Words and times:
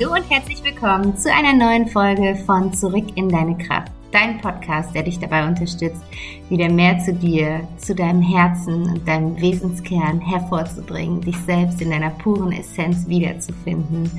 Hallo 0.00 0.14
und 0.14 0.30
herzlich 0.30 0.64
willkommen 0.64 1.14
zu 1.14 1.30
einer 1.30 1.52
neuen 1.52 1.86
Folge 1.86 2.34
von 2.46 2.72
Zurück 2.72 3.04
in 3.16 3.28
deine 3.28 3.58
Kraft. 3.58 3.92
Dein 4.12 4.40
Podcast, 4.40 4.94
der 4.94 5.02
dich 5.02 5.18
dabei 5.18 5.46
unterstützt, 5.46 6.02
wieder 6.48 6.70
mehr 6.70 6.98
zu 7.00 7.12
dir, 7.12 7.68
zu 7.76 7.94
deinem 7.94 8.22
Herzen 8.22 8.84
und 8.84 9.06
deinem 9.06 9.38
Wesenskern 9.38 10.20
hervorzubringen, 10.20 11.20
dich 11.20 11.36
selbst 11.38 11.82
in 11.82 11.90
deiner 11.90 12.10
puren 12.10 12.52
Essenz 12.52 13.06
wiederzufinden 13.08 14.10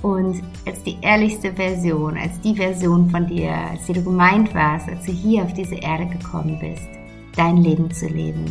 und 0.00 0.42
als 0.66 0.82
die 0.84 0.96
ehrlichste 1.02 1.52
Version, 1.52 2.16
als 2.16 2.40
die 2.40 2.54
Version 2.54 3.10
von 3.10 3.26
dir, 3.26 3.52
als 3.52 3.84
die 3.84 3.92
du 3.92 4.04
gemeint 4.04 4.54
warst, 4.54 4.88
als 4.88 5.04
du 5.04 5.12
hier 5.12 5.42
auf 5.42 5.52
diese 5.52 5.76
Erde 5.76 6.06
gekommen 6.06 6.58
bist, 6.58 6.88
dein 7.36 7.58
Leben 7.58 7.90
zu 7.90 8.06
leben, 8.06 8.46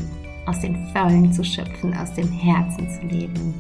aus 0.46 0.60
den 0.60 0.86
Vollen 0.94 1.34
zu 1.34 1.44
schöpfen, 1.44 1.96
aus 1.98 2.14
dem 2.14 2.32
Herzen 2.32 2.88
zu 2.92 3.08
leben 3.08 3.56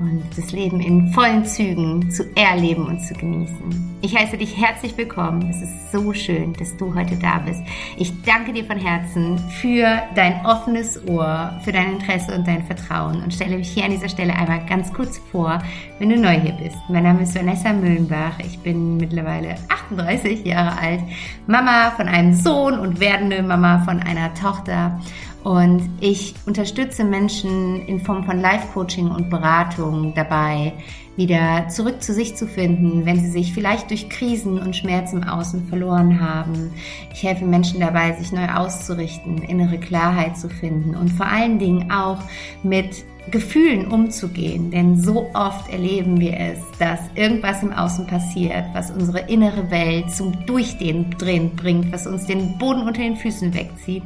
und 0.00 0.24
das 0.36 0.52
Leben 0.52 0.80
in 0.80 1.12
vollen 1.12 1.44
Zügen 1.44 2.10
zu 2.10 2.24
erleben 2.36 2.86
und 2.86 3.00
zu 3.00 3.14
genießen. 3.14 3.98
Ich 4.00 4.16
heiße 4.16 4.38
dich 4.38 4.56
herzlich 4.56 4.96
willkommen. 4.96 5.50
Es 5.50 5.60
ist 5.60 5.90
so 5.90 6.12
schön, 6.12 6.52
dass 6.52 6.76
du 6.76 6.94
heute 6.94 7.16
da 7.16 7.38
bist. 7.38 7.60
Ich 7.96 8.12
danke 8.22 8.52
dir 8.52 8.64
von 8.64 8.78
Herzen 8.78 9.38
für 9.60 10.02
dein 10.14 10.46
offenes 10.46 11.04
Ohr, 11.08 11.58
für 11.64 11.72
dein 11.72 11.94
Interesse 11.94 12.32
und 12.32 12.46
dein 12.46 12.64
Vertrauen 12.64 13.22
und 13.22 13.34
stelle 13.34 13.56
mich 13.56 13.70
hier 13.70 13.84
an 13.84 13.90
dieser 13.90 14.08
Stelle 14.08 14.34
einmal 14.34 14.64
ganz 14.66 14.92
kurz 14.92 15.18
vor, 15.32 15.60
wenn 15.98 16.10
du 16.10 16.16
neu 16.16 16.38
hier 16.38 16.52
bist. 16.52 16.76
Mein 16.88 17.02
Name 17.02 17.22
ist 17.22 17.34
Vanessa 17.34 17.72
Müllenbach. 17.72 18.38
Ich 18.38 18.60
bin 18.60 18.98
mittlerweile 18.98 19.56
38 19.68 20.44
Jahre 20.44 20.78
alt, 20.78 21.00
Mama 21.48 21.90
von 21.90 22.06
einem 22.06 22.34
Sohn 22.34 22.78
und 22.78 23.00
werdende 23.00 23.42
Mama 23.42 23.80
von 23.80 24.00
einer 24.00 24.32
Tochter 24.34 25.00
und 25.44 25.88
ich 26.00 26.34
unterstütze 26.46 27.04
Menschen 27.04 27.86
in 27.86 28.00
Form 28.00 28.24
von 28.24 28.40
Life-Coaching 28.40 29.10
und 29.10 29.30
Beratung 29.30 30.12
dabei, 30.14 30.72
wieder 31.16 31.66
zurück 31.68 32.02
zu 32.02 32.12
sich 32.12 32.36
zu 32.36 32.46
finden, 32.46 33.04
wenn 33.04 33.18
sie 33.18 33.30
sich 33.30 33.52
vielleicht 33.52 33.90
durch 33.90 34.08
Krisen 34.08 34.58
und 34.60 34.76
Schmerz 34.76 35.12
im 35.12 35.24
Außen 35.24 35.66
verloren 35.68 36.20
haben. 36.20 36.70
Ich 37.12 37.22
helfe 37.22 37.44
Menschen 37.44 37.80
dabei, 37.80 38.12
sich 38.12 38.30
neu 38.30 38.48
auszurichten, 38.48 39.38
innere 39.42 39.78
Klarheit 39.78 40.36
zu 40.36 40.48
finden 40.48 40.94
und 40.94 41.08
vor 41.08 41.26
allen 41.26 41.58
Dingen 41.58 41.90
auch 41.90 42.18
mit 42.62 43.04
Gefühlen 43.30 43.88
umzugehen, 43.88 44.70
denn 44.70 44.96
so 44.96 45.28
oft 45.34 45.70
erleben 45.70 46.18
wir 46.20 46.38
es, 46.38 46.58
dass 46.78 47.00
irgendwas 47.14 47.62
im 47.62 47.72
Außen 47.72 48.06
passiert, 48.06 48.64
was 48.72 48.90
unsere 48.90 49.20
innere 49.28 49.70
Welt 49.70 50.10
zum 50.10 50.46
Durchdrehen 50.46 51.10
bringt, 51.10 51.92
was 51.92 52.06
uns 52.06 52.26
den 52.26 52.56
Boden 52.58 52.82
unter 52.82 53.02
den 53.02 53.16
Füßen 53.16 53.52
wegzieht. 53.52 54.04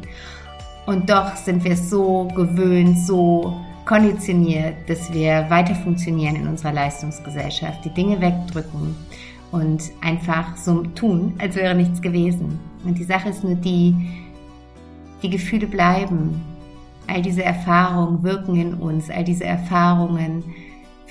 Und 0.87 1.09
doch 1.09 1.37
sind 1.37 1.65
wir 1.65 1.77
so 1.77 2.29
gewöhnt, 2.35 2.99
so 2.99 3.55
konditioniert, 3.85 4.75
dass 4.89 5.13
wir 5.13 5.47
weiter 5.49 5.75
funktionieren 5.75 6.37
in 6.37 6.49
unserer 6.49 6.73
Leistungsgesellschaft, 6.73 7.85
die 7.85 7.91
Dinge 7.91 8.21
wegdrücken 8.21 8.97
und 9.51 9.83
einfach 10.01 10.57
so 10.57 10.83
tun, 10.95 11.35
als 11.39 11.57
wäre 11.57 11.75
nichts 11.75 12.01
gewesen. 12.01 12.59
Und 12.85 12.99
die 12.99 13.05
Sache 13.05 13.29
ist 13.29 13.45
nur 13.45 13.55
die, 13.55 13.95
die 15.23 15.31
Gefühle 15.31 15.67
bleiben. 15.67 16.41
All 17.07 17.23
diese 17.23 17.45
Erfahrungen 17.45 18.23
wirken 18.23 18.57
in 18.57 18.75
uns, 18.75 19.11
all 19.11 19.25
diese 19.25 19.45
Erfahrungen 19.45 20.43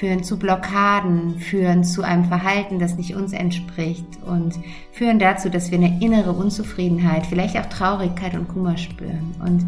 führen 0.01 0.23
zu 0.23 0.39
Blockaden, 0.39 1.37
führen 1.37 1.83
zu 1.83 2.01
einem 2.01 2.25
Verhalten, 2.25 2.79
das 2.79 2.95
nicht 2.95 3.15
uns 3.15 3.33
entspricht 3.33 4.03
und 4.25 4.55
führen 4.91 5.19
dazu, 5.19 5.47
dass 5.47 5.69
wir 5.69 5.77
eine 5.77 6.01
innere 6.01 6.33
Unzufriedenheit, 6.33 7.27
vielleicht 7.27 7.55
auch 7.55 7.67
Traurigkeit 7.67 8.33
und 8.33 8.47
Kummer 8.47 8.77
spüren. 8.77 9.35
Und 9.45 9.63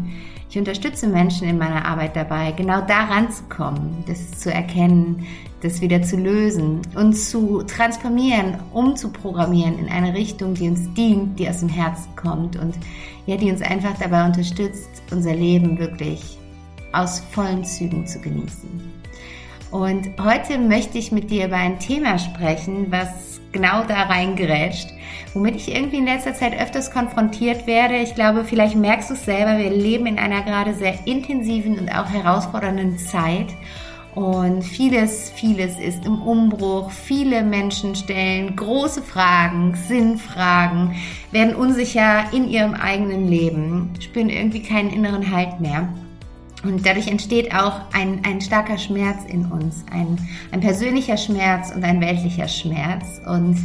ich 0.50 0.58
unterstütze 0.58 1.06
Menschen 1.06 1.48
in 1.48 1.56
meiner 1.56 1.84
Arbeit 1.86 2.16
dabei, 2.16 2.50
genau 2.50 2.80
daran 2.80 3.30
zu 3.30 3.44
kommen, 3.44 4.02
das 4.08 4.32
zu 4.32 4.52
erkennen, 4.52 5.24
das 5.62 5.80
wieder 5.80 6.02
zu 6.02 6.16
lösen 6.16 6.82
und 6.96 7.12
zu 7.12 7.62
transformieren, 7.62 8.58
umzuprogrammieren 8.72 9.78
in 9.78 9.88
eine 9.88 10.14
Richtung, 10.14 10.54
die 10.54 10.68
uns 10.68 10.92
dient, 10.94 11.38
die 11.38 11.48
aus 11.48 11.60
dem 11.60 11.68
Herzen 11.68 12.08
kommt 12.16 12.56
und 12.56 12.74
ja, 13.26 13.36
die 13.36 13.52
uns 13.52 13.62
einfach 13.62 13.96
dabei 14.00 14.26
unterstützt, 14.26 14.90
unser 15.12 15.36
Leben 15.36 15.78
wirklich 15.78 16.38
aus 16.92 17.20
vollen 17.20 17.64
Zügen 17.64 18.04
zu 18.04 18.20
genießen. 18.20 18.93
Und 19.74 20.10
heute 20.22 20.56
möchte 20.56 20.98
ich 20.98 21.10
mit 21.10 21.32
dir 21.32 21.46
über 21.46 21.56
ein 21.56 21.80
Thema 21.80 22.16
sprechen, 22.20 22.92
was 22.92 23.40
genau 23.50 23.82
da 23.82 24.04
reingerätscht, 24.04 24.86
womit 25.32 25.56
ich 25.56 25.74
irgendwie 25.74 25.96
in 25.96 26.04
letzter 26.04 26.32
Zeit 26.32 26.56
öfters 26.56 26.92
konfrontiert 26.92 27.66
werde. 27.66 27.96
Ich 27.96 28.14
glaube, 28.14 28.44
vielleicht 28.44 28.76
merkst 28.76 29.10
du 29.10 29.14
es 29.14 29.24
selber, 29.24 29.58
wir 29.58 29.70
leben 29.70 30.06
in 30.06 30.20
einer 30.20 30.42
gerade 30.42 30.74
sehr 30.74 30.94
intensiven 31.08 31.76
und 31.76 31.88
auch 31.88 32.08
herausfordernden 32.08 32.98
Zeit. 32.98 33.48
Und 34.14 34.62
vieles, 34.62 35.32
vieles 35.34 35.76
ist 35.80 36.06
im 36.06 36.22
Umbruch. 36.22 36.92
Viele 36.92 37.42
Menschen 37.42 37.96
stellen 37.96 38.54
große 38.54 39.02
Fragen, 39.02 39.74
Sinnfragen, 39.74 40.94
werden 41.32 41.56
unsicher 41.56 42.32
in 42.32 42.48
ihrem 42.48 42.74
eigenen 42.74 43.26
Leben, 43.26 43.90
spüren 43.98 44.28
irgendwie 44.28 44.62
keinen 44.62 44.90
inneren 44.90 45.32
Halt 45.32 45.58
mehr. 45.58 45.88
Und 46.64 46.86
dadurch 46.86 47.08
entsteht 47.08 47.54
auch 47.54 47.80
ein, 47.92 48.22
ein 48.24 48.40
starker 48.40 48.78
Schmerz 48.78 49.24
in 49.28 49.46
uns, 49.46 49.84
ein, 49.90 50.18
ein 50.50 50.60
persönlicher 50.60 51.16
Schmerz 51.16 51.72
und 51.74 51.84
ein 51.84 52.00
weltlicher 52.00 52.48
Schmerz. 52.48 53.20
Und 53.26 53.58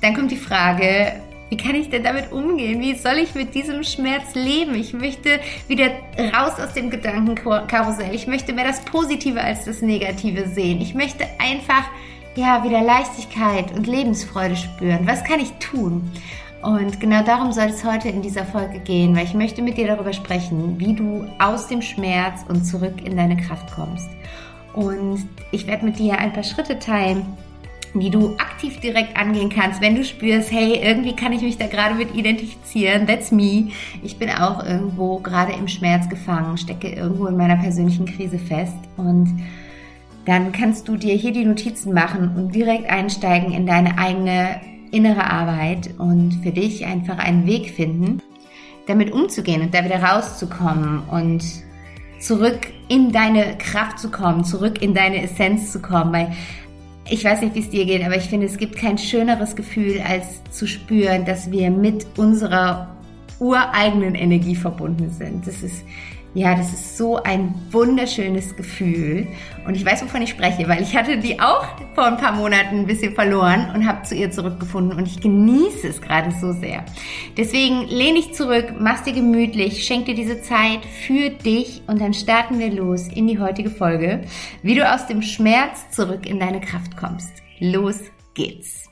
dann 0.00 0.14
kommt 0.14 0.30
die 0.30 0.36
Frage, 0.36 1.20
wie 1.50 1.56
kann 1.56 1.74
ich 1.74 1.90
denn 1.90 2.02
damit 2.02 2.32
umgehen? 2.32 2.80
Wie 2.80 2.94
soll 2.94 3.18
ich 3.18 3.34
mit 3.34 3.54
diesem 3.54 3.84
Schmerz 3.84 4.34
leben? 4.34 4.74
Ich 4.74 4.92
möchte 4.92 5.40
wieder 5.68 5.90
raus 6.34 6.58
aus 6.58 6.72
dem 6.72 6.90
Gedankenkarussell. 6.90 8.14
Ich 8.14 8.26
möchte 8.26 8.52
mehr 8.54 8.64
das 8.64 8.84
Positive 8.84 9.40
als 9.40 9.66
das 9.66 9.82
Negative 9.82 10.48
sehen. 10.48 10.80
Ich 10.80 10.94
möchte 10.94 11.24
einfach 11.38 11.84
ja 12.34 12.64
wieder 12.64 12.82
Leichtigkeit 12.82 13.72
und 13.72 13.86
Lebensfreude 13.86 14.56
spüren. 14.56 15.06
Was 15.06 15.22
kann 15.22 15.38
ich 15.38 15.52
tun? 15.52 16.10
Und 16.64 16.98
genau 16.98 17.22
darum 17.22 17.52
soll 17.52 17.66
es 17.66 17.84
heute 17.84 18.08
in 18.08 18.22
dieser 18.22 18.46
Folge 18.46 18.78
gehen, 18.78 19.14
weil 19.14 19.24
ich 19.24 19.34
möchte 19.34 19.60
mit 19.60 19.76
dir 19.76 19.86
darüber 19.86 20.14
sprechen, 20.14 20.80
wie 20.80 20.94
du 20.94 21.26
aus 21.38 21.66
dem 21.66 21.82
Schmerz 21.82 22.40
und 22.48 22.64
zurück 22.64 23.04
in 23.04 23.18
deine 23.18 23.36
Kraft 23.36 23.70
kommst. 23.74 24.08
Und 24.72 25.26
ich 25.52 25.66
werde 25.66 25.84
mit 25.84 25.98
dir 25.98 26.18
ein 26.18 26.32
paar 26.32 26.42
Schritte 26.42 26.78
teilen, 26.78 27.26
wie 27.92 28.08
du 28.08 28.34
aktiv 28.38 28.80
direkt 28.80 29.14
angehen 29.14 29.50
kannst, 29.50 29.82
wenn 29.82 29.94
du 29.94 30.04
spürst, 30.04 30.50
hey, 30.50 30.80
irgendwie 30.82 31.14
kann 31.14 31.32
ich 31.32 31.42
mich 31.42 31.58
da 31.58 31.66
gerade 31.66 31.94
mit 31.96 32.14
identifizieren, 32.14 33.06
that's 33.06 33.30
me. 33.30 33.68
Ich 34.02 34.18
bin 34.18 34.30
auch 34.30 34.64
irgendwo 34.64 35.18
gerade 35.18 35.52
im 35.52 35.68
Schmerz 35.68 36.08
gefangen, 36.08 36.56
stecke 36.56 36.88
irgendwo 36.88 37.26
in 37.26 37.36
meiner 37.36 37.56
persönlichen 37.56 38.06
Krise 38.06 38.38
fest 38.38 38.76
und 38.96 39.38
dann 40.24 40.52
kannst 40.52 40.88
du 40.88 40.96
dir 40.96 41.14
hier 41.14 41.32
die 41.32 41.44
Notizen 41.44 41.92
machen 41.92 42.34
und 42.36 42.54
direkt 42.54 42.88
einsteigen 42.88 43.52
in 43.52 43.66
deine 43.66 43.98
eigene 43.98 44.60
innere 44.94 45.30
Arbeit 45.30 45.90
und 45.98 46.40
für 46.42 46.52
dich 46.52 46.84
einfach 46.86 47.18
einen 47.18 47.46
Weg 47.46 47.70
finden, 47.70 48.22
damit 48.86 49.12
umzugehen 49.12 49.62
und 49.62 49.74
da 49.74 49.84
wieder 49.84 50.02
rauszukommen 50.02 51.02
und 51.10 51.44
zurück 52.20 52.60
in 52.88 53.12
deine 53.12 53.58
Kraft 53.58 53.98
zu 53.98 54.10
kommen, 54.10 54.44
zurück 54.44 54.80
in 54.80 54.94
deine 54.94 55.22
Essenz 55.22 55.72
zu 55.72 55.80
kommen, 55.80 56.12
weil 56.12 56.32
ich 57.10 57.24
weiß 57.24 57.42
nicht, 57.42 57.54
wie 57.54 57.60
es 57.60 57.70
dir 57.70 57.84
geht, 57.84 58.04
aber 58.04 58.16
ich 58.16 58.24
finde, 58.24 58.46
es 58.46 58.56
gibt 58.56 58.76
kein 58.76 58.96
schöneres 58.96 59.56
Gefühl, 59.56 60.00
als 60.08 60.42
zu 60.50 60.66
spüren, 60.66 61.26
dass 61.26 61.50
wir 61.50 61.70
mit 61.70 62.06
unserer 62.16 62.96
ureigenen 63.40 64.14
Energie 64.14 64.56
verbunden 64.56 65.10
sind. 65.10 65.46
Das 65.46 65.62
ist 65.62 65.84
ja, 66.34 66.56
das 66.56 66.72
ist 66.72 66.98
so 66.98 67.22
ein 67.22 67.54
wunderschönes 67.70 68.56
Gefühl. 68.56 69.28
Und 69.66 69.76
ich 69.76 69.86
weiß, 69.86 70.02
wovon 70.02 70.20
ich 70.20 70.30
spreche, 70.30 70.68
weil 70.68 70.82
ich 70.82 70.96
hatte 70.96 71.16
die 71.16 71.40
auch 71.40 71.64
vor 71.94 72.06
ein 72.06 72.16
paar 72.16 72.32
Monaten 72.32 72.80
ein 72.80 72.86
bisschen 72.86 73.14
verloren 73.14 73.70
und 73.72 73.86
habe 73.86 74.02
zu 74.02 74.16
ihr 74.16 74.32
zurückgefunden. 74.32 74.98
Und 74.98 75.06
ich 75.06 75.20
genieße 75.20 75.86
es 75.86 76.02
gerade 76.02 76.32
so 76.32 76.52
sehr. 76.52 76.84
Deswegen 77.36 77.86
lehne 77.86 78.18
ich 78.18 78.34
zurück, 78.34 78.74
mach's 78.78 79.04
dir 79.04 79.12
gemütlich, 79.12 79.84
schenk 79.84 80.06
dir 80.06 80.14
diese 80.16 80.42
Zeit 80.42 80.84
für 81.06 81.30
dich 81.30 81.82
und 81.86 82.00
dann 82.00 82.12
starten 82.12 82.58
wir 82.58 82.72
los 82.72 83.06
in 83.06 83.28
die 83.28 83.38
heutige 83.38 83.70
Folge, 83.70 84.22
wie 84.62 84.74
du 84.74 84.92
aus 84.92 85.06
dem 85.06 85.22
Schmerz 85.22 85.90
zurück 85.90 86.26
in 86.26 86.40
deine 86.40 86.60
Kraft 86.60 86.96
kommst. 86.96 87.32
Los 87.60 88.00
geht's. 88.34 88.83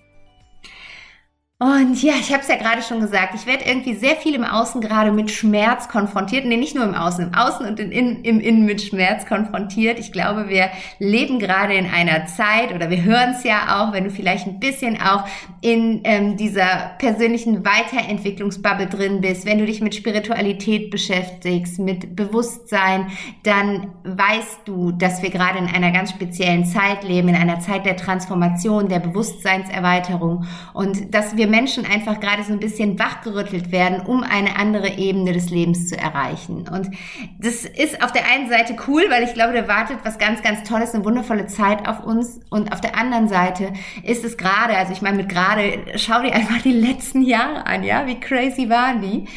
Und 1.62 2.02
ja, 2.02 2.14
ich 2.18 2.32
habe 2.32 2.42
es 2.42 2.48
ja 2.48 2.56
gerade 2.56 2.82
schon 2.82 2.98
gesagt, 2.98 3.36
ich 3.36 3.46
werde 3.46 3.64
irgendwie 3.64 3.94
sehr 3.94 4.16
viel 4.16 4.34
im 4.34 4.42
Außen 4.42 4.80
gerade 4.80 5.12
mit 5.12 5.30
Schmerz 5.30 5.86
konfrontiert. 5.86 6.44
Nee, 6.44 6.56
nicht 6.56 6.74
nur 6.74 6.82
im 6.82 6.94
Außen, 6.94 7.28
im 7.28 7.34
Außen 7.34 7.64
und 7.64 7.78
in, 7.78 7.92
in, 7.92 8.24
im 8.24 8.40
Innen 8.40 8.64
mit 8.64 8.82
Schmerz 8.82 9.26
konfrontiert. 9.26 10.00
Ich 10.00 10.10
glaube, 10.10 10.48
wir 10.48 10.70
leben 10.98 11.38
gerade 11.38 11.74
in 11.74 11.86
einer 11.86 12.26
Zeit 12.26 12.74
oder 12.74 12.90
wir 12.90 13.04
hören 13.04 13.34
es 13.36 13.44
ja 13.44 13.80
auch, 13.80 13.92
wenn 13.92 14.02
du 14.02 14.10
vielleicht 14.10 14.48
ein 14.48 14.58
bisschen 14.58 15.00
auch 15.00 15.24
in 15.60 16.00
ähm, 16.02 16.36
dieser 16.36 16.96
persönlichen 16.98 17.64
Weiterentwicklungsbubble 17.64 18.88
drin 18.88 19.20
bist, 19.20 19.46
wenn 19.46 19.58
du 19.58 19.66
dich 19.66 19.80
mit 19.80 19.94
Spiritualität 19.94 20.90
beschäftigst, 20.90 21.78
mit 21.78 22.16
Bewusstsein, 22.16 23.06
dann 23.44 23.92
weißt 24.02 24.62
du, 24.64 24.90
dass 24.90 25.22
wir 25.22 25.30
gerade 25.30 25.58
in 25.58 25.68
einer 25.68 25.92
ganz 25.92 26.10
speziellen 26.10 26.64
Zeit 26.64 27.04
leben, 27.04 27.28
in 27.28 27.36
einer 27.36 27.60
Zeit 27.60 27.86
der 27.86 27.96
Transformation, 27.96 28.88
der 28.88 28.98
Bewusstseinserweiterung 28.98 30.44
und 30.74 31.14
dass 31.14 31.36
wir 31.36 31.51
Menschen 31.52 31.84
einfach 31.84 32.18
gerade 32.18 32.42
so 32.42 32.52
ein 32.52 32.58
bisschen 32.58 32.98
wachgerüttelt 32.98 33.70
werden, 33.70 34.00
um 34.00 34.24
eine 34.24 34.56
andere 34.56 34.88
Ebene 34.88 35.32
des 35.32 35.50
Lebens 35.50 35.86
zu 35.86 35.98
erreichen. 35.98 36.66
Und 36.66 36.90
das 37.38 37.66
ist 37.66 38.02
auf 38.02 38.10
der 38.10 38.24
einen 38.26 38.48
Seite 38.48 38.74
cool, 38.88 39.04
weil 39.10 39.22
ich 39.22 39.34
glaube, 39.34 39.52
da 39.52 39.68
wartet 39.68 39.98
was 40.02 40.18
ganz, 40.18 40.42
ganz 40.42 40.66
Tolles, 40.66 40.94
eine 40.94 41.04
wundervolle 41.04 41.46
Zeit 41.46 41.86
auf 41.86 42.02
uns. 42.02 42.40
Und 42.50 42.72
auf 42.72 42.80
der 42.80 42.96
anderen 42.96 43.28
Seite 43.28 43.72
ist 44.02 44.24
es 44.24 44.38
gerade, 44.38 44.76
also 44.76 44.92
ich 44.92 45.02
meine 45.02 45.18
mit 45.18 45.28
gerade, 45.28 45.84
schau 45.96 46.22
dir 46.22 46.32
einfach 46.32 46.62
die 46.62 46.72
letzten 46.72 47.22
Jahre 47.22 47.66
an, 47.66 47.84
ja, 47.84 48.06
wie 48.06 48.18
crazy 48.18 48.70
waren 48.70 49.02
die? 49.02 49.28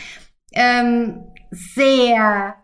Ähm, 0.53 1.25
sehr 1.51 2.55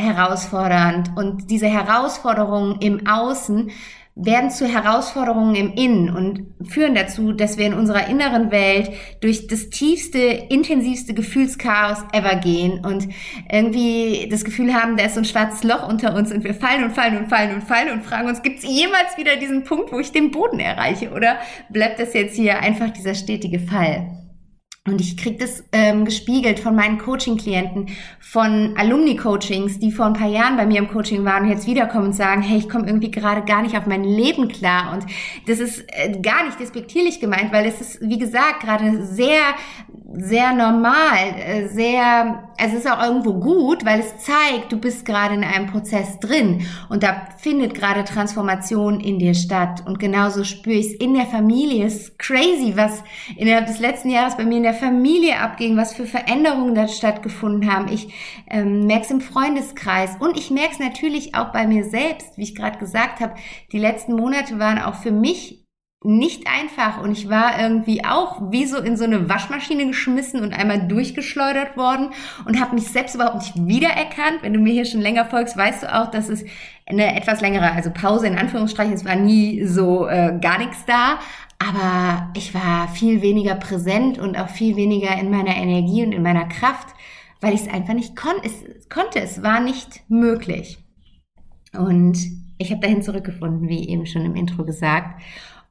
herausfordernd. 0.00 1.12
Und 1.16 1.48
diese 1.48 1.68
Herausforderungen 1.68 2.80
im 2.80 3.06
Außen 3.06 3.70
werden 4.14 4.50
zu 4.50 4.66
Herausforderungen 4.66 5.54
im 5.54 5.72
Innen 5.72 6.10
und 6.10 6.68
führen 6.68 6.94
dazu, 6.94 7.32
dass 7.32 7.56
wir 7.58 7.66
in 7.66 7.74
unserer 7.74 8.08
inneren 8.08 8.50
Welt 8.50 8.90
durch 9.20 9.46
das 9.46 9.70
tiefste, 9.70 10.18
intensivste 10.18 11.14
Gefühlschaos 11.14 11.98
ever 12.12 12.36
gehen 12.36 12.84
und 12.84 13.08
irgendwie 13.50 14.28
das 14.30 14.44
Gefühl 14.44 14.74
haben, 14.74 14.96
da 14.96 15.04
ist 15.04 15.14
so 15.14 15.20
ein 15.20 15.24
schwarzes 15.24 15.62
Loch 15.62 15.88
unter 15.88 16.14
uns 16.14 16.32
und 16.32 16.44
wir 16.44 16.54
fallen 16.54 16.84
und 16.84 16.92
fallen 16.92 17.16
und 17.16 17.28
fallen 17.28 17.54
und 17.54 17.62
fallen 17.62 17.92
und 17.92 18.04
fragen 18.04 18.28
uns, 18.28 18.42
gibt 18.42 18.58
es 18.58 18.64
jemals 18.64 19.16
wieder 19.16 19.36
diesen 19.36 19.64
Punkt, 19.64 19.92
wo 19.92 19.98
ich 19.98 20.12
den 20.12 20.30
Boden 20.30 20.60
erreiche 20.60 21.10
oder 21.12 21.38
bleibt 21.70 21.98
das 21.98 22.12
jetzt 22.12 22.36
hier 22.36 22.60
einfach 22.60 22.90
dieser 22.90 23.14
stetige 23.14 23.60
Fall? 23.60 24.19
Und 24.92 25.00
ich 25.00 25.16
kriege 25.16 25.38
das 25.38 25.64
ähm, 25.72 26.04
gespiegelt 26.04 26.60
von 26.60 26.74
meinen 26.74 26.98
Coaching-Klienten, 26.98 27.88
von 28.18 28.74
Alumni-Coachings, 28.76 29.78
die 29.78 29.92
vor 29.92 30.06
ein 30.06 30.12
paar 30.12 30.28
Jahren 30.28 30.56
bei 30.56 30.66
mir 30.66 30.78
im 30.78 30.88
Coaching 30.88 31.24
waren 31.24 31.44
und 31.44 31.50
jetzt 31.50 31.66
wiederkommen 31.66 32.06
und 32.06 32.12
sagen, 32.12 32.42
hey, 32.42 32.58
ich 32.58 32.68
komme 32.68 32.86
irgendwie 32.86 33.10
gerade 33.10 33.42
gar 33.42 33.62
nicht 33.62 33.76
auf 33.76 33.86
mein 33.86 34.04
Leben 34.04 34.48
klar. 34.48 34.92
Und 34.92 35.06
das 35.46 35.58
ist 35.58 35.84
äh, 35.88 36.18
gar 36.20 36.44
nicht 36.44 36.60
despektierlich 36.60 37.20
gemeint, 37.20 37.52
weil 37.52 37.66
es 37.66 37.80
ist, 37.80 38.00
wie 38.00 38.18
gesagt, 38.18 38.60
gerade 38.60 39.04
sehr 39.04 39.40
sehr 40.12 40.52
normal, 40.52 41.18
äh, 41.38 41.68
sehr, 41.68 42.50
es 42.58 42.72
ist 42.72 42.90
auch 42.90 43.00
irgendwo 43.00 43.34
gut, 43.34 43.84
weil 43.84 44.00
es 44.00 44.18
zeigt, 44.18 44.72
du 44.72 44.78
bist 44.78 45.04
gerade 45.04 45.34
in 45.34 45.44
einem 45.44 45.68
Prozess 45.68 46.18
drin 46.18 46.66
und 46.88 47.04
da 47.04 47.28
findet 47.38 47.74
gerade 47.74 48.04
Transformation 48.04 48.98
in 48.98 49.20
dir 49.20 49.34
statt. 49.34 49.84
Und 49.86 50.00
genauso 50.00 50.42
spüre 50.42 50.76
ich 50.76 50.86
es 50.86 50.94
in 50.94 51.14
der 51.14 51.26
Familie. 51.26 51.86
Es 51.86 51.94
ist 51.94 52.18
crazy, 52.18 52.72
was 52.74 53.04
innerhalb 53.36 53.66
des 53.66 53.78
letzten 53.78 54.10
Jahres 54.10 54.36
bei 54.36 54.44
mir 54.44 54.56
in 54.56 54.64
der 54.64 54.74
Familie 54.74 55.38
abging, 55.38 55.76
was 55.76 55.94
für 55.94 56.06
Veränderungen 56.06 56.74
da 56.74 56.88
stattgefunden 56.88 57.72
haben. 57.72 57.86
Ich 57.88 58.12
ähm, 58.48 58.86
merke 58.86 59.04
es 59.04 59.10
im 59.12 59.20
Freundeskreis 59.20 60.16
und 60.18 60.36
ich 60.36 60.50
merke 60.50 60.72
es 60.72 60.80
natürlich 60.80 61.36
auch 61.36 61.52
bei 61.52 61.68
mir 61.68 61.84
selbst, 61.84 62.36
wie 62.36 62.42
ich 62.42 62.56
gerade 62.56 62.78
gesagt 62.78 63.20
habe. 63.20 63.34
Die 63.70 63.78
letzten 63.78 64.16
Monate 64.16 64.58
waren 64.58 64.80
auch 64.80 64.94
für 64.94 65.12
mich 65.12 65.59
nicht 66.02 66.46
einfach 66.46 67.02
und 67.02 67.12
ich 67.12 67.28
war 67.28 67.60
irgendwie 67.60 68.04
auch 68.06 68.50
wie 68.50 68.64
so 68.64 68.78
in 68.78 68.96
so 68.96 69.04
eine 69.04 69.28
Waschmaschine 69.28 69.86
geschmissen 69.86 70.40
und 70.42 70.54
einmal 70.54 70.88
durchgeschleudert 70.88 71.76
worden 71.76 72.10
und 72.46 72.58
habe 72.58 72.74
mich 72.74 72.88
selbst 72.88 73.14
überhaupt 73.14 73.36
nicht 73.36 73.66
wiedererkannt. 73.66 74.38
Wenn 74.40 74.54
du 74.54 74.60
mir 74.60 74.72
hier 74.72 74.86
schon 74.86 75.02
länger 75.02 75.26
folgst, 75.26 75.58
weißt 75.58 75.82
du 75.82 75.94
auch, 75.94 76.10
dass 76.10 76.30
es 76.30 76.44
eine 76.86 77.14
etwas 77.16 77.42
längere, 77.42 77.72
also 77.72 77.90
Pause 77.90 78.28
in 78.28 78.38
Anführungsstrichen, 78.38 78.94
es 78.94 79.04
war 79.04 79.16
nie 79.16 79.66
so 79.66 80.06
äh, 80.06 80.38
gar 80.40 80.58
nichts 80.58 80.86
da, 80.86 81.18
aber 81.58 82.30
ich 82.34 82.54
war 82.54 82.88
viel 82.88 83.20
weniger 83.20 83.54
präsent 83.54 84.18
und 84.18 84.38
auch 84.38 84.48
viel 84.48 84.76
weniger 84.76 85.14
in 85.18 85.30
meiner 85.30 85.54
Energie 85.54 86.02
und 86.02 86.12
in 86.12 86.22
meiner 86.22 86.46
Kraft, 86.46 86.88
weil 87.42 87.52
ich 87.52 87.60
es 87.60 87.68
einfach 87.68 87.92
nicht 87.92 88.16
kon 88.16 88.36
es 88.42 88.88
konnte. 88.88 89.20
Es 89.20 89.42
war 89.42 89.60
nicht 89.60 90.02
möglich. 90.08 90.78
Und 91.76 92.18
ich 92.56 92.70
habe 92.70 92.80
dahin 92.80 93.02
zurückgefunden, 93.02 93.68
wie 93.68 93.88
eben 93.88 94.06
schon 94.06 94.24
im 94.24 94.36
Intro 94.36 94.64
gesagt. 94.64 95.20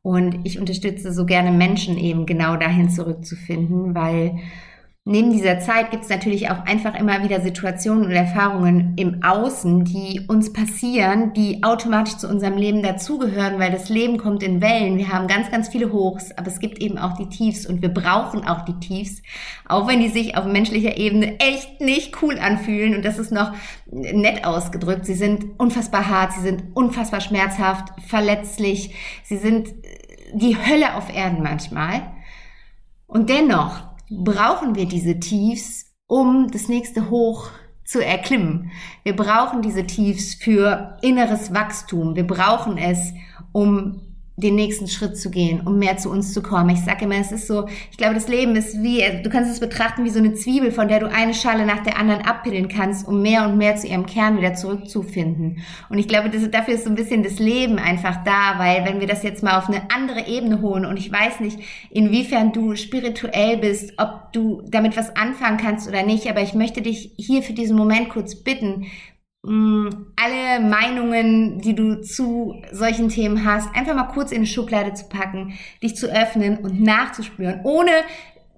Und 0.02 0.46
ich 0.46 0.60
unterstütze 0.60 1.14
so 1.14 1.26
gerne 1.26 1.52
Menschen 1.52 1.98
eben 1.98 2.26
genau 2.26 2.56
dahin 2.56 2.90
zurückzufinden, 2.90 3.96
weil 3.96 4.38
neben 5.10 5.32
dieser 5.32 5.60
Zeit 5.60 5.90
gibt 5.90 6.04
es 6.04 6.10
natürlich 6.10 6.52
auch 6.52 6.66
einfach 6.68 6.94
immer 6.94 7.24
wieder 7.24 7.42
Situationen 7.42 8.06
und 8.06 8.12
Erfahrungen 8.12 8.94
im 8.96 9.24
Außen, 9.24 9.84
die 9.84 10.22
uns 10.28 10.54
passieren, 10.54 11.34
die 11.34 11.64
automatisch 11.64 12.18
zu 12.18 12.30
unserem 12.30 12.58
Leben 12.58 12.84
dazugehören, 12.84 13.58
weil 13.58 13.72
das 13.72 13.90
Leben 13.90 14.20
kommt 14.20 14.44
in 14.44 14.62
Wellen. 14.62 15.00
Wir 15.00 15.10
haben 15.10 15.28
ganz, 15.28 15.50
ganz 15.50 15.70
viele 15.70 15.92
Hochs, 15.92 16.32
aber 16.38 16.48
es 16.48 16.60
gibt 16.60 16.78
eben 16.78 17.00
auch 17.00 17.14
die 17.14 17.28
Tiefs 17.28 17.66
und 17.66 17.82
wir 17.82 17.90
brauchen 17.90 18.48
auch 18.48 18.66
die 18.66 18.80
Tiefs, 18.80 19.24
auch 19.68 19.88
wenn 19.88 20.00
die 20.00 20.10
sich 20.10 20.38
auf 20.38 20.46
menschlicher 20.46 20.96
Ebene 20.98 21.40
echt 21.40 21.82
nicht 21.82 22.22
cool 22.22 22.38
anfühlen 22.38 22.96
und 22.96 23.04
das 23.04 23.18
ist 23.18 23.32
noch 23.32 23.54
nett 23.88 24.46
ausgedrückt. 24.46 25.08
Sie 25.08 25.16
sind 25.16 25.60
unfassbar 25.60 26.08
hart, 26.08 26.34
sie 26.34 26.42
sind 26.42 26.66
unfassbar 26.76 27.22
schmerzhaft, 27.22 27.94
verletzlich, 28.06 28.94
sie 29.24 29.38
sind 29.38 29.70
die 30.34 30.56
Hölle 30.56 30.96
auf 30.96 31.12
Erden 31.12 31.42
manchmal. 31.42 32.02
Und 33.08 33.32
dennoch 33.32 33.89
brauchen 34.10 34.76
wir 34.76 34.86
diese 34.86 35.20
Tiefs, 35.20 35.94
um 36.08 36.50
das 36.52 36.68
nächste 36.68 37.10
Hoch 37.10 37.50
zu 37.84 38.04
erklimmen. 38.04 38.72
Wir 39.04 39.16
brauchen 39.16 39.62
diese 39.62 39.86
Tiefs 39.86 40.36
für 40.36 40.98
inneres 41.02 41.54
Wachstum. 41.54 42.16
Wir 42.16 42.28
brauchen 42.28 42.78
es, 42.78 43.14
um 43.52 44.09
den 44.40 44.56
nächsten 44.56 44.88
Schritt 44.88 45.18
zu 45.18 45.30
gehen, 45.30 45.62
um 45.66 45.80
mehr 45.80 45.98
zu 45.98 46.10
uns 46.10 46.34
zu 46.34 46.42
kommen. 46.42 46.70
Ich 46.70 46.84
sage 46.84 47.06
immer, 47.06 47.16
es 47.16 47.32
ist 47.32 47.48
so, 47.48 47.68
ich 47.92 47.98
glaube, 47.98 48.14
das 48.14 48.28
Leben 48.28 48.56
ist 48.56 48.82
wie, 48.82 49.04
du 49.24 49.30
kannst 49.30 49.52
es 49.52 49.60
betrachten 49.60 50.04
wie 50.06 50.10
so 50.10 50.20
eine 50.20 50.34
Zwiebel, 50.34 50.72
von 50.72 50.88
der 50.88 51.00
du 51.00 51.12
eine 51.12 51.34
Schale 51.34 51.66
nach 51.66 51.84
der 51.84 51.98
anderen 51.98 52.22
abpillen 52.22 52.68
kannst, 52.68 53.08
um 53.08 53.22
mehr 53.22 53.48
und 53.48 53.58
mehr 53.58 53.76
zu 53.76 53.88
ihrem 53.88 54.06
Kern 54.06 54.38
wieder 54.38 54.54
zurückzufinden. 54.54 55.64
Und 55.90 55.98
ich 55.98 56.08
glaube, 56.08 56.30
das, 56.30 56.50
dafür 56.52 56.76
ist 56.76 56.84
so 56.84 56.90
ein 56.90 56.96
bisschen 56.96 57.24
das 57.24 57.40
Leben 57.40 57.80
einfach 57.80 58.24
da, 58.24 58.58
weil 58.58 58.86
wenn 58.86 59.00
wir 59.00 59.08
das 59.08 59.24
jetzt 59.24 59.44
mal 59.44 59.58
auf 59.58 59.68
eine 59.68 59.90
andere 59.94 60.28
Ebene 60.28 60.62
holen 60.62 60.86
und 60.86 60.98
ich 60.98 61.12
weiß 61.12 61.40
nicht, 61.40 61.60
inwiefern 61.90 62.52
du 62.52 62.76
spirituell 62.76 63.58
bist, 63.58 63.94
ob 63.98 64.32
du 64.34 64.62
damit 64.68 64.96
was 64.98 65.16
anfangen 65.16 65.58
kannst 65.58 65.88
oder 65.88 66.04
nicht, 66.04 66.30
aber 66.30 66.42
ich 66.42 66.54
möchte 66.54 66.82
dich 66.82 67.12
hier 67.18 67.42
für 67.42 67.54
diesen 67.54 67.76
Moment 67.76 68.10
kurz 68.10 68.36
bitten, 68.36 68.86
alle 69.42 70.60
Meinungen, 70.60 71.62
die 71.62 71.74
du 71.74 72.02
zu 72.02 72.62
solchen 72.72 73.08
Themen 73.08 73.46
hast, 73.46 73.74
einfach 73.74 73.96
mal 73.96 74.12
kurz 74.12 74.32
in 74.32 74.40
eine 74.40 74.48
Schublade 74.48 74.94
zu 74.94 75.08
packen, 75.08 75.58
dich 75.82 75.96
zu 75.96 76.08
öffnen 76.08 76.58
und 76.58 76.82
nachzuspüren, 76.82 77.62
ohne 77.64 77.92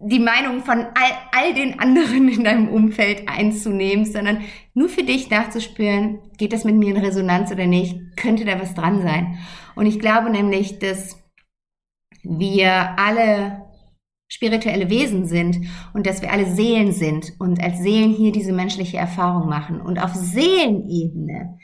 die 0.03 0.19
Meinung 0.19 0.63
von 0.63 0.79
all, 0.79 1.11
all 1.31 1.53
den 1.53 1.79
anderen 1.79 2.27
in 2.29 2.43
deinem 2.43 2.69
Umfeld 2.69 3.29
einzunehmen, 3.29 4.05
sondern 4.05 4.41
nur 4.73 4.89
für 4.89 5.03
dich 5.03 5.29
nachzuspüren, 5.29 6.19
geht 6.37 6.53
das 6.53 6.63
mit 6.63 6.75
mir 6.75 6.95
in 6.95 7.01
Resonanz 7.01 7.51
oder 7.51 7.67
nicht, 7.67 8.17
könnte 8.17 8.43
da 8.43 8.59
was 8.59 8.73
dran 8.73 9.03
sein. 9.03 9.37
Und 9.75 9.85
ich 9.85 9.99
glaube 9.99 10.31
nämlich, 10.31 10.79
dass 10.79 11.21
wir 12.23 12.97
alle 12.97 13.60
spirituelle 14.31 14.89
Wesen 14.89 15.25
sind 15.25 15.57
und 15.93 16.07
dass 16.07 16.21
wir 16.21 16.31
alle 16.31 16.45
Seelen 16.45 16.93
sind 16.93 17.33
und 17.37 17.61
als 17.61 17.79
Seelen 17.79 18.11
hier 18.11 18.31
diese 18.31 18.53
menschliche 18.53 18.97
Erfahrung 18.97 19.49
machen. 19.49 19.81
Und 19.81 19.99
auf 19.99 20.15
Seelenebene 20.15 21.57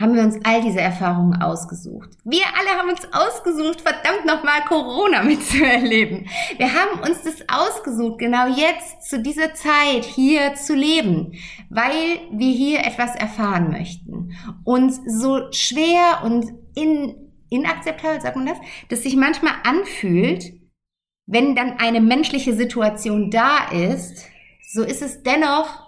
haben 0.00 0.14
wir 0.14 0.22
uns 0.22 0.38
all 0.44 0.62
diese 0.62 0.80
Erfahrungen 0.80 1.40
ausgesucht. 1.42 2.08
Wir 2.24 2.44
alle 2.58 2.78
haben 2.78 2.88
uns 2.88 3.06
ausgesucht, 3.12 3.82
verdammt 3.82 4.24
nochmal 4.26 4.62
Corona 4.66 5.22
mitzuerleben. 5.24 6.26
Wir 6.56 6.72
haben 6.72 7.00
uns 7.00 7.22
das 7.22 7.44
ausgesucht, 7.48 8.18
genau 8.18 8.46
jetzt, 8.48 9.08
zu 9.08 9.20
dieser 9.20 9.52
Zeit 9.52 10.04
hier 10.04 10.54
zu 10.54 10.74
leben, 10.74 11.32
weil 11.68 12.20
wir 12.32 12.52
hier 12.52 12.80
etwas 12.80 13.14
erfahren 13.14 13.70
möchten. 13.70 14.32
Und 14.64 14.92
so 15.06 15.52
schwer 15.52 16.22
und 16.24 16.46
in, 16.74 17.14
inakzeptabel, 17.50 18.22
sagt 18.22 18.36
man 18.36 18.46
das, 18.46 18.58
dass 18.88 19.02
sich 19.02 19.16
manchmal 19.16 19.54
anfühlt, 19.64 20.54
wenn 21.26 21.54
dann 21.54 21.78
eine 21.78 22.00
menschliche 22.00 22.54
Situation 22.54 23.30
da 23.30 23.68
ist, 23.70 24.26
so 24.68 24.82
ist 24.82 25.02
es 25.02 25.22
dennoch 25.22 25.86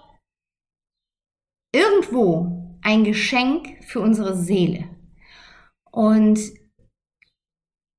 irgendwo 1.72 2.78
ein 2.82 3.04
Geschenk 3.04 3.84
für 3.84 4.00
unsere 4.00 4.36
Seele. 4.36 4.84
Und 5.90 6.40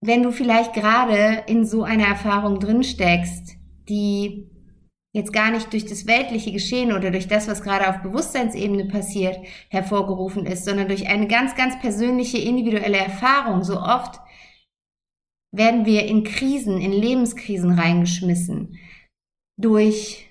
wenn 0.01 0.23
du 0.23 0.31
vielleicht 0.31 0.73
gerade 0.73 1.43
in 1.47 1.65
so 1.65 1.83
einer 1.83 2.07
Erfahrung 2.07 2.59
drin 2.59 2.83
steckst, 2.83 3.57
die 3.89 4.49
jetzt 5.11 5.33
gar 5.33 5.51
nicht 5.51 5.73
durch 5.73 5.85
das 5.85 6.05
weltliche 6.07 6.51
Geschehen 6.51 6.93
oder 6.93 7.11
durch 7.11 7.27
das, 7.27 7.47
was 7.47 7.63
gerade 7.63 7.89
auf 7.89 8.01
Bewusstseinsebene 8.01 8.85
passiert, 8.85 9.37
hervorgerufen 9.69 10.45
ist, 10.45 10.65
sondern 10.65 10.87
durch 10.87 11.07
eine 11.07 11.27
ganz, 11.27 11.55
ganz 11.55 11.79
persönliche, 11.79 12.37
individuelle 12.37 12.97
Erfahrung, 12.97 13.63
so 13.63 13.79
oft 13.81 14.19
werden 15.51 15.85
wir 15.85 16.05
in 16.05 16.23
Krisen, 16.23 16.79
in 16.79 16.91
Lebenskrisen 16.91 17.71
reingeschmissen. 17.71 18.77
Durch 19.57 20.27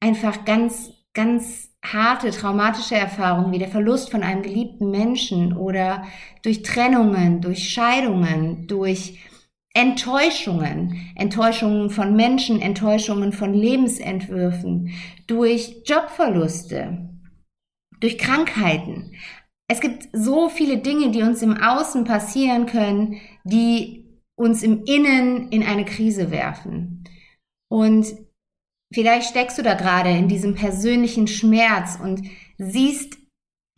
einfach 0.00 0.44
ganz, 0.44 0.90
ganz 1.12 1.70
harte, 1.84 2.30
traumatische 2.30 2.94
Erfahrungen 2.94 3.52
wie 3.52 3.58
der 3.58 3.68
Verlust 3.68 4.10
von 4.10 4.22
einem 4.22 4.42
geliebten 4.42 4.90
Menschen 4.90 5.56
oder 5.56 6.04
durch 6.42 6.62
Trennungen, 6.62 7.40
durch 7.40 7.68
Scheidungen, 7.70 8.66
durch 8.66 9.18
Enttäuschungen, 9.72 11.12
Enttäuschungen 11.14 11.90
von 11.90 12.16
Menschen, 12.16 12.60
Enttäuschungen 12.60 13.32
von 13.32 13.54
Lebensentwürfen, 13.54 14.90
durch 15.26 15.82
Jobverluste, 15.86 17.08
durch 18.00 18.18
Krankheiten. 18.18 19.12
Es 19.68 19.80
gibt 19.80 20.08
so 20.12 20.48
viele 20.48 20.78
Dinge, 20.78 21.12
die 21.12 21.22
uns 21.22 21.42
im 21.42 21.56
Außen 21.56 22.04
passieren 22.04 22.66
können, 22.66 23.20
die 23.50 24.06
uns 24.36 24.62
im 24.62 24.84
Innen 24.84 25.50
in 25.50 25.62
eine 25.62 25.84
Krise 25.84 26.30
werfen. 26.30 27.04
Und 27.70 28.06
vielleicht 28.92 29.28
steckst 29.28 29.58
du 29.58 29.62
da 29.62 29.74
gerade 29.74 30.10
in 30.10 30.28
diesem 30.28 30.54
persönlichen 30.54 31.26
Schmerz 31.26 31.98
und 32.02 32.22
siehst 32.56 33.18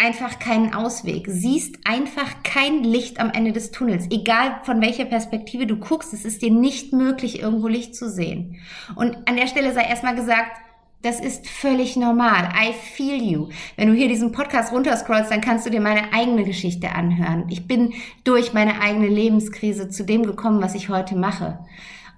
einfach 0.02 0.38
keinen 0.38 0.75
Ausweg, 0.75 1.26
siehst 1.29 1.79
einfach 1.85 2.43
kein 2.43 2.83
Licht 2.83 3.21
am 3.21 3.31
Ende 3.31 3.52
des 3.52 3.71
Tunnels. 3.71 4.07
Egal 4.11 4.61
von 4.64 4.81
welcher 4.81 5.05
Perspektive 5.05 5.67
du 5.67 5.76
guckst, 5.76 6.12
es 6.12 6.25
ist 6.25 6.43
dir 6.43 6.50
nicht 6.50 6.93
möglich, 6.93 7.41
irgendwo 7.41 7.69
Licht 7.69 7.95
zu 7.95 8.11
sehen. 8.11 8.61
Und 8.97 9.17
an 9.29 9.37
der 9.37 9.47
Stelle 9.47 9.73
sei 9.73 9.83
erstmal 9.83 10.17
gesagt, 10.17 10.57
das 11.02 11.18
ist 11.18 11.49
völlig 11.49 11.97
normal. 11.97 12.50
I 12.54 12.73
feel 12.73 13.21
you. 13.21 13.49
Wenn 13.76 13.88
du 13.88 13.94
hier 13.94 14.09
diesen 14.09 14.32
Podcast 14.32 14.73
runterscrollst, 14.73 15.30
dann 15.30 15.40
kannst 15.40 15.66
du 15.66 15.71
dir 15.71 15.80
meine 15.80 16.12
eigene 16.12 16.44
Geschichte 16.44 16.92
anhören. 16.92 17.47
Ich 17.49 17.66
bin 17.66 17.92
durch 18.25 18.52
meine 18.52 18.80
eigene 18.80 19.09
Lebenskrise 19.09 19.88
zu 19.88 20.04
dem 20.04 20.25
gekommen, 20.25 20.62
was 20.62 20.75
ich 20.75 20.88
heute 20.88 21.16
mache. 21.16 21.59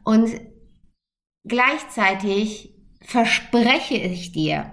Und 0.04 0.30
gleichzeitig 1.44 2.74
verspreche 3.00 3.96
ich 3.96 4.32
dir, 4.32 4.72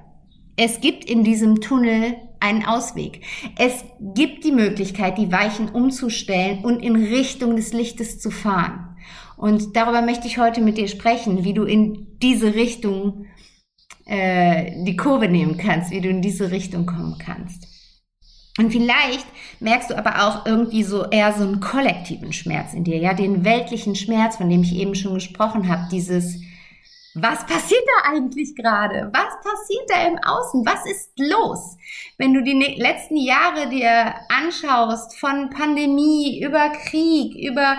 es 0.58 0.82
gibt 0.82 1.06
in 1.06 1.24
diesem 1.24 1.62
Tunnel 1.62 2.18
einen 2.42 2.66
Ausweg. 2.66 3.22
Es 3.58 3.86
gibt 4.00 4.44
die 4.44 4.52
Möglichkeit, 4.52 5.18
die 5.18 5.32
Weichen 5.32 5.70
umzustellen 5.70 6.64
und 6.64 6.82
in 6.82 6.96
Richtung 6.96 7.56
des 7.56 7.72
Lichtes 7.72 8.20
zu 8.20 8.30
fahren. 8.30 8.98
Und 9.38 9.76
darüber 9.76 10.02
möchte 10.02 10.28
ich 10.28 10.38
heute 10.38 10.62
mit 10.62 10.78
dir 10.78 10.88
sprechen, 10.88 11.44
wie 11.44 11.54
du 11.54 11.64
in 11.64 12.08
diese 12.22 12.54
Richtung 12.54 13.26
äh, 14.06 14.84
die 14.84 14.96
Kurve 14.96 15.28
nehmen 15.28 15.58
kannst, 15.58 15.92
wie 15.92 16.02
du 16.02 16.10
in 16.10 16.22
diese 16.22 16.52
Richtung 16.52 16.86
kommen 16.86 17.18
kannst. 17.18 17.68
Und 18.58 18.72
vielleicht 18.72 19.26
merkst 19.60 19.90
du 19.90 19.98
aber 19.98 20.28
auch 20.28 20.46
irgendwie 20.46 20.84
so 20.84 21.06
eher 21.06 21.34
so 21.34 21.44
einen 21.44 21.62
kollektiven 21.62 22.34
Schmerz 22.34 22.74
in 22.74 22.84
dir, 22.84 22.98
ja, 22.98 23.14
den 23.14 23.46
weltlichen 23.46 23.96
Schmerz, 23.96 24.38
von 24.38 24.50
dem 24.50 24.62
ich 24.62 24.76
eben 24.76 24.94
schon 24.94 25.14
gesprochen 25.14 25.70
habe, 25.70 25.88
dieses, 25.90 26.42
was 27.16 27.46
passiert 27.46 27.84
da 27.86 28.12
eigentlich 28.12 28.56
gerade? 28.56 29.10
Was 29.14 29.36
passiert 29.44 29.90
da 29.90 30.08
im 30.08 30.18
Außen? 30.18 30.66
Was 30.66 30.86
ist 30.86 31.12
los? 31.18 31.78
Wenn 32.18 32.34
du 32.34 32.44
die 32.44 32.54
ne-, 32.54 32.76
letzten 32.78 33.18
Jahre 33.18 33.70
dir 33.70 34.16
anschaust, 34.30 35.18
von 35.18 35.50
Pandemie 35.50 36.42
über 36.42 36.70
Krieg, 36.70 37.36
über 37.36 37.78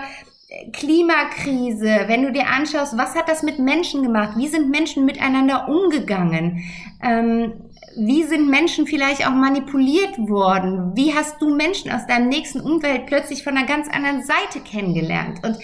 Klimakrise, 0.73 2.05
wenn 2.07 2.23
du 2.23 2.33
dir 2.33 2.47
anschaust, 2.47 2.97
was 2.99 3.15
hat 3.15 3.29
das 3.29 3.43
mit 3.43 3.59
Menschen 3.59 4.03
gemacht? 4.03 4.37
Wie 4.37 4.49
sind 4.49 4.71
Menschen 4.71 5.05
miteinander 5.05 5.69
umgegangen? 5.69 6.63
Ähm, 7.03 7.55
wie 7.97 8.23
sind 8.25 8.49
Menschen 8.49 8.87
vielleicht 8.87 9.27
auch 9.27 9.33
manipuliert 9.33 10.19
worden? 10.19 10.93
Wie 10.95 11.15
hast 11.15 11.41
du 11.41 11.55
Menschen 11.55 11.91
aus 11.91 12.07
deinem 12.07 12.29
nächsten 12.29 12.61
Umfeld 12.61 13.07
plötzlich 13.07 13.43
von 13.43 13.57
einer 13.57 13.67
ganz 13.67 13.89
anderen 13.89 14.23
Seite 14.23 14.61
kennengelernt? 14.65 15.41
Und 15.43 15.59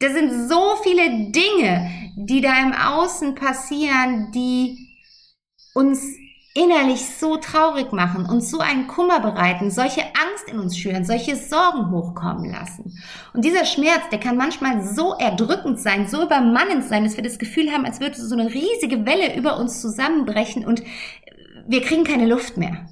da 0.00 0.10
sind 0.10 0.48
so 0.48 0.76
viele 0.82 1.30
Dinge, 1.30 1.90
die 2.16 2.40
da 2.40 2.60
im 2.62 2.72
Außen 2.72 3.34
passieren, 3.34 4.30
die 4.32 4.88
uns 5.74 6.02
innerlich 6.54 7.06
so 7.16 7.36
traurig 7.36 7.92
machen, 7.92 8.26
uns 8.26 8.50
so 8.50 8.58
einen 8.58 8.88
Kummer 8.88 9.20
bereiten, 9.20 9.70
solche 9.70 10.02
Angst 10.02 10.48
in 10.48 10.58
uns 10.58 10.76
schüren, 10.76 11.04
solche 11.04 11.36
Sorgen 11.36 11.90
hochkommen 11.92 12.50
lassen. 12.50 12.98
Und 13.32 13.44
dieser 13.44 13.64
Schmerz, 13.64 14.02
der 14.10 14.18
kann 14.18 14.36
manchmal 14.36 14.82
so 14.82 15.14
erdrückend 15.14 15.78
sein, 15.78 16.08
so 16.08 16.24
übermannend 16.24 16.84
sein, 16.84 17.04
dass 17.04 17.16
wir 17.16 17.22
das 17.22 17.38
Gefühl 17.38 17.70
haben, 17.70 17.84
als 17.84 18.00
würde 18.00 18.16
so 18.16 18.34
eine 18.34 18.52
riesige 18.52 19.06
Welle 19.06 19.36
über 19.36 19.58
uns 19.58 19.80
zusammenbrechen 19.80 20.66
und 20.66 20.82
wir 21.68 21.82
kriegen 21.82 22.02
keine 22.02 22.26
Luft 22.26 22.56
mehr. 22.56 22.88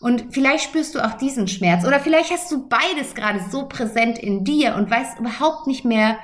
Und 0.00 0.26
vielleicht 0.30 0.64
spürst 0.64 0.94
du 0.94 1.04
auch 1.04 1.14
diesen 1.14 1.46
Schmerz 1.46 1.84
oder 1.84 2.00
vielleicht 2.00 2.32
hast 2.32 2.50
du 2.50 2.68
beides 2.68 3.14
gerade 3.14 3.40
so 3.50 3.66
präsent 3.68 4.18
in 4.18 4.44
dir 4.44 4.74
und 4.74 4.90
weißt 4.90 5.20
überhaupt 5.20 5.68
nicht 5.68 5.84
mehr, 5.84 6.18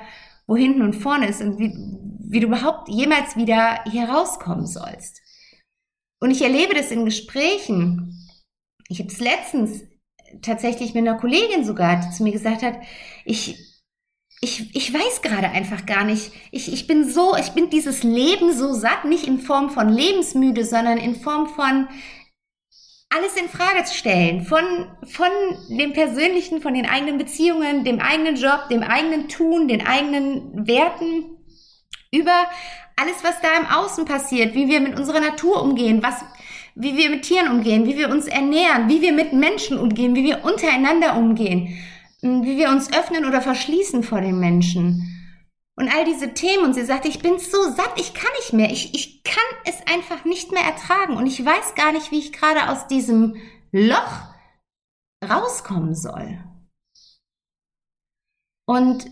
wo 0.47 0.55
hinten 0.55 0.81
und 0.81 0.93
vorne 0.93 1.27
ist 1.27 1.41
und 1.41 1.57
wie, 1.57 1.73
wie 2.19 2.39
du 2.41 2.47
überhaupt 2.47 2.89
jemals 2.89 3.35
wieder 3.35 3.79
hier 3.89 4.09
rauskommen 4.09 4.67
sollst. 4.67 5.21
Und 6.19 6.31
ich 6.31 6.41
erlebe 6.41 6.73
das 6.73 6.91
in 6.91 7.05
Gesprächen. 7.05 8.29
Ich 8.89 8.99
habe 8.99 9.09
es 9.09 9.19
letztens 9.19 9.83
tatsächlich 10.41 10.93
mit 10.93 11.07
einer 11.07 11.19
Kollegin 11.19 11.65
sogar, 11.65 11.97
die 11.97 12.09
zu 12.11 12.23
mir 12.23 12.31
gesagt 12.31 12.61
hat, 12.61 12.75
ich, 13.25 13.57
ich, 14.41 14.75
ich 14.75 14.93
weiß 14.93 15.21
gerade 15.21 15.49
einfach 15.49 15.85
gar 15.85 16.03
nicht. 16.03 16.31
Ich, 16.51 16.71
ich 16.71 16.87
bin 16.87 17.09
so, 17.09 17.35
ich 17.35 17.51
bin 17.51 17.69
dieses 17.69 18.03
Leben 18.03 18.53
so 18.53 18.73
satt, 18.73 19.05
nicht 19.05 19.27
in 19.27 19.39
Form 19.39 19.69
von 19.69 19.89
lebensmüde, 19.89 20.65
sondern 20.65 20.97
in 20.97 21.15
Form 21.15 21.47
von 21.47 21.87
alles 23.09 23.37
in 23.37 23.47
Frage 23.47 23.83
zu 23.85 23.95
stellen. 23.95 24.43
Von, 24.43 24.63
von 25.05 25.29
dem 25.69 25.93
Persönlichen, 25.93 26.61
von 26.61 26.73
den 26.73 26.85
eigenen 26.85 27.17
Beziehungen, 27.17 27.83
dem 27.83 27.99
eigenen 27.99 28.35
Job, 28.35 28.67
dem 28.69 28.83
eigenen 28.83 29.29
Tun, 29.29 29.67
den 29.67 29.85
eigenen 29.85 30.67
Werten, 30.67 31.37
über 32.11 32.47
alles, 32.95 33.23
was 33.23 33.41
da 33.41 33.57
im 33.57 33.67
Außen 33.67 34.05
passiert, 34.05 34.55
wie 34.55 34.67
wir 34.67 34.79
mit 34.79 34.97
unserer 34.97 35.19
Natur 35.19 35.61
umgehen, 35.61 36.01
was, 36.01 36.23
wie 36.75 36.95
wir 36.97 37.09
mit 37.09 37.23
Tieren 37.23 37.51
umgehen, 37.51 37.85
wie 37.85 37.97
wir 37.97 38.09
uns 38.09 38.27
ernähren, 38.27 38.89
wie 38.89 39.01
wir 39.01 39.13
mit 39.13 39.33
Menschen 39.33 39.77
umgehen, 39.77 40.15
wie 40.15 40.23
wir 40.23 40.43
untereinander 40.45 41.17
umgehen, 41.17 41.77
wie 42.21 42.57
wir 42.57 42.69
uns 42.69 42.91
öffnen 42.93 43.25
oder 43.25 43.41
verschließen 43.41 44.03
vor 44.03 44.21
den 44.21 44.39
Menschen. 44.39 45.11
Und 45.77 45.93
all 45.93 46.05
diese 46.05 46.33
Themen. 46.33 46.63
Und 46.63 46.73
sie 46.73 46.85
sagte, 46.85 47.09
ich 47.09 47.19
bin 47.19 47.37
so 47.37 47.61
satt, 47.71 47.99
ich 47.99 48.13
kann 48.13 48.31
nicht 48.37 48.53
mehr. 48.53 48.71
Ich, 48.71 48.93
ich 48.93 49.23
kann 49.23 49.43
es 49.65 49.75
einfach 49.93 50.23
nicht 50.23 50.51
mehr 50.51 50.63
ertragen. 50.63 51.17
Und 51.17 51.27
ich 51.27 51.43
weiß 51.43 51.75
gar 51.75 51.91
nicht, 51.91 52.11
wie 52.11 52.19
ich 52.19 52.31
gerade 52.31 52.69
aus 52.69 52.87
diesem 52.87 53.35
Loch 53.73 54.29
rauskommen 55.29 55.93
soll. 55.93 56.39
Und 58.65 59.11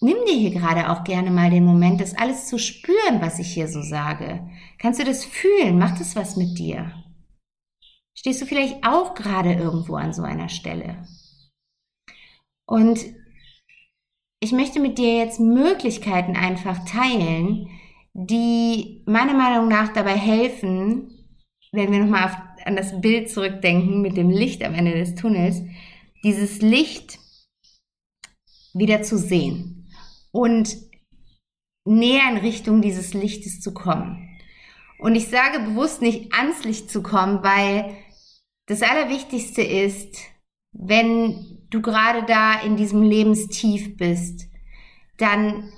Nimm 0.00 0.16
dir 0.26 0.34
hier 0.34 0.50
gerade 0.50 0.90
auch 0.90 1.02
gerne 1.02 1.30
mal 1.30 1.50
den 1.50 1.64
Moment, 1.64 2.00
das 2.00 2.16
alles 2.16 2.46
zu 2.46 2.58
spüren, 2.58 3.20
was 3.20 3.40
ich 3.40 3.52
hier 3.52 3.66
so 3.66 3.82
sage. 3.82 4.48
Kannst 4.78 5.00
du 5.00 5.04
das 5.04 5.24
fühlen? 5.24 5.78
Macht 5.78 6.00
es 6.00 6.14
was 6.14 6.36
mit 6.36 6.56
dir? 6.56 6.92
Stehst 8.16 8.40
du 8.40 8.46
vielleicht 8.46 8.86
auch 8.86 9.14
gerade 9.14 9.54
irgendwo 9.54 9.96
an 9.96 10.12
so 10.12 10.22
einer 10.22 10.48
Stelle? 10.48 11.04
Und 12.64 13.00
ich 14.40 14.52
möchte 14.52 14.78
mit 14.78 14.98
dir 14.98 15.16
jetzt 15.16 15.40
Möglichkeiten 15.40 16.36
einfach 16.36 16.84
teilen, 16.84 17.68
die 18.12 19.02
meiner 19.06 19.34
Meinung 19.34 19.66
nach 19.66 19.92
dabei 19.92 20.16
helfen, 20.16 21.10
wenn 21.72 21.90
wir 21.90 21.98
nochmal 21.98 22.54
an 22.64 22.76
das 22.76 23.00
Bild 23.00 23.30
zurückdenken 23.30 24.00
mit 24.00 24.16
dem 24.16 24.30
Licht 24.30 24.62
am 24.62 24.74
Ende 24.74 24.92
des 24.92 25.16
Tunnels, 25.16 25.60
dieses 26.22 26.60
Licht 26.62 27.18
wieder 28.74 29.02
zu 29.02 29.18
sehen 29.18 29.77
und 30.30 30.76
näher 31.84 32.30
in 32.30 32.38
Richtung 32.38 32.82
dieses 32.82 33.14
Lichtes 33.14 33.60
zu 33.60 33.72
kommen. 33.72 34.28
Und 34.98 35.14
ich 35.14 35.28
sage 35.28 35.60
bewusst 35.60 36.02
nicht 36.02 36.32
ans 36.34 36.64
Licht 36.64 36.90
zu 36.90 37.02
kommen, 37.02 37.42
weil 37.42 37.96
das 38.66 38.82
Allerwichtigste 38.82 39.62
ist, 39.62 40.16
wenn 40.72 41.66
du 41.70 41.80
gerade 41.80 42.24
da 42.26 42.60
in 42.60 42.76
diesem 42.76 43.02
Lebenstief 43.02 43.96
bist, 43.96 44.48
dann 45.16 45.72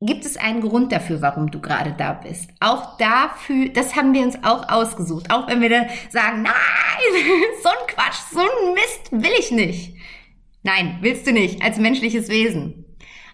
gibt 0.00 0.24
es 0.24 0.36
einen 0.36 0.60
Grund 0.60 0.90
dafür, 0.90 1.22
warum 1.22 1.50
du 1.50 1.60
gerade 1.60 1.92
da 1.92 2.12
bist. 2.12 2.50
Auch 2.60 2.96
dafür, 2.98 3.68
das 3.68 3.94
haben 3.94 4.14
wir 4.14 4.22
uns 4.22 4.36
auch 4.42 4.68
ausgesucht. 4.68 5.30
Auch 5.30 5.46
wenn 5.48 5.60
wir 5.60 5.68
da 5.68 5.86
sagen, 6.10 6.42
nein, 6.42 6.52
so 7.62 7.68
ein 7.68 7.86
Quatsch, 7.86 8.18
so 8.32 8.40
ein 8.40 8.74
Mist 8.74 9.12
will 9.12 9.32
ich 9.38 9.50
nicht. 9.52 9.96
Nein, 10.64 10.98
willst 11.00 11.26
du 11.26 11.32
nicht, 11.32 11.62
als 11.62 11.78
menschliches 11.78 12.28
Wesen. 12.28 12.81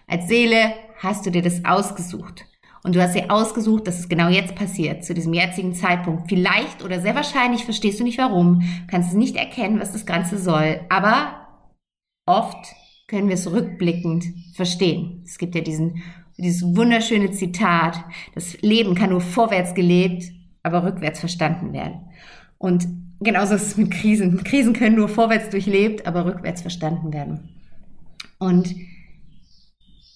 Als 0.09 0.27
Seele 0.27 0.73
hast 0.97 1.25
du 1.25 1.29
dir 1.29 1.41
das 1.41 1.63
ausgesucht. 1.63 2.45
Und 2.83 2.95
du 2.95 3.01
hast 3.01 3.13
dir 3.13 3.29
ausgesucht, 3.29 3.87
dass 3.87 3.99
es 3.99 4.09
genau 4.09 4.29
jetzt 4.29 4.55
passiert, 4.55 5.03
zu 5.03 5.13
diesem 5.13 5.33
jetzigen 5.33 5.73
Zeitpunkt. 5.73 6.29
Vielleicht 6.29 6.83
oder 6.83 7.01
sehr 7.01 7.13
wahrscheinlich 7.13 7.65
verstehst 7.65 7.99
du 7.99 8.03
nicht 8.03 8.17
warum, 8.17 8.63
kannst 8.89 9.09
es 9.09 9.15
nicht 9.15 9.35
erkennen, 9.35 9.79
was 9.79 9.91
das 9.91 10.05
Ganze 10.05 10.37
soll. 10.37 10.79
Aber 10.89 11.47
oft 12.25 12.73
können 13.07 13.27
wir 13.27 13.35
es 13.35 13.51
rückblickend 13.51 14.25
verstehen. 14.55 15.23
Es 15.25 15.37
gibt 15.37 15.55
ja 15.55 15.61
diesen, 15.61 16.01
dieses 16.37 16.63
wunderschöne 16.75 17.31
Zitat, 17.31 18.01
das 18.33 18.61
Leben 18.61 18.95
kann 18.95 19.09
nur 19.09 19.21
vorwärts 19.21 19.73
gelebt, 19.73 20.23
aber 20.63 20.83
rückwärts 20.83 21.19
verstanden 21.19 21.73
werden. 21.73 21.99
Und 22.57 22.87
genauso 23.19 23.55
ist 23.55 23.63
es 23.63 23.77
mit 23.77 23.91
Krisen. 23.91 24.43
Krisen 24.43 24.73
können 24.73 24.95
nur 24.95 25.09
vorwärts 25.09 25.49
durchlebt, 25.49 26.07
aber 26.07 26.25
rückwärts 26.25 26.61
verstanden 26.61 27.11
werden. 27.11 27.49
Und 28.37 28.73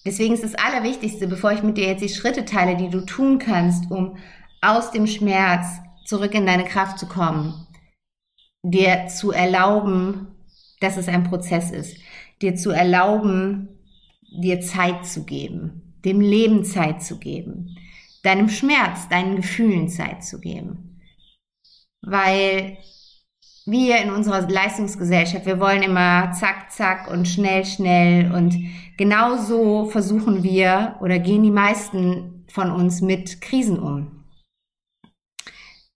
Deswegen 0.04 0.34
ist 0.34 0.44
das 0.44 0.54
Allerwichtigste, 0.54 1.26
bevor 1.26 1.52
ich 1.52 1.62
mit 1.62 1.78
dir 1.78 1.86
jetzt 1.86 2.02
die 2.02 2.08
Schritte 2.08 2.44
teile, 2.44 2.76
die 2.76 2.90
du 2.90 3.00
tun 3.00 3.38
kannst, 3.38 3.90
um 3.90 4.16
aus 4.60 4.90
dem 4.90 5.06
Schmerz 5.06 5.66
zurück 6.04 6.34
in 6.34 6.46
deine 6.46 6.64
Kraft 6.64 6.98
zu 6.98 7.06
kommen, 7.06 7.66
dir 8.62 9.06
zu 9.08 9.30
erlauben, 9.30 10.28
dass 10.80 10.96
es 10.96 11.08
ein 11.08 11.24
Prozess 11.24 11.70
ist, 11.70 11.96
dir 12.42 12.54
zu 12.54 12.70
erlauben, 12.70 13.68
dir 14.42 14.60
Zeit 14.60 15.06
zu 15.06 15.24
geben, 15.24 15.94
dem 16.04 16.20
Leben 16.20 16.64
Zeit 16.64 17.02
zu 17.02 17.18
geben, 17.18 17.76
deinem 18.22 18.48
Schmerz, 18.48 19.08
deinen 19.08 19.36
Gefühlen 19.36 19.88
Zeit 19.88 20.24
zu 20.24 20.40
geben. 20.40 21.00
Weil 22.02 22.76
wir 23.66 23.98
in 23.98 24.10
unserer 24.10 24.42
Leistungsgesellschaft, 24.48 25.46
wir 25.46 25.58
wollen 25.58 25.82
immer 25.82 26.32
zack, 26.32 26.70
zack 26.70 27.10
und 27.10 27.26
schnell, 27.26 27.64
schnell 27.64 28.32
und 28.32 28.54
genau 28.96 29.36
so 29.36 29.86
versuchen 29.86 30.42
wir 30.42 30.96
oder 31.00 31.18
gehen 31.18 31.42
die 31.42 31.50
meisten 31.50 32.44
von 32.50 32.70
uns 32.70 33.00
mit 33.00 33.40
Krisen 33.40 33.78
um. 33.78 34.24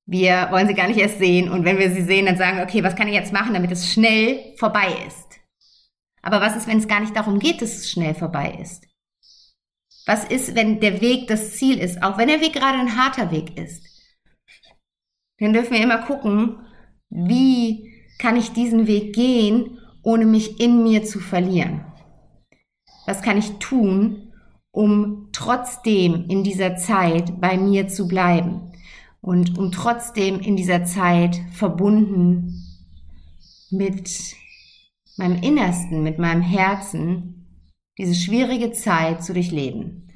Wir 0.06 0.48
wollen 0.50 0.66
sie 0.66 0.74
gar 0.74 0.88
nicht 0.88 0.98
erst 0.98 1.18
sehen 1.18 1.50
und 1.50 1.64
wenn 1.64 1.78
wir 1.78 1.90
sie 1.90 2.02
sehen, 2.02 2.24
dann 2.24 2.38
sagen 2.38 2.60
okay, 2.60 2.82
was 2.82 2.96
kann 2.96 3.08
ich 3.08 3.14
jetzt 3.14 3.32
machen, 3.32 3.52
damit 3.52 3.70
es 3.70 3.92
schnell 3.92 4.56
vorbei 4.56 4.88
ist? 5.06 5.38
Aber 6.22 6.40
was 6.40 6.56
ist, 6.56 6.66
wenn 6.66 6.78
es 6.78 6.88
gar 6.88 7.00
nicht 7.00 7.14
darum 7.14 7.38
geht, 7.38 7.60
dass 7.60 7.76
es 7.76 7.90
schnell 7.90 8.14
vorbei 8.14 8.58
ist? 8.60 8.86
Was 10.06 10.24
ist, 10.24 10.54
wenn 10.54 10.80
der 10.80 11.02
Weg 11.02 11.28
das 11.28 11.56
Ziel 11.56 11.78
ist, 11.78 12.02
auch 12.02 12.16
wenn 12.16 12.28
der 12.28 12.40
Weg 12.40 12.54
gerade 12.54 12.78
ein 12.78 12.96
harter 12.96 13.30
Weg 13.30 13.58
ist? 13.58 13.84
Dann 15.38 15.52
dürfen 15.52 15.74
wir 15.74 15.82
immer 15.82 15.98
gucken, 15.98 16.66
wie 17.10 17.92
kann 18.18 18.36
ich 18.36 18.52
diesen 18.52 18.86
Weg 18.86 19.14
gehen, 19.14 19.78
ohne 20.02 20.26
mich 20.26 20.60
in 20.60 20.82
mir 20.82 21.04
zu 21.04 21.20
verlieren? 21.20 21.84
Was 23.06 23.22
kann 23.22 23.38
ich 23.38 23.52
tun, 23.58 24.32
um 24.70 25.28
trotzdem 25.32 26.26
in 26.28 26.44
dieser 26.44 26.76
Zeit 26.76 27.40
bei 27.40 27.56
mir 27.56 27.88
zu 27.88 28.06
bleiben 28.06 28.72
und 29.20 29.58
um 29.58 29.72
trotzdem 29.72 30.40
in 30.40 30.56
dieser 30.56 30.84
Zeit 30.84 31.40
verbunden 31.52 32.64
mit 33.70 34.36
meinem 35.16 35.42
Innersten, 35.42 36.02
mit 36.02 36.18
meinem 36.18 36.42
Herzen, 36.42 37.46
diese 37.98 38.14
schwierige 38.14 38.72
Zeit 38.72 39.24
zu 39.24 39.32
durchleben. 39.32 40.08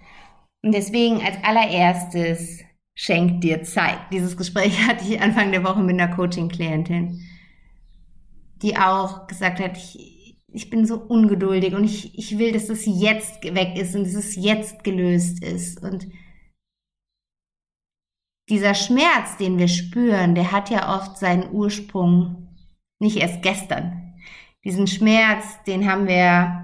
Und 0.62 0.72
deswegen 0.72 1.20
als 1.22 1.36
allererstes 1.42 2.60
schenkt 2.94 3.44
dir 3.44 3.62
Zeit. 3.62 3.98
Dieses 4.12 4.36
Gespräch 4.36 4.78
hatte 4.86 5.04
ich 5.04 5.20
Anfang 5.20 5.50
der 5.50 5.64
Woche 5.64 5.82
mit 5.82 6.00
einer 6.00 6.14
Coaching-Klientin, 6.14 7.20
die 8.62 8.76
auch 8.76 9.26
gesagt 9.26 9.60
hat, 9.60 9.76
ich, 9.76 10.38
ich 10.48 10.70
bin 10.70 10.86
so 10.86 10.96
ungeduldig 10.96 11.74
und 11.74 11.84
ich, 11.84 12.16
ich 12.18 12.38
will, 12.38 12.52
dass 12.52 12.68
es 12.68 12.84
jetzt 12.86 13.42
weg 13.42 13.76
ist 13.76 13.94
und 13.94 14.04
dass 14.04 14.14
es 14.14 14.36
jetzt 14.36 14.84
gelöst 14.84 15.42
ist. 15.42 15.82
Und 15.82 16.06
dieser 18.48 18.74
Schmerz, 18.74 19.36
den 19.38 19.58
wir 19.58 19.68
spüren, 19.68 20.34
der 20.34 20.52
hat 20.52 20.70
ja 20.70 20.96
oft 20.96 21.16
seinen 21.16 21.50
Ursprung 21.52 22.48
nicht 22.98 23.16
erst 23.16 23.42
gestern, 23.42 24.14
diesen 24.64 24.86
Schmerz, 24.86 25.44
den 25.66 25.90
haben 25.90 26.06
wir 26.06 26.61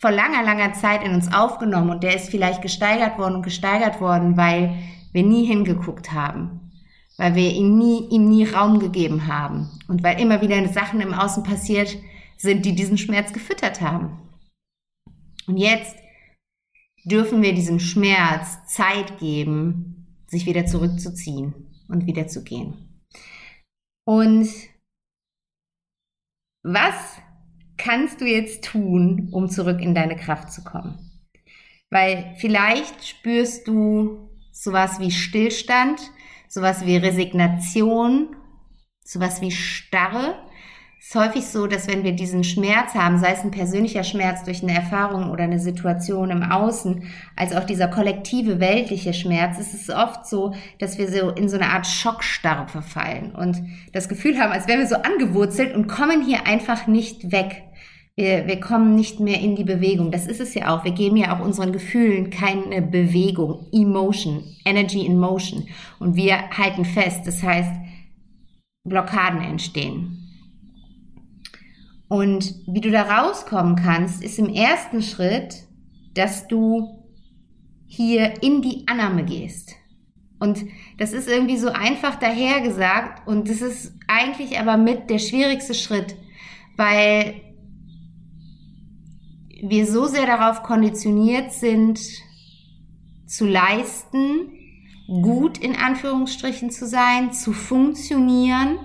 vor 0.00 0.10
langer, 0.10 0.42
langer 0.42 0.72
Zeit 0.74 1.04
in 1.04 1.14
uns 1.14 1.32
aufgenommen 1.32 1.90
und 1.90 2.02
der 2.02 2.16
ist 2.16 2.30
vielleicht 2.30 2.62
gesteigert 2.62 3.18
worden 3.18 3.36
und 3.36 3.42
gesteigert 3.42 4.00
worden, 4.00 4.36
weil 4.36 4.76
wir 5.12 5.22
nie 5.22 5.46
hingeguckt 5.46 6.12
haben, 6.12 6.72
weil 7.16 7.34
wir 7.34 7.50
ihm 7.50 7.78
nie, 7.78 8.08
ihm 8.10 8.28
nie 8.28 8.44
Raum 8.44 8.78
gegeben 8.78 9.26
haben 9.26 9.70
und 9.88 10.02
weil 10.02 10.20
immer 10.20 10.40
wieder 10.40 10.66
Sachen 10.68 11.00
im 11.00 11.14
Außen 11.14 11.42
passiert 11.42 11.96
sind, 12.36 12.64
die 12.64 12.74
diesen 12.74 12.98
Schmerz 12.98 13.32
gefüttert 13.32 13.80
haben. 13.80 14.18
Und 15.46 15.56
jetzt 15.56 15.96
dürfen 17.04 17.40
wir 17.42 17.54
diesem 17.54 17.78
Schmerz 17.78 18.66
Zeit 18.66 19.18
geben, 19.18 20.06
sich 20.26 20.44
wieder 20.44 20.66
zurückzuziehen 20.66 21.54
und 21.88 22.06
wieder 22.06 22.26
zu 22.26 22.42
gehen. 22.42 23.00
Und 24.04 24.48
was 26.62 27.20
kannst 27.76 28.20
du 28.20 28.24
jetzt 28.24 28.64
tun, 28.64 29.28
um 29.32 29.48
zurück 29.48 29.80
in 29.80 29.94
deine 29.94 30.16
Kraft 30.16 30.52
zu 30.52 30.64
kommen? 30.64 30.98
Weil 31.90 32.34
vielleicht 32.38 33.06
spürst 33.06 33.68
du 33.68 34.30
sowas 34.52 34.98
wie 34.98 35.10
Stillstand, 35.10 36.00
sowas 36.48 36.86
wie 36.86 36.96
Resignation, 36.96 38.34
sowas 39.04 39.40
wie 39.40 39.50
Starre 39.50 40.36
ist 41.06 41.14
häufig 41.14 41.46
so, 41.46 41.68
dass 41.68 41.86
wenn 41.86 42.02
wir 42.02 42.12
diesen 42.12 42.42
Schmerz 42.42 42.94
haben, 42.94 43.18
sei 43.18 43.30
es 43.30 43.44
ein 43.44 43.52
persönlicher 43.52 44.02
Schmerz 44.02 44.42
durch 44.42 44.64
eine 44.64 44.74
Erfahrung 44.74 45.30
oder 45.30 45.44
eine 45.44 45.60
Situation 45.60 46.30
im 46.30 46.42
Außen, 46.42 47.04
als 47.36 47.54
auch 47.54 47.62
dieser 47.62 47.86
kollektive 47.86 48.58
weltliche 48.58 49.14
Schmerz, 49.14 49.56
ist 49.60 49.72
es 49.72 49.88
oft 49.88 50.26
so, 50.26 50.52
dass 50.80 50.98
wir 50.98 51.08
so 51.08 51.30
in 51.30 51.48
so 51.48 51.58
eine 51.58 51.70
Art 51.70 51.86
Schockstarre 51.86 52.66
verfallen 52.66 53.36
und 53.36 53.62
das 53.92 54.08
Gefühl 54.08 54.36
haben, 54.40 54.50
als 54.50 54.66
wären 54.66 54.80
wir 54.80 54.88
so 54.88 54.96
angewurzelt 54.96 55.76
und 55.76 55.86
kommen 55.86 56.24
hier 56.24 56.44
einfach 56.44 56.88
nicht 56.88 57.30
weg. 57.30 57.62
Wir, 58.16 58.48
wir 58.48 58.58
kommen 58.58 58.96
nicht 58.96 59.20
mehr 59.20 59.40
in 59.40 59.54
die 59.54 59.62
Bewegung. 59.62 60.10
Das 60.10 60.26
ist 60.26 60.40
es 60.40 60.54
ja 60.54 60.74
auch. 60.74 60.82
Wir 60.82 60.92
geben 60.92 61.16
ja 61.16 61.36
auch 61.36 61.44
unseren 61.44 61.70
Gefühlen 61.72 62.30
keine 62.30 62.82
Bewegung, 62.82 63.68
Emotion, 63.72 64.42
Energy 64.64 65.06
in 65.06 65.20
Motion. 65.20 65.68
Und 66.00 66.16
wir 66.16 66.50
halten 66.50 66.84
fest. 66.84 67.26
Das 67.26 67.44
heißt, 67.44 67.70
Blockaden 68.84 69.42
entstehen. 69.42 70.25
Und 72.08 72.54
wie 72.66 72.80
du 72.80 72.90
da 72.90 73.02
rauskommen 73.02 73.76
kannst, 73.76 74.22
ist 74.22 74.38
im 74.38 74.48
ersten 74.48 75.02
Schritt, 75.02 75.64
dass 76.14 76.46
du 76.46 77.04
hier 77.86 78.42
in 78.42 78.62
die 78.62 78.86
Annahme 78.86 79.24
gehst. 79.24 79.74
Und 80.38 80.64
das 80.98 81.12
ist 81.12 81.28
irgendwie 81.28 81.56
so 81.56 81.68
einfach 81.68 82.16
dahergesagt 82.16 83.26
und 83.26 83.48
das 83.48 83.62
ist 83.62 83.94
eigentlich 84.06 84.58
aber 84.58 84.76
mit 84.76 85.08
der 85.08 85.18
schwierigste 85.18 85.74
Schritt, 85.74 86.14
weil 86.76 87.40
wir 89.62 89.86
so 89.86 90.06
sehr 90.06 90.26
darauf 90.26 90.62
konditioniert 90.62 91.52
sind, 91.52 91.98
zu 93.26 93.46
leisten, 93.46 94.52
gut 95.06 95.58
in 95.58 95.74
Anführungsstrichen 95.74 96.70
zu 96.70 96.86
sein, 96.86 97.32
zu 97.32 97.52
funktionieren 97.52 98.78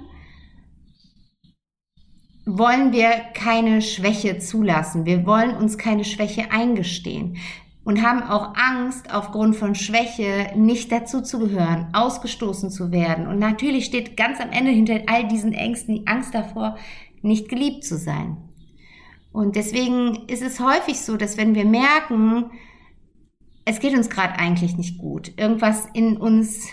wollen 2.46 2.92
wir 2.92 3.10
keine 3.34 3.82
Schwäche 3.82 4.40
zulassen. 4.40 5.06
Wir 5.06 5.26
wollen 5.26 5.56
uns 5.56 5.78
keine 5.78 6.04
Schwäche 6.04 6.52
eingestehen 6.52 7.38
und 7.84 8.02
haben 8.02 8.24
auch 8.24 8.54
Angst, 8.56 9.14
aufgrund 9.14 9.56
von 9.56 9.76
Schwäche 9.76 10.52
nicht 10.56 10.92
dazu 10.92 11.22
zu 11.22 11.40
gehören, 11.40 11.90
ausgestoßen 11.94 12.70
zu 12.70 12.92
werden. 12.92 13.28
Und 13.28 13.40
natürlich 13.40 13.86
steht 13.86 14.18
ganz 14.18 14.40
am 14.40 14.52
Ende 14.52 14.72
hinter 14.72 15.02
all 15.08 15.28
diesen 15.28 15.54
Ängsten 15.54 15.96
die 15.96 16.08
Angst 16.08 16.34
davor, 16.34 16.78
nicht 17.22 17.50
geliebt 17.50 17.84
zu 17.84 17.98
sein. 17.98 18.38
Und 19.32 19.56
deswegen 19.56 20.28
ist 20.28 20.42
es 20.42 20.60
häufig 20.60 21.00
so, 21.00 21.18
dass 21.18 21.38
wenn 21.38 21.56
wir 21.56 21.66
merken, 21.66 22.52
es 23.66 23.80
geht 23.80 23.96
uns 23.96 24.10
gerade 24.10 24.38
eigentlich 24.38 24.76
nicht 24.78 24.98
gut, 24.98 25.32
irgendwas 25.38 25.88
in 25.94 26.18
uns 26.18 26.68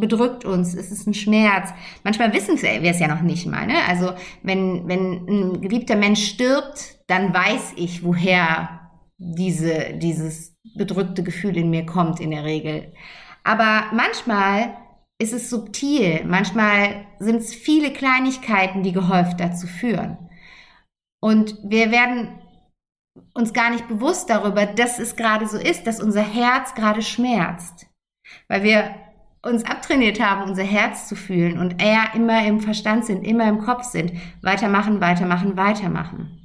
bedrückt 0.00 0.44
uns, 0.44 0.74
es 0.74 0.90
ist 0.90 1.06
ein 1.06 1.14
Schmerz. 1.14 1.70
Manchmal 2.02 2.32
wissen 2.32 2.60
wir 2.60 2.82
es 2.82 2.98
ja 2.98 3.08
noch 3.08 3.22
nicht 3.22 3.46
mal. 3.46 3.66
Ne? 3.66 3.76
Also 3.88 4.12
wenn, 4.42 4.88
wenn 4.88 5.26
ein 5.28 5.60
geliebter 5.60 5.96
Mensch 5.96 6.24
stirbt, 6.24 7.00
dann 7.06 7.32
weiß 7.32 7.74
ich, 7.76 8.02
woher 8.02 8.90
diese, 9.18 9.94
dieses 9.94 10.56
bedrückte 10.74 11.22
Gefühl 11.22 11.56
in 11.56 11.70
mir 11.70 11.86
kommt 11.86 12.20
in 12.20 12.30
der 12.30 12.44
Regel. 12.44 12.92
Aber 13.44 13.84
manchmal 13.92 14.74
ist 15.18 15.34
es 15.34 15.50
subtil, 15.50 16.24
manchmal 16.24 17.06
sind 17.18 17.36
es 17.36 17.54
viele 17.54 17.92
Kleinigkeiten, 17.92 18.82
die 18.82 18.92
gehäuft 18.92 19.38
dazu 19.38 19.66
führen. 19.66 20.16
Und 21.22 21.58
wir 21.62 21.90
werden 21.90 22.40
uns 23.34 23.52
gar 23.52 23.70
nicht 23.70 23.86
bewusst 23.88 24.30
darüber, 24.30 24.64
dass 24.64 24.98
es 24.98 25.16
gerade 25.16 25.46
so 25.46 25.58
ist, 25.58 25.86
dass 25.86 26.00
unser 26.00 26.22
Herz 26.22 26.74
gerade 26.74 27.02
schmerzt. 27.02 27.86
Weil 28.48 28.62
wir 28.62 28.94
uns 29.42 29.64
abtrainiert 29.64 30.20
haben, 30.20 30.48
unser 30.48 30.62
Herz 30.62 31.08
zu 31.08 31.16
fühlen 31.16 31.58
und 31.58 31.82
eher 31.82 32.14
immer 32.14 32.44
im 32.46 32.60
Verstand 32.60 33.06
sind, 33.06 33.26
immer 33.26 33.48
im 33.48 33.58
Kopf 33.58 33.84
sind. 33.84 34.12
Weitermachen, 34.42 35.00
weitermachen, 35.00 35.56
weitermachen. 35.56 36.40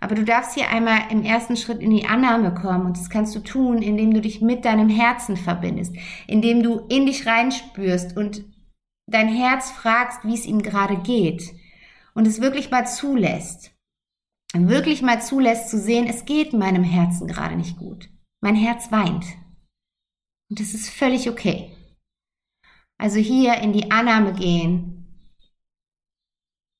Aber 0.00 0.16
du 0.16 0.24
darfst 0.24 0.54
hier 0.54 0.68
einmal 0.68 0.98
im 1.10 1.22
ersten 1.22 1.56
Schritt 1.56 1.80
in 1.80 1.90
die 1.90 2.06
Annahme 2.06 2.52
kommen 2.52 2.86
und 2.86 2.96
das 2.96 3.08
kannst 3.08 3.36
du 3.36 3.40
tun, 3.40 3.82
indem 3.82 4.12
du 4.12 4.20
dich 4.20 4.40
mit 4.40 4.64
deinem 4.64 4.88
Herzen 4.88 5.36
verbindest, 5.36 5.94
indem 6.26 6.64
du 6.64 6.80
in 6.88 7.06
dich 7.06 7.24
reinspürst 7.26 8.16
und 8.16 8.44
dein 9.06 9.28
Herz 9.28 9.70
fragst, 9.70 10.24
wie 10.24 10.34
es 10.34 10.44
ihm 10.44 10.62
gerade 10.62 10.96
geht 10.96 11.44
und 12.14 12.26
es 12.26 12.40
wirklich 12.40 12.72
mal 12.72 12.86
zulässt. 12.86 13.70
Wirklich 14.54 15.02
mal 15.02 15.22
zulässt 15.22 15.70
zu 15.70 15.78
sehen, 15.78 16.06
es 16.08 16.24
geht 16.24 16.52
meinem 16.52 16.84
Herzen 16.84 17.28
gerade 17.28 17.54
nicht 17.54 17.78
gut. 17.78 18.10
Mein 18.42 18.56
Herz 18.56 18.90
weint. 18.90 19.24
Und 20.50 20.58
das 20.58 20.74
ist 20.74 20.90
völlig 20.90 21.30
okay. 21.30 21.72
Also 22.98 23.18
hier 23.18 23.56
in 23.58 23.72
die 23.72 23.90
Annahme 23.90 24.32
gehen. 24.34 24.98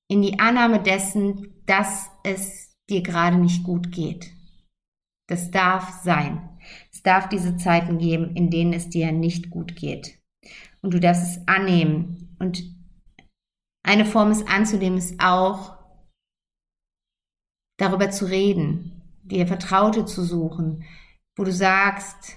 In 0.08 0.22
die 0.22 0.38
Annahme 0.38 0.82
dessen, 0.82 1.62
dass 1.66 2.10
es 2.22 2.76
dir 2.88 3.02
gerade 3.02 3.36
nicht 3.36 3.64
gut 3.64 3.92
geht. 3.92 4.30
Das 5.28 5.50
darf 5.50 6.02
sein. 6.02 6.58
Es 6.92 7.02
darf 7.02 7.28
diese 7.28 7.56
Zeiten 7.56 7.98
geben, 7.98 8.36
in 8.36 8.50
denen 8.50 8.72
es 8.72 8.88
dir 8.88 9.12
nicht 9.12 9.50
gut 9.50 9.76
geht. 9.76 10.18
Und 10.82 10.94
du 10.94 11.00
darfst 11.00 11.22
es 11.22 11.48
annehmen. 11.48 12.36
Und 12.38 12.62
eine 13.82 14.04
Form, 14.04 14.30
es 14.30 14.46
anzunehmen, 14.46 14.98
ist 14.98 15.20
auch, 15.20 15.78
darüber 17.78 18.10
zu 18.10 18.26
reden, 18.26 19.02
dir 19.22 19.46
Vertraute 19.46 20.04
zu 20.04 20.24
suchen, 20.24 20.84
wo 21.36 21.44
du 21.44 21.52
sagst, 21.52 22.36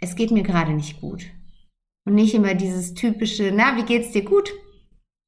es 0.00 0.16
geht 0.16 0.30
mir 0.30 0.42
gerade 0.42 0.72
nicht 0.72 1.00
gut. 1.00 1.26
Und 2.06 2.14
nicht 2.14 2.34
immer 2.34 2.54
dieses 2.54 2.94
typische, 2.94 3.50
na, 3.54 3.76
wie 3.76 3.84
geht's 3.84 4.12
dir 4.12 4.24
gut? 4.24 4.52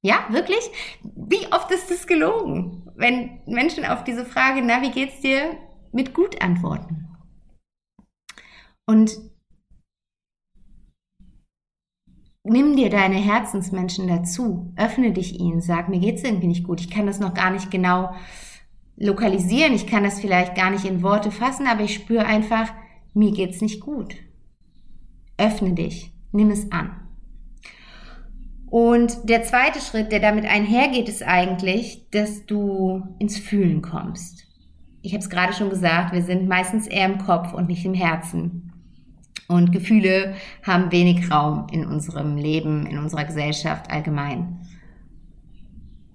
Ja, 0.03 0.27
wirklich? 0.31 0.71
Wie 1.03 1.51
oft 1.53 1.71
ist 1.71 1.91
das 1.91 2.07
gelogen? 2.07 2.89
Wenn 2.95 3.41
Menschen 3.47 3.85
auf 3.85 4.05
diese 4.05 4.25
Frage, 4.25 4.63
na, 4.63 4.83
wie 4.83 4.91
geht's 4.91 5.21
dir, 5.21 5.59
mit 5.93 6.15
gut 6.15 6.41
antworten. 6.43 7.09
Und 8.87 9.19
nimm 12.45 12.77
dir 12.77 12.91
deine 12.91 13.17
Herzensmenschen 13.17 14.07
dazu, 14.07 14.73
öffne 14.77 15.13
dich 15.13 15.41
ihnen, 15.41 15.61
sag, 15.61 15.89
mir 15.89 15.99
geht's 15.99 16.23
irgendwie 16.23 16.47
nicht 16.47 16.65
gut, 16.65 16.81
ich 16.81 16.91
kann 16.91 17.07
das 17.07 17.19
noch 17.19 17.35
gar 17.35 17.51
nicht 17.51 17.71
genau 17.71 18.15
lokalisieren, 18.97 19.75
ich 19.75 19.87
kann 19.87 20.05
das 20.05 20.21
vielleicht 20.21 20.55
gar 20.55 20.71
nicht 20.71 20.85
in 20.85 21.03
Worte 21.03 21.31
fassen, 21.31 21.67
aber 21.67 21.83
ich 21.83 21.95
spüre 21.95 22.25
einfach, 22.25 22.73
mir 23.13 23.33
geht's 23.33 23.61
nicht 23.61 23.81
gut. 23.81 24.17
Öffne 25.37 25.75
dich, 25.75 26.13
nimm 26.37 26.51
es 26.51 26.71
an. 26.71 26.91
Und 28.67 29.29
der 29.29 29.43
zweite 29.43 29.81
Schritt, 29.81 30.13
der 30.13 30.21
damit 30.21 30.45
einhergeht, 30.45 31.09
ist 31.09 31.23
eigentlich, 31.23 32.09
dass 32.11 32.47
du 32.47 33.03
ins 33.19 33.39
Fühlen 33.39 33.81
kommst. 33.81 34.45
Ich 35.03 35.13
habe 35.13 35.23
es 35.23 35.31
gerade 35.31 35.53
schon 35.53 35.71
gesagt, 35.71 36.13
wir 36.13 36.23
sind 36.23 36.49
meistens 36.49 36.87
eher 36.87 37.07
im 37.07 37.19
Kopf 37.19 37.53
und 37.53 37.69
nicht 37.69 37.85
im 37.85 37.95
Herzen. 37.95 38.73
Und 39.49 39.71
Gefühle 39.71 40.35
haben 40.65 40.91
wenig 40.91 41.31
Raum 41.31 41.69
in 41.71 41.87
unserem 41.87 42.37
Leben, 42.37 42.87
in 42.87 42.99
unserer 42.99 43.25
Gesellschaft 43.25 43.91
allgemein. 43.91 44.59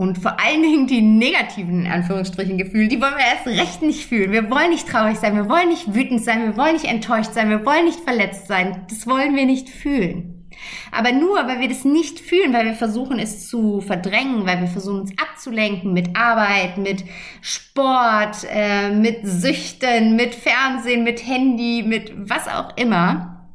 Und 0.01 0.17
vor 0.17 0.39
allen 0.39 0.63
Dingen 0.63 0.87
die 0.87 0.99
negativen, 0.99 1.85
in 1.85 1.91
Anführungsstrichen, 1.91 2.57
Gefühle, 2.57 2.87
die 2.87 2.99
wollen 2.99 3.13
wir 3.13 3.23
erst 3.23 3.45
recht 3.45 3.83
nicht 3.83 4.07
fühlen. 4.07 4.31
Wir 4.31 4.49
wollen 4.49 4.71
nicht 4.71 4.87
traurig 4.87 5.17
sein, 5.17 5.35
wir 5.35 5.47
wollen 5.47 5.69
nicht 5.69 5.93
wütend 5.93 6.23
sein, 6.23 6.41
wir 6.41 6.57
wollen 6.57 6.73
nicht 6.73 6.85
enttäuscht 6.85 7.33
sein, 7.33 7.51
wir 7.51 7.63
wollen 7.67 7.85
nicht 7.85 7.99
verletzt 7.99 8.47
sein. 8.47 8.83
Das 8.89 9.05
wollen 9.05 9.35
wir 9.35 9.45
nicht 9.45 9.69
fühlen. 9.69 10.49
Aber 10.91 11.11
nur, 11.11 11.45
weil 11.45 11.59
wir 11.59 11.67
das 11.67 11.85
nicht 11.85 12.19
fühlen, 12.19 12.51
weil 12.51 12.65
wir 12.65 12.73
versuchen, 12.73 13.19
es 13.19 13.47
zu 13.47 13.79
verdrängen, 13.79 14.47
weil 14.47 14.61
wir 14.61 14.69
versuchen, 14.69 15.01
uns 15.01 15.13
abzulenken 15.19 15.93
mit 15.93 16.17
Arbeit, 16.17 16.79
mit 16.79 17.03
Sport, 17.41 18.37
äh, 18.51 18.89
mit 18.89 19.19
Süchten, 19.21 20.15
mit 20.15 20.33
Fernsehen, 20.33 21.03
mit 21.03 21.27
Handy, 21.27 21.83
mit 21.85 22.11
was 22.17 22.47
auch 22.47 22.75
immer. 22.75 23.47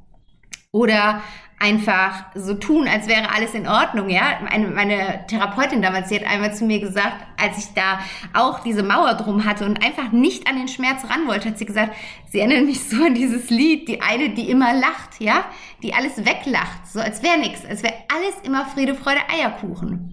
Oder 0.70 1.22
einfach 1.58 2.26
so 2.34 2.54
tun, 2.54 2.86
als 2.86 3.08
wäre 3.08 3.32
alles 3.34 3.54
in 3.54 3.66
Ordnung, 3.66 4.10
ja. 4.10 4.40
Meine, 4.42 4.68
meine 4.68 5.24
Therapeutin 5.26 5.80
damals, 5.80 6.08
die 6.08 6.16
hat 6.16 6.26
einmal 6.26 6.54
zu 6.54 6.64
mir 6.64 6.80
gesagt, 6.80 7.16
als 7.40 7.58
ich 7.58 7.72
da 7.74 8.00
auch 8.34 8.60
diese 8.60 8.82
Mauer 8.82 9.14
drum 9.14 9.44
hatte 9.44 9.64
und 9.64 9.82
einfach 9.82 10.12
nicht 10.12 10.48
an 10.48 10.56
den 10.56 10.68
Schmerz 10.68 11.04
ran 11.08 11.26
wollte, 11.26 11.48
hat 11.48 11.58
sie 11.58 11.64
gesagt, 11.64 11.94
sie 12.30 12.40
erinnert 12.40 12.66
mich 12.66 12.86
so 12.88 13.04
an 13.04 13.14
dieses 13.14 13.48
Lied, 13.48 13.88
die 13.88 14.02
eine, 14.02 14.30
die 14.30 14.50
immer 14.50 14.74
lacht, 14.74 15.18
ja, 15.18 15.46
die 15.82 15.94
alles 15.94 16.18
weglacht, 16.18 16.86
so 16.86 17.00
als 17.00 17.22
wäre 17.22 17.38
nichts, 17.38 17.64
als 17.64 17.82
wäre 17.82 17.94
alles 18.14 18.34
immer 18.44 18.66
Friede, 18.66 18.94
Freude, 18.94 19.20
Eierkuchen. 19.32 20.12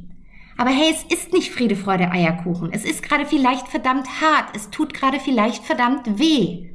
Aber 0.57 0.69
hey, 0.69 0.93
es 0.93 1.03
ist 1.03 1.33
nicht 1.33 1.51
Friede, 1.51 1.75
Freude, 1.75 2.11
Eierkuchen. 2.11 2.71
Es 2.71 2.85
ist 2.85 3.01
gerade 3.01 3.25
vielleicht 3.25 3.67
verdammt 3.67 4.07
hart. 4.21 4.55
Es 4.55 4.69
tut 4.69 4.93
gerade 4.93 5.19
vielleicht 5.19 5.65
verdammt 5.65 6.19
weh. 6.19 6.72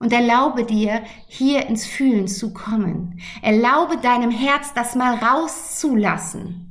Und 0.00 0.12
erlaube 0.12 0.64
dir, 0.64 1.02
hier 1.28 1.66
ins 1.66 1.86
Fühlen 1.86 2.28
zu 2.28 2.52
kommen. 2.52 3.20
Erlaube 3.42 3.96
deinem 3.98 4.30
Herz, 4.30 4.74
das 4.74 4.94
mal 4.94 5.14
rauszulassen. 5.14 6.64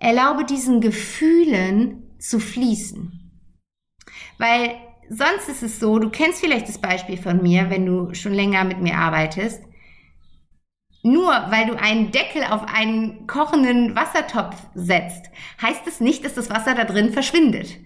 Erlaube 0.00 0.44
diesen 0.44 0.80
Gefühlen 0.80 2.16
zu 2.18 2.38
fließen. 2.40 3.12
Weil 4.38 4.76
sonst 5.10 5.48
ist 5.48 5.62
es 5.62 5.80
so, 5.80 5.98
du 5.98 6.10
kennst 6.10 6.40
vielleicht 6.40 6.68
das 6.68 6.78
Beispiel 6.78 7.16
von 7.16 7.42
mir, 7.42 7.70
wenn 7.70 7.84
du 7.84 8.14
schon 8.14 8.32
länger 8.32 8.64
mit 8.64 8.80
mir 8.80 8.96
arbeitest. 8.96 9.62
Nur 11.02 11.30
weil 11.50 11.66
du 11.66 11.80
einen 11.80 12.10
Deckel 12.10 12.44
auf 12.44 12.62
einen 12.64 13.26
kochenden 13.26 13.94
Wassertopf 13.94 14.56
setzt, 14.74 15.26
heißt 15.62 15.86
es 15.86 16.00
nicht, 16.00 16.24
dass 16.24 16.34
das 16.34 16.50
Wasser 16.50 16.74
da 16.74 16.84
drin 16.84 17.12
verschwindet. 17.12 17.76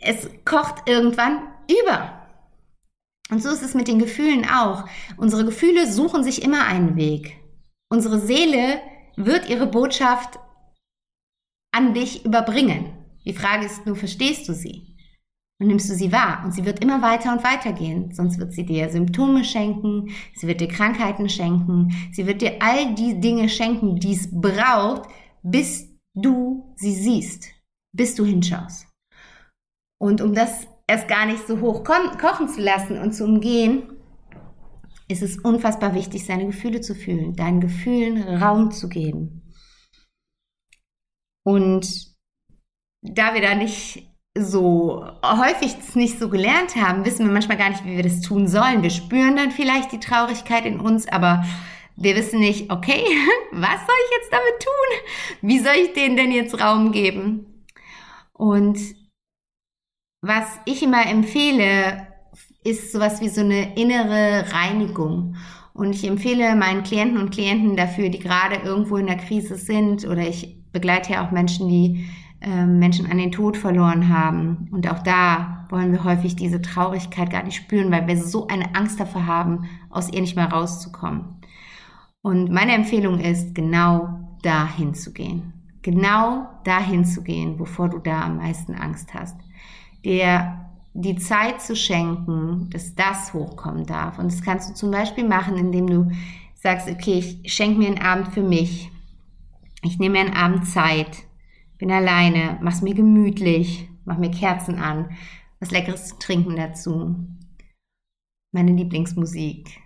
Es 0.00 0.28
kocht 0.44 0.88
irgendwann 0.88 1.42
über. 1.68 2.17
Und 3.30 3.42
so 3.42 3.50
ist 3.50 3.62
es 3.62 3.74
mit 3.74 3.88
den 3.88 3.98
Gefühlen 3.98 4.46
auch. 4.48 4.84
Unsere 5.16 5.44
Gefühle 5.44 5.90
suchen 5.90 6.24
sich 6.24 6.42
immer 6.42 6.64
einen 6.64 6.96
Weg. 6.96 7.36
Unsere 7.90 8.18
Seele 8.18 8.80
wird 9.16 9.48
ihre 9.48 9.66
Botschaft 9.66 10.38
an 11.72 11.94
dich 11.94 12.24
überbringen. 12.24 12.92
Die 13.24 13.34
Frage 13.34 13.66
ist 13.66 13.84
nur, 13.84 13.96
verstehst 13.96 14.48
du 14.48 14.54
sie? 14.54 14.96
Und 15.60 15.66
nimmst 15.66 15.90
du 15.90 15.94
sie 15.94 16.12
wahr? 16.12 16.42
Und 16.44 16.52
sie 16.52 16.64
wird 16.64 16.82
immer 16.82 17.02
weiter 17.02 17.32
und 17.32 17.42
weiter 17.42 17.72
gehen. 17.72 18.14
Sonst 18.14 18.38
wird 18.38 18.52
sie 18.52 18.64
dir 18.64 18.88
Symptome 18.88 19.44
schenken, 19.44 20.10
sie 20.34 20.46
wird 20.46 20.60
dir 20.60 20.68
Krankheiten 20.68 21.28
schenken, 21.28 21.92
sie 22.12 22.26
wird 22.26 22.42
dir 22.42 22.62
all 22.62 22.94
die 22.94 23.20
Dinge 23.20 23.48
schenken, 23.48 23.96
die 23.96 24.12
es 24.12 24.28
braucht, 24.30 25.08
bis 25.42 25.88
du 26.14 26.72
sie 26.76 26.94
siehst, 26.94 27.48
bis 27.92 28.14
du 28.14 28.24
hinschaust. 28.24 28.86
Und 30.00 30.20
um 30.20 30.32
das 30.32 30.68
erst 30.88 31.06
gar 31.06 31.26
nicht 31.26 31.46
so 31.46 31.60
hoch 31.60 31.84
kochen 31.84 32.48
zu 32.48 32.60
lassen 32.60 32.98
und 32.98 33.12
zu 33.12 33.24
umgehen, 33.24 33.92
ist 35.06 35.22
es 35.22 35.38
unfassbar 35.38 35.94
wichtig, 35.94 36.26
seine 36.26 36.46
Gefühle 36.46 36.80
zu 36.80 36.94
fühlen, 36.94 37.34
deinen 37.34 37.60
Gefühlen 37.60 38.22
Raum 38.42 38.72
zu 38.72 38.88
geben. 38.88 39.42
Und 41.44 42.08
da 43.02 43.34
wir 43.34 43.40
da 43.40 43.54
nicht 43.54 44.06
so 44.36 45.04
häufig 45.24 45.76
es 45.78 45.94
nicht 45.94 46.18
so 46.18 46.28
gelernt 46.28 46.76
haben, 46.76 47.04
wissen 47.04 47.26
wir 47.26 47.32
manchmal 47.32 47.56
gar 47.56 47.70
nicht, 47.70 47.84
wie 47.84 47.96
wir 47.96 48.02
das 48.02 48.20
tun 48.20 48.48
sollen. 48.48 48.82
Wir 48.82 48.90
spüren 48.90 49.36
dann 49.36 49.50
vielleicht 49.50 49.92
die 49.92 50.00
Traurigkeit 50.00 50.64
in 50.64 50.80
uns, 50.80 51.08
aber 51.08 51.44
wir 51.96 52.14
wissen 52.16 52.40
nicht, 52.40 52.70
okay, 52.70 53.02
was 53.52 53.80
soll 53.80 53.96
ich 54.04 54.16
jetzt 54.18 54.32
damit 54.32 54.60
tun? 54.60 55.48
Wie 55.48 55.58
soll 55.58 55.74
ich 55.82 55.92
denen 55.94 56.16
denn 56.16 56.32
jetzt 56.32 56.60
Raum 56.60 56.92
geben? 56.92 57.64
Und 58.32 58.78
was 60.20 60.46
ich 60.64 60.82
immer 60.82 61.06
empfehle, 61.06 62.06
ist 62.64 62.92
sowas 62.92 63.20
wie 63.20 63.28
so 63.28 63.40
eine 63.40 63.76
innere 63.76 64.44
Reinigung. 64.52 65.36
Und 65.74 65.94
ich 65.94 66.06
empfehle 66.06 66.56
meinen 66.56 66.82
Klienten 66.82 67.18
und 67.18 67.30
Klienten 67.30 67.76
dafür, 67.76 68.08
die 68.08 68.18
gerade 68.18 68.56
irgendwo 68.56 68.96
in 68.96 69.06
der 69.06 69.16
Krise 69.16 69.56
sind 69.56 70.04
oder 70.06 70.26
ich 70.26 70.56
begleite 70.72 71.12
ja 71.12 71.26
auch 71.26 71.30
Menschen, 71.30 71.68
die 71.68 72.06
äh, 72.40 72.66
Menschen 72.66 73.10
an 73.10 73.18
den 73.18 73.30
Tod 73.30 73.56
verloren 73.56 74.08
haben. 74.08 74.68
Und 74.72 74.90
auch 74.90 74.98
da 74.98 75.66
wollen 75.70 75.92
wir 75.92 76.02
häufig 76.02 76.34
diese 76.34 76.60
Traurigkeit 76.60 77.30
gar 77.30 77.44
nicht 77.44 77.56
spüren, 77.56 77.92
weil 77.92 78.08
wir 78.08 78.16
so 78.16 78.48
eine 78.48 78.74
Angst 78.74 78.98
davor 78.98 79.26
haben, 79.26 79.68
aus 79.88 80.12
ihr 80.12 80.20
nicht 80.20 80.34
mehr 80.34 80.50
rauszukommen. 80.50 81.40
Und 82.20 82.50
meine 82.50 82.72
Empfehlung 82.72 83.20
ist, 83.20 83.54
genau 83.54 84.36
dahin 84.42 84.94
zu 84.94 85.12
gehen. 85.12 85.52
Genau 85.82 86.48
dahin 86.64 87.04
zu 87.04 87.22
gehen, 87.22 87.58
wovor 87.60 87.88
du 87.88 87.98
da 87.98 88.22
am 88.22 88.38
meisten 88.38 88.74
Angst 88.74 89.14
hast 89.14 89.36
dir 90.08 90.66
die 90.94 91.16
Zeit 91.16 91.60
zu 91.62 91.76
schenken, 91.76 92.70
dass 92.70 92.94
das 92.94 93.32
hochkommen 93.32 93.86
darf. 93.86 94.18
Und 94.18 94.32
das 94.32 94.42
kannst 94.42 94.70
du 94.70 94.74
zum 94.74 94.90
Beispiel 94.90 95.26
machen, 95.26 95.56
indem 95.56 95.86
du 95.86 96.10
sagst, 96.54 96.88
okay, 96.88 97.38
ich 97.42 97.52
schenke 97.52 97.78
mir 97.78 97.88
einen 97.88 98.02
Abend 98.02 98.28
für 98.28 98.42
mich. 98.42 98.90
Ich 99.82 99.98
nehme 99.98 100.14
mir 100.18 100.26
einen 100.26 100.36
Abend 100.36 100.66
Zeit, 100.66 101.18
bin 101.78 101.92
alleine, 101.92 102.58
mach's 102.62 102.82
mir 102.82 102.94
gemütlich, 102.94 103.88
mach 104.04 104.18
mir 104.18 104.30
Kerzen 104.30 104.76
an, 104.80 105.10
was 105.60 105.70
Leckeres 105.70 106.08
zu 106.08 106.18
trinken 106.18 106.56
dazu, 106.56 107.14
meine 108.50 108.72
Lieblingsmusik. 108.72 109.80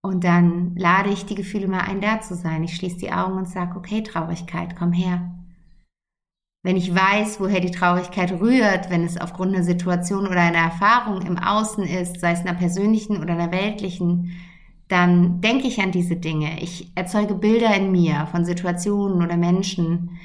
Und 0.00 0.24
dann 0.24 0.76
lade 0.76 1.10
ich 1.10 1.26
die 1.26 1.34
Gefühle 1.34 1.68
mal 1.68 1.80
ein, 1.80 2.00
da 2.00 2.20
zu 2.20 2.34
sein. 2.36 2.64
Ich 2.64 2.76
schließe 2.76 2.98
die 2.98 3.12
Augen 3.12 3.36
und 3.36 3.48
sage, 3.48 3.76
okay, 3.76 4.02
Traurigkeit, 4.02 4.76
komm 4.76 4.92
her 4.92 5.37
wenn 6.62 6.76
ich 6.76 6.94
weiß, 6.94 7.40
woher 7.40 7.60
die 7.60 7.70
Traurigkeit 7.70 8.32
rührt, 8.32 8.90
wenn 8.90 9.04
es 9.04 9.20
aufgrund 9.20 9.54
einer 9.54 9.64
Situation 9.64 10.26
oder 10.26 10.40
einer 10.40 10.58
Erfahrung 10.58 11.22
im 11.22 11.38
Außen 11.38 11.84
ist, 11.84 12.20
sei 12.20 12.32
es 12.32 12.40
einer 12.40 12.54
persönlichen 12.54 13.22
oder 13.22 13.34
einer 13.34 13.52
weltlichen, 13.52 14.32
dann 14.88 15.40
denke 15.40 15.68
ich 15.68 15.80
an 15.80 15.92
diese 15.92 16.16
Dinge. 16.16 16.60
Ich 16.62 16.90
erzeuge 16.94 17.34
Bilder 17.34 17.74
in 17.74 17.92
mir 17.92 18.26
von 18.30 18.44
Situationen 18.44 19.22
oder 19.22 19.36
Menschen, 19.36 20.18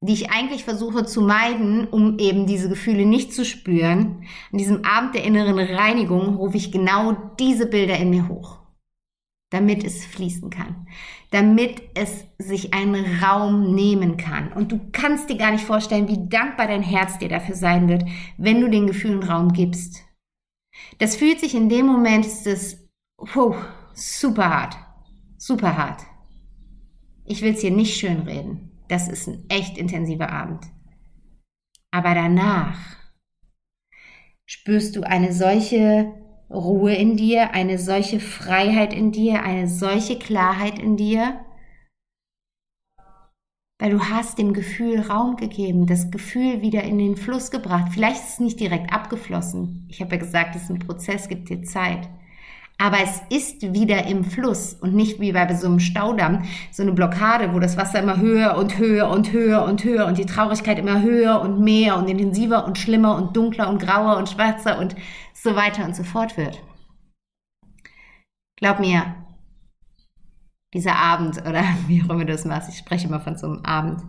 die 0.00 0.12
ich 0.12 0.30
eigentlich 0.30 0.62
versuche 0.64 1.04
zu 1.04 1.22
meiden, 1.22 1.88
um 1.88 2.18
eben 2.18 2.46
diese 2.46 2.68
Gefühle 2.68 3.04
nicht 3.04 3.32
zu 3.32 3.44
spüren. 3.44 4.24
An 4.52 4.58
diesem 4.58 4.84
Abend 4.84 5.14
der 5.14 5.24
inneren 5.24 5.58
Reinigung 5.58 6.36
rufe 6.36 6.56
ich 6.56 6.70
genau 6.70 7.16
diese 7.40 7.66
Bilder 7.66 7.96
in 7.96 8.10
mir 8.10 8.28
hoch 8.28 8.58
damit 9.50 9.82
es 9.84 10.04
fließen 10.04 10.50
kann, 10.50 10.86
damit 11.30 11.82
es 11.94 12.26
sich 12.38 12.74
einen 12.74 13.22
Raum 13.22 13.74
nehmen 13.74 14.16
kann. 14.16 14.52
Und 14.52 14.72
du 14.72 14.80
kannst 14.92 15.30
dir 15.30 15.36
gar 15.36 15.52
nicht 15.52 15.64
vorstellen, 15.64 16.08
wie 16.08 16.28
dankbar 16.28 16.66
dein 16.66 16.82
Herz 16.82 17.18
dir 17.18 17.28
dafür 17.28 17.54
sein 17.54 17.88
wird, 17.88 18.04
wenn 18.36 18.60
du 18.60 18.68
den 18.68 18.86
Gefühlen 18.86 19.22
Raum 19.22 19.52
gibst. 19.52 20.04
Das 20.98 21.16
fühlt 21.16 21.40
sich 21.40 21.54
in 21.54 21.68
dem 21.68 21.86
Moment, 21.86 22.26
ist 22.26 22.46
es 22.46 22.88
puh, 23.16 23.54
super 23.94 24.50
hart, 24.50 24.76
super 25.38 25.76
hart. 25.76 26.02
Ich 27.24 27.42
will 27.42 27.54
es 27.54 27.60
hier 27.60 27.70
nicht 27.70 27.98
schönreden. 27.98 28.70
Das 28.88 29.08
ist 29.08 29.28
ein 29.28 29.44
echt 29.48 29.76
intensiver 29.76 30.30
Abend. 30.30 30.64
Aber 31.90 32.14
danach 32.14 32.78
spürst 34.46 34.96
du 34.96 35.02
eine 35.02 35.32
solche 35.32 36.14
Ruhe 36.50 36.94
in 36.94 37.16
dir, 37.16 37.52
eine 37.52 37.78
solche 37.78 38.20
Freiheit 38.20 38.94
in 38.94 39.12
dir, 39.12 39.42
eine 39.42 39.68
solche 39.68 40.18
Klarheit 40.18 40.78
in 40.78 40.96
dir, 40.96 41.44
weil 43.78 43.90
du 43.90 44.00
hast 44.00 44.38
dem 44.38 44.54
Gefühl 44.54 45.00
Raum 45.00 45.36
gegeben, 45.36 45.86
das 45.86 46.10
Gefühl 46.10 46.62
wieder 46.62 46.82
in 46.82 46.98
den 46.98 47.16
Fluss 47.16 47.50
gebracht. 47.50 47.92
Vielleicht 47.92 48.22
ist 48.22 48.32
es 48.34 48.40
nicht 48.40 48.60
direkt 48.60 48.92
abgeflossen. 48.92 49.86
Ich 49.88 50.00
habe 50.00 50.16
ja 50.16 50.20
gesagt, 50.20 50.56
es 50.56 50.64
ist 50.64 50.70
ein 50.70 50.80
Prozess, 50.80 51.28
gibt 51.28 51.48
dir 51.48 51.62
Zeit. 51.62 52.08
Aber 52.80 52.98
es 53.02 53.20
ist 53.28 53.74
wieder 53.74 54.06
im 54.06 54.24
Fluss 54.24 54.72
und 54.74 54.94
nicht 54.94 55.18
wie 55.20 55.32
bei 55.32 55.52
so 55.54 55.66
einem 55.66 55.80
Staudamm, 55.80 56.44
so 56.70 56.84
eine 56.84 56.92
Blockade, 56.92 57.52
wo 57.52 57.58
das 57.58 57.76
Wasser 57.76 58.00
immer 58.00 58.18
höher 58.18 58.56
und 58.56 58.78
höher 58.78 59.10
und 59.10 59.32
höher 59.32 59.64
und 59.64 59.82
höher 59.82 60.06
und 60.06 60.16
die 60.16 60.26
Traurigkeit 60.26 60.78
immer 60.78 61.02
höher 61.02 61.40
und 61.40 61.58
mehr 61.60 61.96
und 61.96 62.08
intensiver 62.08 62.64
und 62.64 62.78
schlimmer 62.78 63.16
und 63.16 63.36
dunkler 63.36 63.68
und 63.68 63.82
grauer 63.82 64.16
und 64.16 64.28
schwarzer 64.28 64.78
und 64.78 64.94
so 65.34 65.56
weiter 65.56 65.84
und 65.84 65.96
so 65.96 66.04
fort 66.04 66.36
wird. 66.36 66.62
Glaub 68.56 68.78
mir, 68.78 69.16
dieser 70.72 70.94
Abend 70.94 71.40
oder 71.48 71.64
wie 71.88 72.02
auch 72.02 72.10
immer 72.10 72.24
du 72.24 72.32
das 72.32 72.44
machst, 72.44 72.68
ich 72.68 72.78
spreche 72.78 73.08
immer 73.08 73.20
von 73.20 73.36
so 73.36 73.48
einem 73.48 73.64
Abend, 73.64 74.02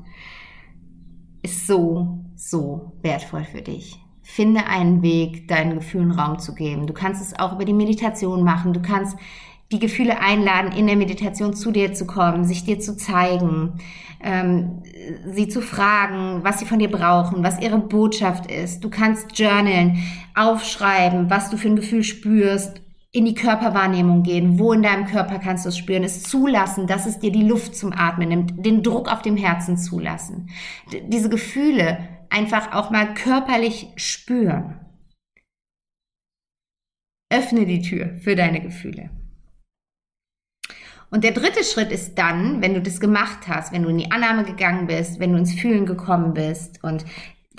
ist 1.42 1.66
so, 1.66 2.24
so 2.36 3.00
wertvoll 3.02 3.46
für 3.46 3.64
dich. 3.64 4.00
Finde 4.32 4.68
einen 4.68 5.02
Weg, 5.02 5.48
deinen 5.48 5.74
Gefühlen 5.74 6.12
Raum 6.12 6.38
zu 6.38 6.54
geben. 6.54 6.86
Du 6.86 6.94
kannst 6.94 7.20
es 7.20 7.40
auch 7.40 7.54
über 7.54 7.66
die 7.66 7.74
Meditation 7.74 8.44
machen. 8.44 8.74
Du 8.74 8.80
kannst 8.80 9.18
die 9.72 9.80
Gefühle 9.80 10.22
einladen, 10.22 10.72
in 10.72 10.86
der 10.86 10.96
Meditation 10.96 11.56
zu 11.56 11.72
dir 11.72 11.94
zu 11.94 12.06
kommen, 12.06 12.46
sich 12.46 12.64
dir 12.64 12.80
zu 12.80 12.96
zeigen, 12.96 13.80
ähm, 14.24 14.84
sie 15.32 15.48
zu 15.48 15.62
fragen, 15.62 16.44
was 16.44 16.60
sie 16.60 16.68
von 16.68 16.78
dir 16.78 16.92
brauchen, 16.92 17.44
was 17.44 17.60
ihre 17.60 17.80
Botschaft 17.80 18.52
ist. 18.52 18.84
Du 18.84 18.92
kannst 18.92 19.38
journalen, 19.38 19.98
aufschreiben, 20.36 21.32
was 21.32 21.50
du 21.50 21.58
für 21.58 21.70
ein 21.70 21.76
Gefühl 21.76 22.04
spürst 22.04 22.82
in 23.12 23.26
die 23.26 23.34
Körperwahrnehmung 23.34 24.22
gehen. 24.22 24.60
Wo 24.60 24.74
in 24.74 24.84
deinem 24.84 25.08
Körper 25.08 25.40
kannst 25.40 25.66
du 25.66 25.70
es 25.70 25.78
spüren? 25.78 26.04
Es 26.04 26.22
zulassen, 26.22 26.86
dass 26.86 27.08
es 27.08 27.18
dir 27.18 27.32
die 27.32 27.48
Luft 27.48 27.76
zum 27.76 27.94
Atmen 27.94 28.30
nimmt, 28.30 28.64
den 28.64 28.84
Druck 28.84 29.12
auf 29.12 29.24
dem 29.24 29.38
Herzen 29.38 29.76
zulassen. 29.76 30.50
D 30.94 31.02
diese 31.08 31.30
Gefühle 31.30 31.98
einfach 32.30 32.74
auch 32.74 32.92
mal 32.92 33.14
körperlich 33.14 33.88
spüren. 33.96 34.80
Öffne 37.32 37.66
die 37.66 37.82
Tür 37.82 38.16
für 38.22 38.36
deine 38.36 38.62
Gefühle. 38.62 39.10
Und 41.12 41.24
der 41.24 41.32
dritte 41.32 41.64
Schritt 41.64 41.92
ist 41.92 42.16
dann, 42.16 42.62
wenn 42.62 42.74
du 42.74 42.82
das 42.82 43.00
gemacht 43.00 43.48
hast, 43.48 43.72
wenn 43.72 43.84
du 43.84 43.90
in 43.90 43.98
die 43.98 44.12
Annahme 44.12 44.44
gegangen 44.44 44.88
bist, 44.88 45.20
wenn 45.20 45.32
du 45.32 45.40
ins 45.40 45.54
Fühlen 45.54 45.86
gekommen 45.86 46.34
bist 46.34 46.84
und 46.84 47.06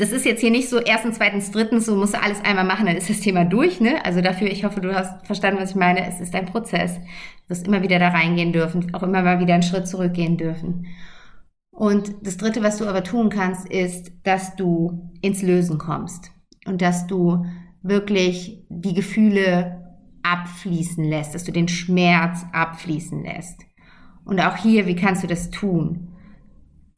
das 0.01 0.13
ist 0.13 0.25
jetzt 0.25 0.41
hier 0.41 0.51
nicht 0.51 0.71
so 0.71 0.79
erstens, 0.79 1.17
zweitens, 1.19 1.51
drittens, 1.51 1.85
so 1.85 1.95
musst 1.95 2.15
du 2.15 2.23
alles 2.23 2.43
einmal 2.43 2.65
machen, 2.65 2.87
dann 2.87 2.97
ist 2.97 3.11
das 3.11 3.21
Thema 3.21 3.45
durch, 3.45 3.81
ne? 3.81 4.03
Also 4.03 4.23
dafür, 4.23 4.51
ich 4.51 4.65
hoffe, 4.65 4.81
du 4.81 4.95
hast 4.95 5.27
verstanden, 5.27 5.61
was 5.61 5.71
ich 5.71 5.77
meine. 5.77 6.09
Es 6.09 6.21
ist 6.21 6.35
ein 6.35 6.47
Prozess. 6.47 6.97
Du 6.97 7.51
wirst 7.51 7.67
immer 7.67 7.83
wieder 7.83 7.99
da 7.99 8.09
reingehen 8.09 8.55
dürfen, 8.55 8.95
auch 8.95 9.03
immer 9.03 9.21
mal 9.21 9.41
wieder 9.41 9.53
einen 9.53 9.63
Schritt 9.63 9.87
zurückgehen 9.87 10.39
dürfen. 10.39 10.87
Und 11.81 12.13
das 12.27 12.37
dritte, 12.37 12.63
was 12.63 12.77
du 12.77 12.87
aber 12.87 13.03
tun 13.03 13.31
kannst, 13.31 13.67
ist, 13.67 14.13
dass 14.25 14.55
du 14.55 15.11
ins 15.23 15.41
Lösen 15.41 15.79
kommst 15.79 16.31
und 16.67 16.83
dass 16.83 17.07
du 17.07 17.47
wirklich 17.81 18.63
die 18.69 18.93
Gefühle 18.93 19.81
abfließen 20.23 21.03
lässt, 21.03 21.35
dass 21.35 21.45
du 21.45 21.53
den 21.53 21.69
Schmerz 21.69 22.45
abfließen 22.53 23.25
lässt. 23.25 23.63
Und 24.27 24.41
auch 24.41 24.57
hier, 24.57 24.87
wie 24.87 24.95
kannst 24.95 25.23
du 25.23 25.27
das 25.27 25.49
tun? 25.49 26.09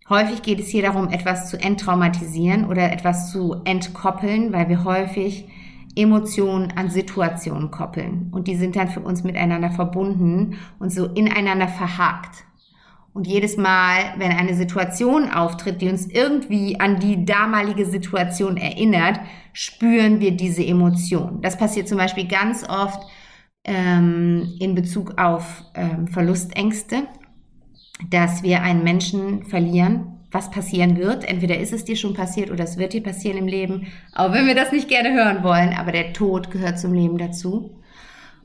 Häufig 0.09 0.43
geht 0.43 0.59
es 0.59 0.67
hier 0.67 0.83
darum, 0.83 1.11
etwas 1.11 1.49
zu 1.49 1.61
enttraumatisieren 1.61 2.65
oder 2.65 2.91
etwas 2.91 3.31
zu 3.31 3.63
entkoppeln, 3.65 4.53
weil 4.53 4.69
wir 4.69 4.83
häufig 4.83 5.47
Emotionen 5.95 6.73
an 6.73 6.91
Situationen 6.91 7.71
koppeln. 7.71 8.31
Und 8.33 8.49
die 8.49 8.57
sind 8.57 8.75
dann 8.75 8.89
für 8.89 8.99
uns 8.99 9.23
miteinander 9.23 9.71
verbunden 9.71 10.57
und 10.81 10.93
so 10.93 11.07
ineinander 11.07 11.69
verhakt. 11.69 12.47
Und 13.15 13.27
jedes 13.27 13.57
Mal, 13.57 14.15
wenn 14.17 14.33
eine 14.33 14.55
Situation 14.55 15.31
auftritt, 15.31 15.83
die 15.83 15.89
uns 15.89 16.07
irgendwie 16.07 16.81
an 16.81 16.99
die 16.99 17.27
damalige 17.27 17.85
Situation 17.85 18.57
erinnert, 18.57 19.21
spüren 19.53 20.21
wir 20.21 20.31
diese 20.31 20.65
Emotion. 20.65 21.43
Das 21.43 21.59
passiert 21.59 21.89
zum 21.89 21.99
Beispiel 21.99 22.27
ganz 22.27 22.67
oft 22.69 23.03
ähm, 23.65 24.55
in 24.61 24.75
Bezug 24.75 25.19
auf 25.19 25.63
ähm, 25.75 26.09
Verlustängste 26.09 27.07
dass 28.11 28.43
wir 28.43 28.63
einen 28.63 28.83
Menschen 28.83 29.45
verlieren, 29.45 30.19
was 30.31 30.51
passieren 30.51 30.97
wird. 30.97 31.25
Entweder 31.25 31.59
ist 31.59 31.73
es 31.73 31.85
dir 31.85 31.97
schon 31.97 32.15
passiert 32.15 32.51
oder 32.51 32.65
es 32.65 32.79
wird 32.79 32.93
dir 32.93 33.03
passieren 33.03 33.39
im 33.39 33.47
Leben, 33.47 33.87
auch 34.15 34.33
wenn 34.33 34.47
wir 34.47 34.55
das 34.55 34.73
nicht 34.73 34.89
gerne 34.89 35.13
hören 35.13 35.43
wollen, 35.43 35.75
aber 35.75 35.93
der 35.93 36.13
Tod 36.13 36.51
gehört 36.51 36.79
zum 36.79 36.95
Leben 36.95 37.19
dazu. 37.19 37.82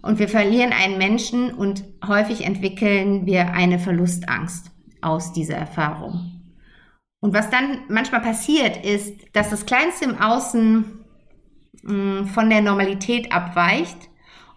Und 0.01 0.19
wir 0.19 0.29
verlieren 0.29 0.71
einen 0.71 0.97
Menschen 0.97 1.53
und 1.53 1.83
häufig 2.05 2.45
entwickeln 2.45 3.25
wir 3.25 3.53
eine 3.53 3.79
Verlustangst 3.79 4.71
aus 5.01 5.33
dieser 5.33 5.55
Erfahrung. 5.55 6.37
Und 7.19 7.33
was 7.33 7.49
dann 7.49 7.79
manchmal 7.89 8.21
passiert, 8.21 8.85
ist, 8.85 9.13
dass 9.33 9.49
das 9.49 9.65
Kleinste 9.65 10.05
im 10.05 10.17
Außen 10.17 10.85
mh, 11.83 12.21
mm, 12.21 12.27
von 12.27 12.49
der 12.49 12.61
Normalität 12.61 13.31
abweicht 13.31 13.97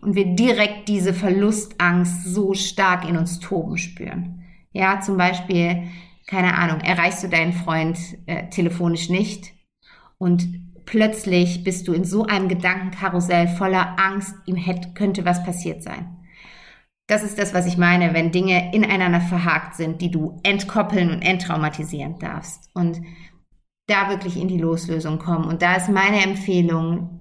und 0.00 0.14
wir 0.14 0.26
direkt 0.26 0.88
diese 0.88 1.14
Verlustangst 1.14 2.24
so 2.24 2.54
stark 2.54 3.08
in 3.08 3.16
uns 3.16 3.40
toben 3.40 3.76
spüren. 3.76 4.44
Ja, 4.72 5.00
zum 5.00 5.16
Beispiel, 5.16 5.84
keine 6.26 6.56
Ahnung, 6.56 6.80
erreichst 6.80 7.24
du 7.24 7.28
deinen 7.28 7.52
Freund 7.52 7.98
äh, 8.26 8.48
telefonisch 8.50 9.08
nicht 9.08 9.52
und 10.18 10.69
plötzlich 10.90 11.62
bist 11.62 11.86
du 11.86 11.92
in 11.92 12.04
so 12.04 12.24
einem 12.26 12.48
Gedankenkarussell 12.48 13.46
voller 13.46 13.96
Angst, 14.00 14.34
ihm 14.46 14.56
hätte, 14.56 14.92
könnte 14.92 15.24
was 15.24 15.44
passiert 15.44 15.84
sein. 15.84 16.16
Das 17.06 17.22
ist 17.22 17.38
das, 17.38 17.54
was 17.54 17.66
ich 17.66 17.78
meine, 17.78 18.12
wenn 18.12 18.32
Dinge 18.32 18.74
ineinander 18.74 19.20
verhakt 19.20 19.76
sind, 19.76 20.00
die 20.00 20.10
du 20.10 20.40
entkoppeln 20.42 21.12
und 21.12 21.22
enttraumatisieren 21.22 22.18
darfst. 22.18 22.68
Und 22.74 23.00
da 23.86 24.10
wirklich 24.10 24.36
in 24.36 24.48
die 24.48 24.58
Loslösung 24.58 25.20
kommen. 25.20 25.44
Und 25.44 25.62
da 25.62 25.76
ist 25.76 25.88
meine 25.88 26.24
Empfehlung, 26.24 27.20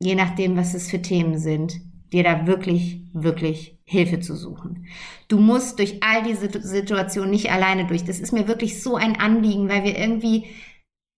je 0.00 0.16
nachdem, 0.16 0.56
was 0.56 0.74
es 0.74 0.90
für 0.90 1.00
Themen 1.00 1.38
sind, 1.38 1.80
dir 2.12 2.24
da 2.24 2.48
wirklich, 2.48 3.02
wirklich 3.12 3.78
Hilfe 3.84 4.18
zu 4.18 4.34
suchen. 4.34 4.86
Du 5.28 5.38
musst 5.38 5.78
durch 5.78 6.02
all 6.02 6.24
diese 6.24 6.48
Situationen 6.60 7.30
nicht 7.30 7.52
alleine 7.52 7.86
durch. 7.86 8.04
Das 8.04 8.18
ist 8.18 8.32
mir 8.32 8.48
wirklich 8.48 8.82
so 8.82 8.96
ein 8.96 9.14
Anliegen, 9.14 9.68
weil 9.68 9.84
wir 9.84 9.96
irgendwie, 9.96 10.46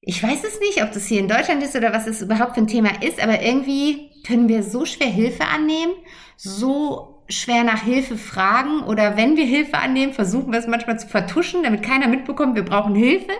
ich 0.00 0.22
weiß 0.22 0.44
es 0.44 0.60
nicht, 0.60 0.82
ob 0.82 0.92
das 0.92 1.06
hier 1.06 1.20
in 1.20 1.28
Deutschland 1.28 1.62
ist 1.62 1.76
oder 1.76 1.92
was 1.92 2.06
es 2.06 2.22
überhaupt 2.22 2.54
für 2.54 2.60
ein 2.60 2.66
Thema 2.66 3.02
ist, 3.02 3.22
aber 3.22 3.42
irgendwie 3.42 4.10
können 4.26 4.48
wir 4.48 4.62
so 4.62 4.84
schwer 4.84 5.08
Hilfe 5.08 5.44
annehmen, 5.44 5.92
so 6.36 7.22
schwer 7.28 7.64
nach 7.64 7.82
Hilfe 7.82 8.16
fragen 8.16 8.82
oder 8.84 9.16
wenn 9.16 9.36
wir 9.36 9.44
Hilfe 9.44 9.78
annehmen, 9.78 10.12
versuchen 10.12 10.52
wir 10.52 10.58
es 10.58 10.66
manchmal 10.66 10.98
zu 10.98 11.08
vertuschen, 11.08 11.62
damit 11.62 11.82
keiner 11.82 12.08
mitbekommt, 12.08 12.54
wir 12.54 12.64
brauchen 12.64 12.94
Hilfe. 12.94 13.32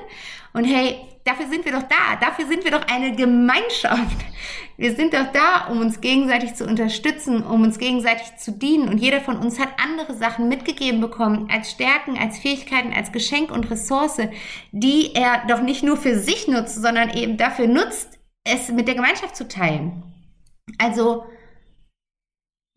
Und 0.53 0.65
hey, 0.65 0.97
dafür 1.29 1.47
sind 1.49 1.65
wir 1.65 1.73
doch 1.73 1.83
da. 1.83 2.17
Dafür 2.21 2.47
sind 2.47 2.65
wir 2.65 2.71
doch 2.71 2.87
eine 2.89 3.15
Gemeinschaft. 3.15 4.17
Wir 4.77 4.95
sind 4.95 5.13
doch 5.13 5.33
da, 5.33 5.67
um 5.71 5.81
uns 5.81 6.01
gegenseitig 6.01 6.55
zu 6.55 6.65
unterstützen, 6.65 7.45
um 7.45 7.63
uns 7.63 7.79
gegenseitig 7.79 8.37
zu 8.37 8.53
dienen. 8.53 8.89
Und 8.89 8.99
jeder 8.99 9.21
von 9.21 9.37
uns 9.37 9.59
hat 9.59 9.69
andere 9.83 10.15
Sachen 10.15 10.49
mitgegeben 10.49 11.01
bekommen 11.01 11.49
als 11.53 11.71
Stärken, 11.71 12.17
als 12.17 12.39
Fähigkeiten, 12.39 12.93
als 12.93 13.13
Geschenk 13.13 13.51
und 13.51 13.71
Ressource, 13.71 14.21
die 14.73 15.15
er 15.15 15.43
doch 15.49 15.61
nicht 15.61 15.83
nur 15.83 15.97
für 15.97 16.19
sich 16.19 16.49
nutzt, 16.49 16.81
sondern 16.81 17.11
eben 17.11 17.37
dafür 17.37 17.67
nutzt, 17.67 18.19
es 18.45 18.69
mit 18.71 18.89
der 18.89 18.95
Gemeinschaft 18.95 19.37
zu 19.37 19.47
teilen. 19.49 20.05
Also, 20.79 21.25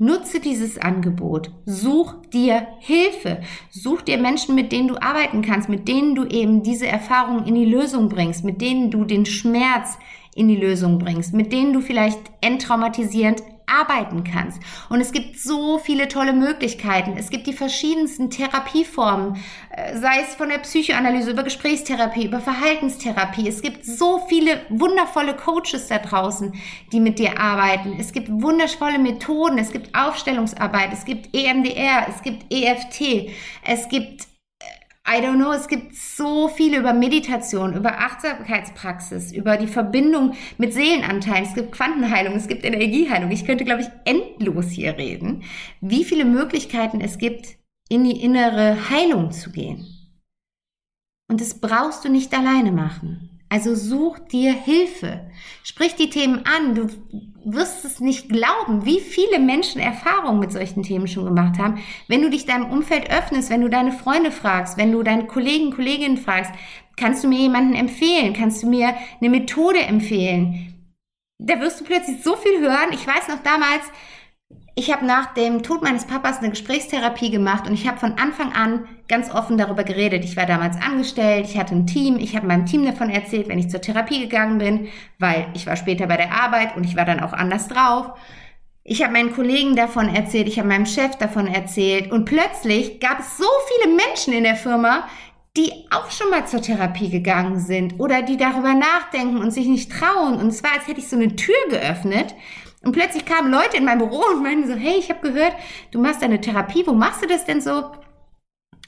Nutze 0.02 0.40
dieses 0.40 0.80
Angebot. 0.80 1.52
Such 1.68 2.16
dir 2.34 2.66
Hilfe. 2.80 3.42
Such 3.70 4.02
dir 4.02 4.18
Menschen, 4.18 4.56
mit 4.56 4.72
denen 4.72 4.88
du 4.88 5.00
arbeiten 5.00 5.44
kannst, 5.44 5.70
mit 5.70 5.88
denen 5.88 6.16
du 6.16 6.26
eben 6.26 6.64
diese 6.64 6.88
Erfahrung 6.88 7.46
in 7.46 7.54
die 7.54 7.66
Lösung 7.66 8.10
bringst, 8.10 8.44
mit 8.44 8.62
denen 8.62 8.90
du 8.90 9.06
den 9.06 9.28
Schmerz 9.28 10.00
in 10.34 10.48
die 10.48 10.56
Lösung 10.56 10.98
bringst, 10.98 11.36
mit 11.36 11.54
denen 11.54 11.72
du 11.72 11.82
vielleicht 11.82 12.20
enttraumatisierend 12.42 13.44
arbeiten 13.72 14.24
kannst. 14.24 14.62
Und 14.90 15.02
es 15.02 15.12
gibt 15.12 15.40
so 15.40 15.78
viele 15.78 16.08
tolle 16.08 16.34
Möglichkeiten. 16.34 17.16
Es 17.18 17.30
gibt 17.30 17.48
die 17.48 17.54
verschiedensten 17.54 18.30
Therapieformen, 18.30 19.38
äh, 19.70 19.98
sei 19.98 20.22
es 20.22 20.36
von 20.36 20.50
der 20.50 20.60
Psychoanalyse 20.60 21.32
über 21.32 21.44
Gesprächstherapie, 21.44 22.26
über 22.26 22.40
Verhaltenstherapie. 22.40 23.48
Es 23.48 23.62
gibt 23.62 23.86
so 23.86 24.26
viele 24.28 24.62
wundervolle 24.70 25.36
Coaches 25.36 25.88
da 25.88 26.00
draußen, 26.00 26.54
die 26.92 27.00
mit 27.00 27.20
dir 27.20 27.40
arbeiten. 27.40 27.96
Es 28.00 28.12
gibt 28.12 28.30
wundervolle 28.30 29.00
Methoden. 29.00 29.58
Es 29.58 29.72
gibt 29.72 29.96
Aufstellungsarbeit. 29.96 30.94
Es 30.94 31.06
gibt 31.06 31.36
EMDR. 31.36 32.08
Es 32.10 32.22
gibt 32.22 32.52
EFT. 32.52 33.32
Es 33.64 33.88
gibt 33.88 34.31
I 35.08 35.20
don't 35.20 35.38
know, 35.38 35.52
es 35.52 35.68
gibt 35.68 35.96
so 35.96 36.48
viel 36.48 36.78
über 36.78 36.94
Meditation, 36.94 37.74
über 37.74 38.00
Achtsamkeitspraxis, 38.00 39.32
über 39.32 39.58
die 39.58 39.68
Verbindung 39.68 40.36
mit 40.58 40.74
Seelenanteilen. 40.74 41.44
Es 41.44 41.56
gibt 41.56 41.72
Quantenheilung, 41.72 42.36
es 42.36 42.48
gibt 42.48 42.64
Energieheilung. 42.64 43.32
Ich 43.32 43.46
könnte, 43.46 43.66
glaube 43.66 43.82
ich, 43.82 43.88
endlos 44.06 44.70
hier 44.70 44.98
reden, 44.98 45.44
wie 45.82 46.06
viele 46.06 46.24
Möglichkeiten 46.24 47.02
es 47.02 47.18
gibt, 47.18 47.58
in 47.90 48.04
die 48.04 48.22
innere 48.22 48.90
Heilung 48.90 49.32
zu 49.32 49.52
gehen. 49.52 49.86
Und 51.28 51.42
das 51.42 51.60
brauchst 51.60 52.06
du 52.06 52.10
nicht 52.10 52.34
alleine 52.34 52.72
machen. 52.72 53.31
Also 53.52 53.76
such 53.76 54.18
dir 54.20 54.54
Hilfe. 54.54 55.30
Sprich 55.64 55.96
die 55.96 56.10
Themen 56.10 56.46
an. 56.46 56.74
Du 56.74 56.88
wirst 57.44 57.84
es 57.84 58.00
nicht 58.00 58.30
glauben, 58.30 58.86
wie 58.86 59.02
viele 59.02 59.40
Menschen 59.40 59.82
Erfahrungen 59.82 60.40
mit 60.40 60.54
solchen 60.54 60.84
Themen 60.84 61.10
schon 61.10 61.26
gemacht 61.26 61.60
haben. 61.60 61.84
Wenn 62.08 62.22
du 62.22 62.30
dich 62.30 62.46
deinem 62.46 62.72
Umfeld 62.72 63.12
öffnest, 63.12 63.50
wenn 63.50 63.60
du 63.60 63.68
deine 63.68 63.92
Freunde 63.92 64.32
fragst, 64.32 64.78
wenn 64.78 64.94
du 64.94 65.04
deine 65.04 65.28
Kollegen, 65.28 65.72
Kolleginnen 65.72 66.16
fragst, 66.16 66.54
kannst 66.96 67.26
du 67.26 67.28
mir 67.28 67.40
jemanden 67.40 67.74
empfehlen? 67.74 68.32
Kannst 68.32 68.64
du 68.64 68.70
mir 68.70 68.94
eine 69.20 69.30
Methode 69.30 69.80
empfehlen? 69.80 70.96
Da 71.38 71.60
wirst 71.60 71.82
du 71.82 71.84
plötzlich 71.84 72.24
so 72.24 72.38
viel 72.38 72.62
hören. 72.62 72.94
Ich 72.94 73.06
weiß 73.06 73.28
noch 73.28 73.44
damals, 73.44 73.84
ich 74.74 74.92
habe 74.92 75.06
nach 75.06 75.34
dem 75.34 75.64
Tod 75.64 75.82
meines 75.82 76.06
Papas 76.06 76.40
eine 76.40 76.50
Gesprächstherapie 76.50 77.30
gemacht 77.30 77.68
und 77.68 77.74
ich 77.74 77.88
habe 77.88 78.00
von 78.00 78.18
Anfang 78.18 78.54
an 78.54 78.88
ganz 79.10 79.30
offen 79.30 79.58
darüber 79.58 79.84
geredet. 79.84 80.24
Ich 80.24 80.38
war 80.38 80.46
damals 80.46 80.78
angestellt, 80.82 81.46
ich 81.50 81.58
hatte 81.58 81.76
ein 81.76 81.88
Team, 81.88 82.18
ich 82.18 82.36
habe 82.36 82.48
meinem 82.48 82.66
Team 82.66 82.86
davon 82.86 83.10
erzählt, 83.10 83.50
wenn 83.50 83.60
ich 83.60 83.70
zur 83.70 83.82
Therapie 83.82 84.22
gegangen 84.22 84.60
bin, 84.60 84.88
weil 85.20 85.48
ich 85.54 85.68
war 85.68 85.76
später 85.76 86.08
bei 86.08 86.16
der 86.16 86.32
Arbeit 86.32 86.78
und 86.78 86.86
ich 86.86 86.96
war 86.96 87.04
dann 87.04 87.20
auch 87.20 87.34
anders 87.34 87.68
drauf. 87.68 88.12
Ich 88.84 89.04
habe 89.04 89.14
meinen 89.14 89.34
Kollegen 89.34 89.76
davon 89.76 90.08
erzählt, 90.08 90.48
ich 90.48 90.58
habe 90.58 90.70
meinem 90.70 90.86
Chef 90.86 91.18
davon 91.18 91.48
erzählt 91.48 92.10
und 92.12 92.26
plötzlich 92.26 93.00
gab 93.00 93.20
es 93.20 93.38
so 93.38 93.46
viele 93.68 93.94
Menschen 93.94 94.34
in 94.34 94.44
der 94.44 94.56
Firma, 94.56 95.08
die 95.58 95.72
auch 95.92 96.10
schon 96.10 96.30
mal 96.30 96.48
zur 96.48 96.62
Therapie 96.62 97.10
gegangen 97.10 97.60
sind 97.60 98.00
oder 98.00 98.22
die 98.22 98.38
darüber 98.38 98.74
nachdenken 98.74 99.38
und 99.38 99.52
sich 99.52 99.68
nicht 99.68 99.92
trauen. 99.92 100.38
Und 100.38 100.48
es 100.48 100.64
war, 100.64 100.72
als 100.74 100.88
hätte 100.88 101.02
ich 101.02 101.10
so 101.10 101.18
eine 101.18 101.36
Tür 101.36 101.54
geöffnet 101.70 102.34
und 102.84 102.94
plötzlich 102.94 103.26
kamen 103.26 103.52
Leute 103.52 103.78
in 103.78 103.86
mein 103.86 104.00
Büro 104.00 104.24
und 104.34 104.44
meinten 104.44 104.68
so, 104.68 104.76
hey, 104.76 104.96
ich 104.98 105.10
habe 105.10 105.22
gehört, 105.22 105.56
du 105.92 106.02
machst 106.02 106.24
eine 106.24 106.42
Therapie, 106.42 106.84
wo 106.86 106.94
machst 106.94 107.24
du 107.24 107.28
das 107.28 107.46
denn 107.46 107.62
so? 107.62 107.92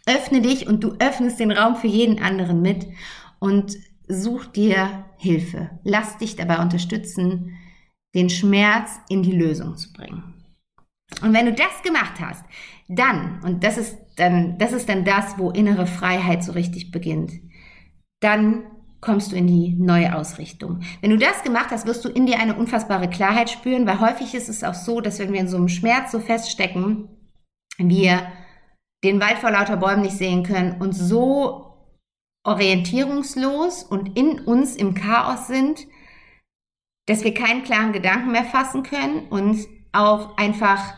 Öffne 0.05 0.41
dich 0.41 0.67
und 0.67 0.83
du 0.83 0.95
öffnest 0.99 1.39
den 1.39 1.51
Raum 1.51 1.75
für 1.75 1.87
jeden 1.87 2.21
anderen 2.21 2.61
mit 2.61 2.87
und 3.39 3.77
such 4.07 4.47
dir 4.47 5.05
Hilfe. 5.17 5.79
Lass 5.83 6.17
dich 6.17 6.35
dabei 6.35 6.59
unterstützen, 6.59 7.57
den 8.15 8.29
Schmerz 8.29 8.99
in 9.09 9.23
die 9.23 9.31
Lösung 9.31 9.77
zu 9.77 9.93
bringen. 9.93 10.33
Und 11.21 11.33
wenn 11.33 11.45
du 11.45 11.53
das 11.53 11.81
gemacht 11.83 12.19
hast, 12.19 12.43
dann, 12.87 13.41
und 13.43 13.63
das 13.63 13.77
ist 13.77 13.97
dann, 14.17 14.57
das 14.57 14.73
ist 14.73 14.89
dann 14.89 15.05
das, 15.05 15.37
wo 15.37 15.51
innere 15.51 15.87
Freiheit 15.87 16.43
so 16.43 16.51
richtig 16.51 16.91
beginnt, 16.91 17.33
dann 18.19 18.63
kommst 19.03 19.31
du 19.31 19.35
in 19.35 19.47
die 19.47 19.75
neue 19.77 20.15
Ausrichtung. 20.15 20.79
Wenn 21.01 21.11
du 21.11 21.17
das 21.17 21.43
gemacht 21.43 21.71
hast, 21.71 21.85
wirst 21.85 22.05
du 22.05 22.09
in 22.09 22.25
dir 22.25 22.39
eine 22.39 22.55
unfassbare 22.55 23.09
Klarheit 23.09 23.49
spüren, 23.49 23.85
weil 23.85 23.99
häufig 23.99 24.33
ist 24.33 24.47
es 24.47 24.63
auch 24.63 24.73
so, 24.73 25.01
dass 25.01 25.19
wenn 25.19 25.33
wir 25.33 25.41
in 25.41 25.49
so 25.49 25.57
einem 25.57 25.67
Schmerz 25.67 26.11
so 26.11 26.19
feststecken, 26.19 27.09
wir 27.77 28.31
den 29.03 29.19
Wald 29.19 29.39
vor 29.39 29.51
lauter 29.51 29.77
Bäumen 29.77 30.03
nicht 30.03 30.17
sehen 30.17 30.43
können 30.43 30.79
und 30.79 30.93
so 30.93 31.73
orientierungslos 32.45 33.83
und 33.83 34.17
in 34.17 34.39
uns 34.39 34.75
im 34.75 34.93
Chaos 34.93 35.47
sind, 35.47 35.85
dass 37.05 37.25
wir 37.25 37.33
keinen 37.33 37.63
klaren 37.63 37.91
Gedanken 37.91 38.31
mehr 38.31 38.45
fassen 38.45 38.83
können 38.83 39.27
und 39.27 39.67
auch 39.91 40.37
einfach 40.37 40.93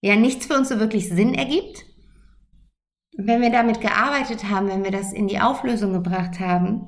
ja 0.00 0.14
nichts 0.14 0.46
für 0.46 0.54
uns 0.54 0.68
so 0.68 0.78
wirklich 0.78 1.08
Sinn 1.08 1.34
ergibt. 1.34 1.84
Wenn 3.16 3.40
wir 3.40 3.50
damit 3.50 3.80
gearbeitet 3.80 4.44
haben, 4.48 4.68
wenn 4.68 4.84
wir 4.84 4.92
das 4.92 5.12
in 5.12 5.26
die 5.26 5.40
Auflösung 5.40 5.92
gebracht 5.92 6.38
haben, 6.38 6.86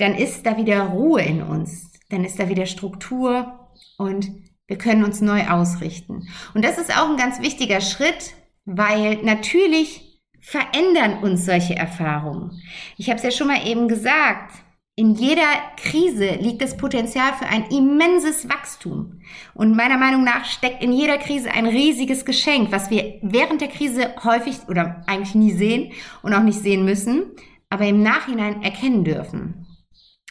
dann 0.00 0.14
ist 0.14 0.46
da 0.46 0.56
wieder 0.56 0.82
Ruhe 0.82 1.22
in 1.22 1.42
uns, 1.42 1.90
dann 2.08 2.24
ist 2.24 2.38
da 2.38 2.48
wieder 2.48 2.66
Struktur 2.66 3.70
und 3.98 4.30
wir 4.66 4.78
können 4.78 5.04
uns 5.04 5.20
neu 5.20 5.46
ausrichten. 5.48 6.28
Und 6.54 6.64
das 6.64 6.78
ist 6.78 6.96
auch 6.96 7.10
ein 7.10 7.16
ganz 7.16 7.40
wichtiger 7.40 7.80
Schritt, 7.80 8.34
weil 8.64 9.16
natürlich 9.22 10.22
verändern 10.40 11.22
uns 11.22 11.44
solche 11.44 11.76
Erfahrungen. 11.76 12.62
Ich 12.96 13.08
habe 13.08 13.18
es 13.18 13.24
ja 13.24 13.30
schon 13.30 13.48
mal 13.48 13.66
eben 13.66 13.88
gesagt, 13.88 14.54
in 14.96 15.14
jeder 15.14 15.48
Krise 15.76 16.34
liegt 16.40 16.60
das 16.60 16.76
Potenzial 16.76 17.32
für 17.32 17.46
ein 17.46 17.64
immenses 17.70 18.48
Wachstum. 18.48 19.20
Und 19.54 19.74
meiner 19.74 19.96
Meinung 19.96 20.24
nach 20.24 20.44
steckt 20.44 20.82
in 20.82 20.92
jeder 20.92 21.18
Krise 21.18 21.50
ein 21.50 21.66
riesiges 21.66 22.24
Geschenk, 22.24 22.70
was 22.70 22.90
wir 22.90 23.18
während 23.22 23.60
der 23.60 23.68
Krise 23.68 24.14
häufig 24.24 24.56
oder 24.68 25.02
eigentlich 25.06 25.34
nie 25.34 25.52
sehen 25.52 25.92
und 26.22 26.34
auch 26.34 26.42
nicht 26.42 26.60
sehen 26.60 26.84
müssen, 26.84 27.32
aber 27.70 27.86
im 27.86 28.02
Nachhinein 28.02 28.62
erkennen 28.62 29.04
dürfen. 29.04 29.59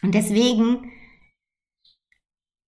Und 0.02 0.14
deswegen 0.14 0.90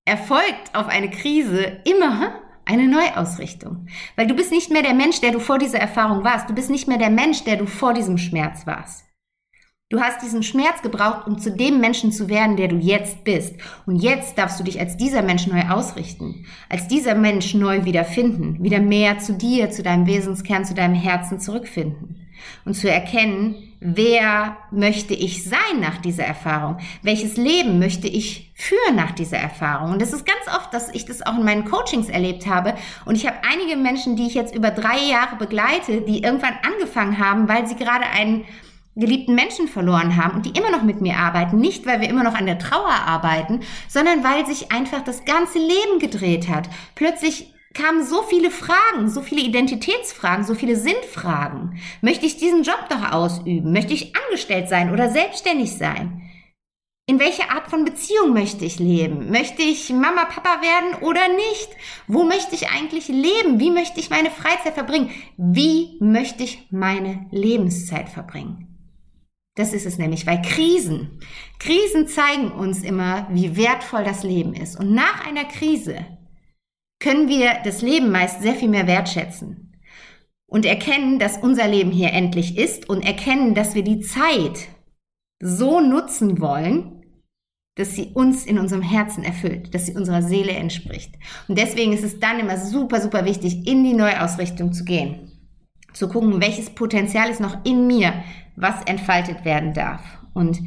erfolgt 0.05 0.75
auf 0.75 0.89
eine 0.89 1.11
Krise 1.11 1.81
immer 1.85 2.41
eine 2.65 2.89
Neuausrichtung. 2.89 3.87
Weil 4.17 4.27
du 4.27 4.35
bist 4.35 4.51
nicht 4.51 4.71
mehr 4.71 4.83
der 4.83 4.95
Mensch, 4.95 5.21
der 5.21 5.33
du 5.33 5.41
vor 5.41 5.59
dieser 5.59 5.79
Erfahrung 5.79 6.25
warst. 6.25 6.49
Du 6.49 6.55
bist 6.55 6.71
nicht 6.71 6.89
mehr 6.89 6.99
der 6.99 7.11
Mensch, 7.11 7.45
der 7.45 7.57
du 7.57 7.67
vor 7.67 7.95
diesem 7.95 8.19
Schmerz 8.19 8.67
warst. 8.67 9.05
Du 9.93 10.01
hast 10.01 10.23
diesen 10.23 10.43
Schmerz 10.43 10.81
gebraucht, 10.81 11.27
um 11.27 11.39
zu 11.39 11.55
dem 11.55 11.79
Menschen 11.79 12.13
zu 12.13 12.31
werden, 12.31 12.57
der 12.57 12.69
du 12.69 12.77
jetzt 12.77 13.25
bist. 13.25 13.57
Und 13.85 13.97
jetzt 13.97 14.39
darfst 14.39 14.59
du 14.59 14.65
dich 14.65 14.81
als 14.81 14.97
dieser 14.97 15.21
Mensch 15.21 15.47
neu 15.47 15.69
ausrichten, 15.69 16.47
als 16.71 16.89
dieser 16.89 17.15
Mensch 17.15 17.53
neu 17.53 17.85
wiederfinden, 17.85 18.65
wieder 18.65 18.81
mehr 18.81 19.19
zu 19.19 19.35
dir, 19.35 19.71
zu 19.71 19.83
deinem 19.83 20.07
Wesenskern, 20.07 20.65
zu 20.65 20.73
deinem 20.73 20.95
Herzen 20.95 21.41
zurückfinden 21.41 22.27
und 22.65 22.73
zu 22.73 22.91
erkennen, 22.91 23.72
wer 23.85 24.57
möchte 24.71 25.13
ich 25.13 25.45
sein 25.45 25.81
nach 25.81 25.99
dieser 25.99 26.25
Erfahrung? 26.25 26.79
Welches 27.03 27.37
Leben 27.37 27.79
möchte 27.79 28.07
ich 28.07 28.53
führen 28.55 28.95
nach 28.95 29.11
dieser 29.11 29.39
Erfahrung? 29.39 29.93
Und 29.93 30.03
das 30.03 30.13
ist 30.13 30.25
ganz 30.25 30.57
oft, 30.57 30.73
dass 30.73 30.95
ich 30.95 31.05
das 31.05 31.23
auch 31.23 31.37
in 31.37 31.45
meinen 31.45 31.65
Coachings 31.65 32.09
erlebt 32.09 32.47
habe. 32.47 32.75
Und 33.05 33.17
ich 33.17 33.27
habe 33.27 33.39
einige 33.51 33.77
Menschen, 33.77 34.15
die 34.15 34.27
ich 34.27 34.35
jetzt 34.35 34.55
über 34.55 34.71
drei 34.71 34.99
Jahre 35.11 35.37
begleite, 35.37 36.03
die 36.03 36.23
irgendwann 36.23 36.55
angefangen 36.65 37.19
haben, 37.19 37.49
weil 37.49 37.67
sie 37.67 37.75
gerade 37.75 38.05
einen 38.07 38.45
geliebten 38.95 39.35
Menschen 39.35 39.69
verloren 39.69 40.17
haben 40.23 40.37
und 40.37 40.47
die 40.47 40.59
immer 40.59 40.71
noch 40.71 40.83
mit 40.83 41.01
mir 41.01 41.17
arbeiten, 41.17 41.59
nicht 41.59 41.87
weil 41.87 42.01
wir 42.01 42.11
immer 42.11 42.23
noch 42.23 42.35
an 42.35 42.47
der 42.47 42.59
Trauer 42.59 42.93
arbeiten, 43.07 43.61
sondern 43.89 44.23
weil 44.23 44.47
sich 44.47 44.71
einfach 44.71 45.03
das 45.03 45.25
ganze 45.25 45.59
Leben 45.59 45.99
gedreht 45.99 46.49
hat. 46.49 46.69
Plötzlich 46.95 47.52
kamen 47.75 48.05
so 48.05 48.23
viele 48.23 48.51
Fragen, 48.51 49.09
so 49.09 49.23
viele 49.23 49.43
Identitätsfragen, 49.43 50.45
so 50.45 50.55
viele 50.55 50.77
Sinnfragen. 50.77 51.79
Möchte 52.01 52.27
ich 52.27 52.37
diesen 52.37 52.63
Job 52.63 52.87
noch 52.91 53.13
ausüben? 53.13 53.73
Möchte 53.73 53.95
ich 53.95 54.13
angestellt 54.17 54.69
sein 54.69 54.93
oder 54.93 55.11
selbstständig 55.11 55.77
sein? 55.77 56.23
In 57.07 57.19
welcher 57.19 57.51
Art 57.51 57.69
von 57.69 57.85
Beziehung 57.85 58.33
möchte 58.33 58.65
ich 58.65 58.79
leben? 58.79 59.31
Möchte 59.31 59.63
ich 59.63 59.91
Mama, 59.91 60.25
Papa 60.25 60.63
werden 60.63 61.03
oder 61.03 61.29
nicht? 61.29 61.69
Wo 62.07 62.23
möchte 62.23 62.55
ich 62.55 62.71
eigentlich 62.71 63.09
leben? 63.09 63.59
Wie 63.59 63.71
möchte 63.71 63.99
ich 63.99 64.09
meine 64.09 64.31
Freizeit 64.31 64.75
verbringen? 64.75 65.11
Wie 65.37 65.99
möchte 66.01 66.45
ich 66.45 66.69
meine 66.71 67.27
Lebenszeit 67.33 68.09
verbringen? 68.09 68.73
Das 69.57 69.75
ist 69.75 69.85
es 69.85 69.99
nämlich, 69.99 70.27
weil 70.27 70.41
Krisen, 70.41 71.21
Krisen 71.59 72.07
zeigen 72.07 72.53
uns 72.53 72.83
immer, 72.83 73.27
wie 73.31 73.57
wertvoll 73.57 74.05
das 74.05 74.23
Leben 74.23 74.55
ist. 74.55 74.79
Und 74.79 74.95
nach 74.95 75.27
einer 75.27 75.45
Krise 75.45 76.07
können 77.03 77.29
wir 77.29 77.59
das 77.65 77.83
Leben 77.83 78.13
meist 78.13 78.43
sehr 78.43 78.55
viel 78.55 78.69
mehr 78.69 78.87
wertschätzen 78.87 79.73
und 80.47 80.65
erkennen, 80.65 81.19
dass 81.19 81.37
unser 81.37 81.67
Leben 81.67 81.91
hier 81.91 82.13
endlich 82.13 82.57
ist 82.57 82.89
und 82.89 83.03
erkennen, 83.03 83.55
dass 83.55 83.75
wir 83.75 83.83
die 83.83 84.01
Zeit 84.01 84.69
so 85.43 85.81
nutzen 85.81 86.41
wollen, 86.41 87.03
dass 87.75 87.97
sie 87.97 88.13
uns 88.15 88.47
in 88.47 88.59
unserem 88.59 88.83
Herzen 88.83 89.25
erfüllt, 89.25 89.75
dass 89.75 89.87
sie 89.87 89.97
unserer 89.97 90.23
Seele 90.23 90.53
entspricht. 90.53 91.15
Und 91.49 91.59
deswegen 91.59 91.93
ist 91.93 92.05
es 92.05 92.21
dann 92.21 92.39
immer 92.39 92.57
super, 92.57 93.01
super 93.01 93.25
wichtig, 93.25 93.67
in 93.67 93.83
die 93.83 93.95
Neuausrichtung 93.95 94.73
zu 94.73 94.85
gehen. 94.85 95.33
Zu 95.95 96.09
gucken, 96.09 96.41
welches 96.41 96.71
Potenzial 96.71 97.31
ist 97.31 97.41
noch 97.41 97.65
in 97.65 97.89
mir, 97.89 98.13
was 98.55 98.81
entfaltet 98.85 99.45
werden 99.45 99.75
darf. 99.75 100.03
Und 100.35 100.61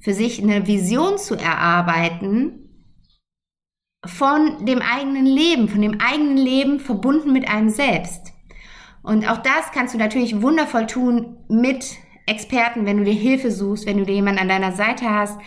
für 0.00 0.14
sich 0.14 0.42
eine 0.42 0.66
Vision 0.66 1.16
zu 1.18 1.36
erarbeiten, 1.36 2.65
von 4.06 4.64
dem 4.64 4.80
eigenen 4.80 5.26
Leben, 5.26 5.68
von 5.68 5.82
dem 5.82 6.00
eigenen 6.00 6.36
Leben 6.36 6.80
verbunden 6.80 7.32
mit 7.32 7.48
einem 7.48 7.68
selbst. 7.68 8.32
Und 9.02 9.28
auch 9.30 9.38
das 9.38 9.70
kannst 9.72 9.94
du 9.94 9.98
natürlich 9.98 10.42
wundervoll 10.42 10.86
tun 10.86 11.36
mit 11.48 11.86
Experten, 12.26 12.86
wenn 12.86 12.98
du 12.98 13.04
dir 13.04 13.14
Hilfe 13.14 13.52
suchst, 13.52 13.86
wenn 13.86 13.98
du 13.98 14.04
dir 14.04 14.16
jemanden 14.16 14.40
an 14.40 14.48
deiner 14.48 14.72
Seite 14.72 15.08
hast, 15.08 15.38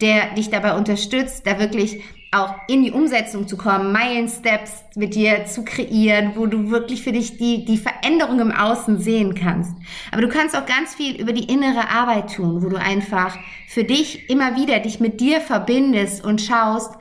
der 0.00 0.34
dich 0.34 0.50
dabei 0.50 0.76
unterstützt, 0.76 1.46
da 1.46 1.58
wirklich 1.58 2.02
auch 2.32 2.54
in 2.68 2.82
die 2.82 2.90
Umsetzung 2.90 3.48
zu 3.48 3.56
kommen, 3.56 3.92
Meilensteps 3.92 4.84
mit 4.94 5.14
dir 5.14 5.46
zu 5.46 5.64
kreieren, 5.64 6.32
wo 6.34 6.46
du 6.46 6.70
wirklich 6.70 7.02
für 7.02 7.12
dich 7.12 7.38
die, 7.38 7.64
die 7.64 7.78
Veränderung 7.78 8.40
im 8.40 8.52
Außen 8.52 8.98
sehen 8.98 9.34
kannst. 9.34 9.74
Aber 10.12 10.20
du 10.20 10.28
kannst 10.28 10.56
auch 10.56 10.66
ganz 10.66 10.94
viel 10.94 11.18
über 11.18 11.32
die 11.32 11.50
innere 11.50 11.88
Arbeit 11.88 12.34
tun, 12.34 12.62
wo 12.62 12.68
du 12.68 12.76
einfach 12.76 13.38
für 13.68 13.84
dich 13.84 14.28
immer 14.28 14.56
wieder 14.56 14.80
dich 14.80 15.00
mit 15.00 15.20
dir 15.20 15.40
verbindest 15.40 16.22
und 16.24 16.42
schaust, 16.42 16.92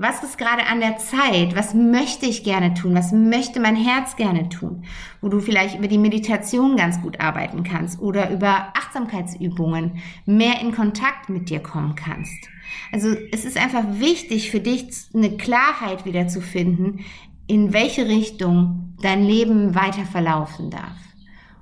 was 0.00 0.22
ist 0.22 0.38
gerade 0.38 0.64
an 0.66 0.78
der 0.78 0.96
Zeit? 0.98 1.56
Was 1.56 1.74
möchte 1.74 2.26
ich 2.26 2.44
gerne 2.44 2.72
tun? 2.74 2.94
Was 2.94 3.10
möchte 3.10 3.58
mein 3.58 3.74
Herz 3.74 4.14
gerne 4.14 4.48
tun? 4.48 4.84
Wo 5.20 5.28
du 5.28 5.40
vielleicht 5.40 5.76
über 5.76 5.88
die 5.88 5.98
Meditation 5.98 6.76
ganz 6.76 7.02
gut 7.02 7.18
arbeiten 7.20 7.64
kannst 7.64 7.98
oder 7.98 8.30
über 8.30 8.72
Achtsamkeitsübungen 8.76 9.98
mehr 10.24 10.60
in 10.60 10.70
Kontakt 10.72 11.28
mit 11.28 11.50
dir 11.50 11.58
kommen 11.60 11.96
kannst. 11.96 12.48
Also 12.92 13.16
es 13.32 13.44
ist 13.44 13.56
einfach 13.56 13.82
wichtig 13.98 14.52
für 14.52 14.60
dich, 14.60 14.86
eine 15.14 15.36
Klarheit 15.36 16.04
wieder 16.04 16.28
zu 16.28 16.40
finden, 16.40 17.04
in 17.48 17.72
welche 17.72 18.06
Richtung 18.06 18.94
dein 19.02 19.24
Leben 19.24 19.74
weiter 19.74 20.04
verlaufen 20.04 20.70
darf. 20.70 20.96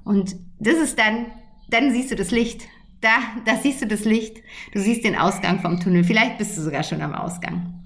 Und 0.05 0.37
das 0.59 0.75
ist 0.75 0.99
dann, 0.99 1.27
dann 1.71 1.91
siehst 1.91 2.11
du 2.11 2.17
das 2.17 2.31
Licht 2.33 2.69
da, 3.01 3.19
da 3.45 3.57
siehst 3.57 3.83
du 3.83 3.87
das 3.87 4.05
Licht, 4.05 4.39
du 4.73 4.81
siehst 4.81 5.05
den 5.05 5.17
Ausgang 5.17 5.61
vom 5.61 5.79
Tunnel, 5.79 6.03
vielleicht 6.03 6.39
bist 6.39 6.57
du 6.57 6.63
sogar 6.63 6.83
schon 6.83 7.03
am 7.03 7.15
Ausgang. 7.15 7.86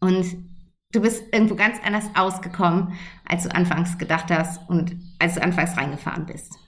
Und 0.00 0.36
du 0.92 1.00
bist 1.00 1.22
irgendwo 1.32 1.54
ganz 1.54 1.78
anders 1.84 2.06
ausgekommen, 2.14 2.94
als 3.26 3.44
du 3.44 3.54
anfangs 3.54 3.98
gedacht 3.98 4.30
hast 4.30 4.68
und 4.68 4.96
als 5.18 5.34
du 5.34 5.42
anfangs 5.42 5.76
reingefahren 5.76 6.26
bist. 6.26 6.58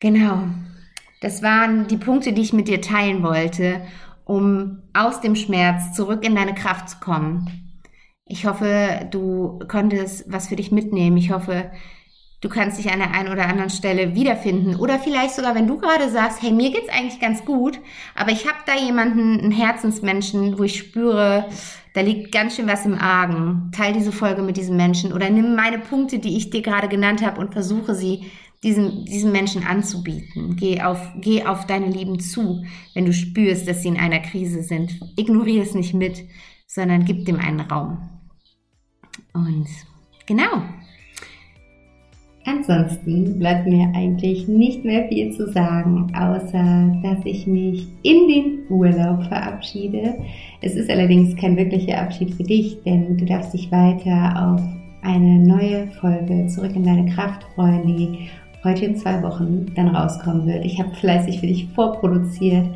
Genau. 0.00 0.48
Das 1.20 1.42
waren 1.42 1.86
die 1.86 1.96
Punkte, 1.96 2.32
die 2.32 2.42
ich 2.42 2.52
mit 2.52 2.68
dir 2.68 2.82
teilen 2.82 3.22
wollte, 3.22 3.86
um 4.24 4.82
aus 4.92 5.20
dem 5.20 5.36
Schmerz 5.36 5.94
zurück 5.94 6.24
in 6.24 6.34
deine 6.34 6.54
Kraft 6.54 6.90
zu 6.90 6.98
kommen. 6.98 7.82
Ich 8.26 8.46
hoffe, 8.46 9.08
du 9.10 9.58
konntest 9.68 10.30
was 10.30 10.48
für 10.48 10.56
dich 10.56 10.72
mitnehmen. 10.72 11.16
Ich 11.16 11.30
hoffe, 11.30 11.70
du 12.44 12.50
kannst 12.50 12.78
dich 12.78 12.92
an 12.92 12.98
der 12.98 13.14
einen 13.14 13.32
oder 13.32 13.48
anderen 13.48 13.70
Stelle 13.70 14.14
wiederfinden. 14.14 14.76
Oder 14.76 14.98
vielleicht 14.98 15.34
sogar, 15.34 15.54
wenn 15.54 15.66
du 15.66 15.78
gerade 15.78 16.10
sagst, 16.10 16.42
hey, 16.42 16.52
mir 16.52 16.70
geht's 16.70 16.90
eigentlich 16.90 17.18
ganz 17.18 17.42
gut, 17.46 17.80
aber 18.14 18.32
ich 18.32 18.46
habe 18.46 18.58
da 18.66 18.76
jemanden, 18.76 19.40
einen 19.40 19.50
Herzensmenschen, 19.50 20.58
wo 20.58 20.64
ich 20.64 20.76
spüre, 20.76 21.48
da 21.94 22.02
liegt 22.02 22.32
ganz 22.32 22.56
schön 22.56 22.68
was 22.68 22.84
im 22.84 22.98
Argen. 22.98 23.70
Teil 23.74 23.94
diese 23.94 24.12
Folge 24.12 24.42
mit 24.42 24.58
diesem 24.58 24.76
Menschen 24.76 25.14
oder 25.14 25.30
nimm 25.30 25.56
meine 25.56 25.78
Punkte, 25.78 26.18
die 26.18 26.36
ich 26.36 26.50
dir 26.50 26.60
gerade 26.60 26.88
genannt 26.88 27.24
habe 27.24 27.40
und 27.40 27.54
versuche 27.54 27.94
sie 27.94 28.30
diesem, 28.62 29.06
diesem 29.06 29.32
Menschen 29.32 29.64
anzubieten. 29.64 30.56
Geh 30.56 30.82
auf, 30.82 31.00
geh 31.16 31.46
auf 31.46 31.66
deine 31.66 31.88
Lieben 31.88 32.20
zu, 32.20 32.62
wenn 32.92 33.06
du 33.06 33.14
spürst, 33.14 33.66
dass 33.66 33.80
sie 33.80 33.88
in 33.88 33.98
einer 33.98 34.20
Krise 34.20 34.62
sind. 34.62 35.00
Ignoriere 35.16 35.64
es 35.64 35.74
nicht 35.74 35.94
mit, 35.94 36.24
sondern 36.66 37.06
gib 37.06 37.24
dem 37.24 37.38
einen 37.38 37.60
Raum. 37.60 38.10
Und 39.32 39.68
genau. 40.26 40.62
Ansonsten 42.46 43.38
bleibt 43.38 43.66
mir 43.66 43.90
eigentlich 43.94 44.46
nicht 44.46 44.84
mehr 44.84 45.08
viel 45.08 45.32
zu 45.32 45.50
sagen, 45.50 46.12
außer 46.14 47.00
dass 47.02 47.24
ich 47.24 47.46
mich 47.46 47.86
in 48.02 48.28
den 48.28 48.58
Urlaub 48.68 49.24
verabschiede. 49.24 50.14
Es 50.60 50.74
ist 50.74 50.90
allerdings 50.90 51.34
kein 51.36 51.56
wirklicher 51.56 52.02
Abschied 52.02 52.34
für 52.34 52.42
dich, 52.42 52.82
denn 52.82 53.16
du 53.16 53.24
darfst 53.24 53.54
dich 53.54 53.72
weiter 53.72 54.34
auf 54.36 54.62
eine 55.02 55.38
neue 55.38 55.86
Folge 56.00 56.46
zurück 56.46 56.72
in 56.74 56.84
deine 56.84 57.10
Kraft 57.14 57.44
freuen, 57.54 57.86
die 57.86 58.28
heute 58.62 58.86
in 58.86 58.96
zwei 58.96 59.22
Wochen 59.22 59.66
dann 59.74 59.88
rauskommen 59.88 60.46
wird. 60.46 60.64
Ich 60.66 60.78
habe 60.78 60.94
fleißig 60.94 61.40
für 61.40 61.46
dich 61.46 61.66
vorproduziert 61.74 62.66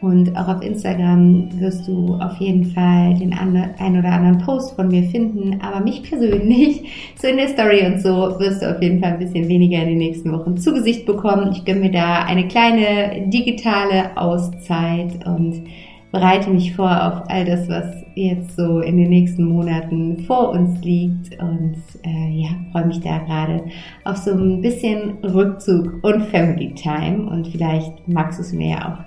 und 0.00 0.36
auch 0.36 0.48
auf 0.48 0.62
Instagram 0.62 1.48
wirst 1.58 1.88
du 1.88 2.14
auf 2.14 2.36
jeden 2.36 2.66
Fall 2.66 3.14
den 3.14 3.32
ein 3.32 3.98
oder 3.98 4.12
anderen 4.12 4.38
Post 4.38 4.76
von 4.76 4.88
mir 4.88 5.02
finden. 5.04 5.60
Aber 5.60 5.80
mich 5.84 6.04
persönlich, 6.04 6.82
so 7.20 7.26
in 7.26 7.36
der 7.36 7.48
Story 7.48 7.84
und 7.84 8.00
so, 8.00 8.38
wirst 8.38 8.62
du 8.62 8.70
auf 8.70 8.80
jeden 8.80 9.00
Fall 9.00 9.12
ein 9.12 9.18
bisschen 9.18 9.48
weniger 9.48 9.82
in 9.82 9.88
den 9.88 9.98
nächsten 9.98 10.32
Wochen 10.32 10.56
zu 10.56 10.72
Gesicht 10.72 11.04
bekommen. 11.04 11.50
Ich 11.52 11.64
gönne 11.64 11.80
mir 11.80 11.90
da 11.90 12.24
eine 12.24 12.46
kleine 12.46 13.28
digitale 13.28 14.16
Auszeit 14.16 15.26
und 15.26 15.64
bereite 16.12 16.50
mich 16.50 16.74
vor 16.74 16.90
auf 16.90 17.28
all 17.28 17.44
das, 17.44 17.68
was 17.68 17.98
jetzt 18.14 18.56
so 18.56 18.80
in 18.80 18.96
den 18.96 19.10
nächsten 19.10 19.44
Monaten 19.44 20.18
vor 20.24 20.50
uns 20.50 20.82
liegt 20.82 21.38
und 21.40 21.76
äh, 22.02 22.30
ja, 22.30 22.48
freue 22.72 22.86
mich 22.86 23.00
da 23.00 23.18
gerade 23.18 23.64
auf 24.04 24.16
so 24.16 24.32
ein 24.32 24.60
bisschen 24.60 25.18
Rückzug 25.22 26.02
und 26.02 26.22
Family 26.24 26.74
Time 26.74 27.28
und 27.30 27.48
vielleicht 27.48 28.08
magst 28.08 28.38
du 28.38 28.42
es 28.42 28.52
mir 28.52 28.70
ja 28.70 28.88
auch 28.88 29.04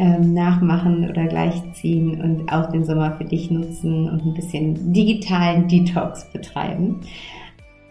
ähm, 0.00 0.32
nachmachen 0.32 1.10
oder 1.10 1.26
gleichziehen 1.26 2.22
und 2.22 2.50
auch 2.50 2.70
den 2.70 2.84
Sommer 2.84 3.12
für 3.18 3.24
dich 3.26 3.50
nutzen 3.50 4.08
und 4.08 4.24
ein 4.24 4.32
bisschen 4.32 4.94
digitalen 4.94 5.68
Detox 5.68 6.24
betreiben. 6.32 7.00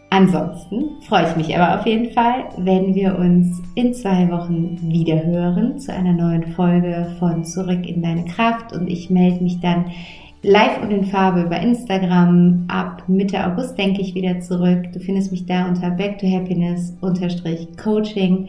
Ansonsten 0.10 1.02
freue 1.08 1.30
ich 1.30 1.36
mich 1.36 1.56
aber 1.56 1.80
auf 1.80 1.86
jeden 1.86 2.12
Fall, 2.12 2.46
wenn 2.58 2.96
wir 2.96 3.16
uns 3.20 3.62
in 3.76 3.94
zwei 3.94 4.28
Wochen 4.32 4.80
wieder 4.82 5.24
hören 5.24 5.78
zu 5.78 5.94
einer 5.94 6.14
neuen 6.14 6.48
Folge 6.54 7.16
von 7.20 7.46
Zurück 7.46 7.88
in 7.88 8.02
deine 8.02 8.26
Kraft 8.26 8.74
und 8.74 8.90
ich 8.90 9.12
melde 9.12 9.44
mich 9.44 9.60
dann 9.60 9.86
live 10.42 10.82
und 10.82 10.90
in 10.90 11.06
Farbe 11.06 11.42
über 11.42 11.60
Instagram 11.60 12.66
ab 12.70 13.04
Mitte 13.06 13.46
August 13.46 13.78
denke 13.78 14.02
ich 14.02 14.16
wieder 14.16 14.40
zurück. 14.40 14.92
Du 14.94 15.00
findest 15.00 15.32
mich 15.32 15.46
da 15.46 15.68
unter 15.68 15.92
Back 15.92 16.18
to 16.18 16.26
Happiness 16.26 16.92
Coaching 17.78 18.48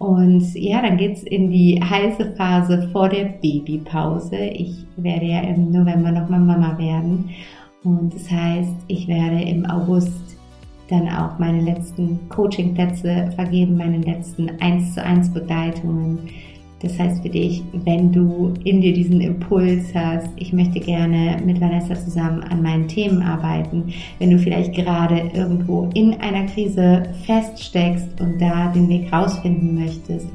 und 0.00 0.54
ja, 0.54 0.80
dann 0.80 0.96
geht's 0.96 1.24
in 1.24 1.50
die 1.50 1.78
heiße 1.78 2.32
Phase 2.34 2.88
vor 2.90 3.10
der 3.10 3.26
Babypause. 3.42 4.34
Ich 4.34 4.86
werde 4.96 5.26
ja 5.26 5.40
im 5.42 5.70
November 5.70 6.10
nochmal 6.10 6.40
Mama 6.40 6.78
werden 6.78 7.28
und 7.84 8.14
das 8.14 8.30
heißt, 8.30 8.76
ich 8.88 9.06
werde 9.08 9.42
im 9.42 9.66
August 9.66 10.38
dann 10.88 11.06
auch 11.06 11.38
meine 11.38 11.60
letzten 11.60 12.18
Coachingplätze 12.30 13.30
vergeben, 13.36 13.76
meine 13.76 13.98
letzten 13.98 14.48
1 14.60 14.94
zu 14.94 15.04
1 15.04 15.34
Begleitungen. 15.34 16.18
Das 16.82 16.98
heißt 16.98 17.22
für 17.22 17.28
dich, 17.28 17.62
wenn 17.84 18.10
du 18.10 18.54
in 18.64 18.80
dir 18.80 18.94
diesen 18.94 19.20
Impuls 19.20 19.94
hast, 19.94 20.28
ich 20.36 20.52
möchte 20.52 20.80
gerne 20.80 21.36
mit 21.44 21.60
Vanessa 21.60 21.94
zusammen 21.94 22.42
an 22.42 22.62
meinen 22.62 22.88
Themen 22.88 23.22
arbeiten, 23.22 23.92
wenn 24.18 24.30
du 24.30 24.38
vielleicht 24.38 24.74
gerade 24.74 25.30
irgendwo 25.34 25.90
in 25.92 26.14
einer 26.20 26.46
Krise 26.46 27.02
feststeckst 27.26 28.18
und 28.20 28.40
da 28.40 28.72
den 28.72 28.88
Weg 28.88 29.12
rausfinden 29.12 29.74
möchtest, 29.74 30.28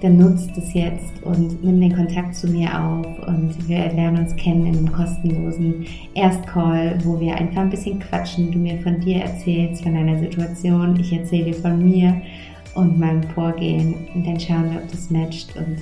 dann 0.00 0.16
nutzt 0.16 0.56
es 0.56 0.72
jetzt 0.72 1.22
und 1.24 1.62
nimm 1.62 1.78
den 1.78 1.94
Kontakt 1.94 2.34
zu 2.34 2.48
mir 2.48 2.68
auf 2.82 3.28
und 3.28 3.68
wir 3.68 3.92
lernen 3.92 4.24
uns 4.24 4.34
kennen 4.36 4.66
in 4.66 4.78
einem 4.78 4.92
kostenlosen 4.92 5.84
Erstcall, 6.14 6.98
wo 7.04 7.20
wir 7.20 7.36
einfach 7.36 7.60
ein 7.60 7.70
bisschen 7.70 7.98
quatschen, 7.98 8.50
du 8.50 8.58
mir 8.58 8.78
von 8.78 8.98
dir 9.00 9.20
erzählst, 9.22 9.82
von 9.82 9.92
deiner 9.92 10.18
Situation, 10.18 10.98
ich 10.98 11.12
erzähle 11.12 11.52
dir 11.52 11.54
von 11.54 11.84
mir 11.84 12.22
und 12.74 12.98
meinem 12.98 13.22
Vorgehen 13.22 13.94
und 14.14 14.26
dann 14.26 14.38
schauen 14.38 14.70
wir, 14.70 14.80
ob 14.80 14.90
das 14.90 15.10
matcht 15.10 15.56
und 15.56 15.78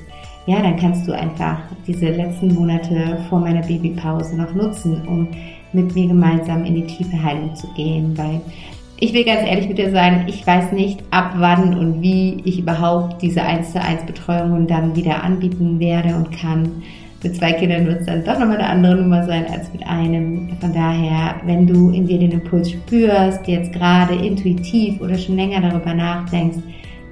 ja, 0.47 0.63
dann 0.63 0.77
kannst 0.77 1.07
du 1.07 1.13
einfach 1.13 1.59
diese 1.87 2.09
letzten 2.09 2.55
Monate 2.55 3.19
vor 3.29 3.39
meiner 3.39 3.61
Babypause 3.61 4.37
noch 4.37 4.55
nutzen, 4.55 5.07
um 5.07 5.29
mit 5.73 5.95
mir 5.95 6.09
gemeinsam 6.09 6.65
in 6.65 6.77
die 6.77 6.87
tiefe 6.87 7.23
Heilung 7.23 7.55
zu 7.55 7.67
gehen, 7.75 8.17
weil 8.17 8.41
ich 9.01 9.13
will 9.13 9.25
ganz 9.25 9.47
ehrlich 9.47 9.69
mit 9.69 9.79
dir 9.79 9.91
sein, 9.91 10.25
ich 10.27 10.45
weiß 10.45 10.73
nicht, 10.73 11.03
ab 11.11 11.35
wann 11.37 11.79
und 11.79 12.03
wie 12.03 12.41
ich 12.45 12.59
überhaupt 12.59 13.23
diese 13.23 13.43
1 13.43 13.73
zu 13.73 13.81
1 13.81 14.07
Betreuungen 14.07 14.67
dann 14.67 14.97
wieder 14.97 15.23
anbieten 15.23 15.79
werde 15.79 16.17
und 16.17 16.33
kann. 16.33 16.83
Mit 17.23 17.35
zwei 17.35 17.53
Kindern 17.53 17.87
wird 17.87 18.01
es 18.01 18.07
dann 18.07 18.25
doch 18.25 18.39
nochmal 18.39 18.59
eine 18.59 18.69
andere 18.69 18.97
Nummer 18.97 19.25
sein 19.25 19.47
als 19.51 19.73
mit 19.73 19.85
einem. 19.87 20.51
Von 20.61 20.73
daher, 20.73 21.35
wenn 21.45 21.67
du 21.67 21.91
in 21.91 22.07
dir 22.07 22.19
den 22.19 22.31
Impuls 22.31 22.71
spürst, 22.71 23.47
jetzt 23.49 23.73
gerade 23.73 24.15
intuitiv 24.15 25.01
oder 25.01 25.19
schon 25.19 25.37
länger 25.37 25.61
darüber 25.61 25.95
nachdenkst, 25.95 26.59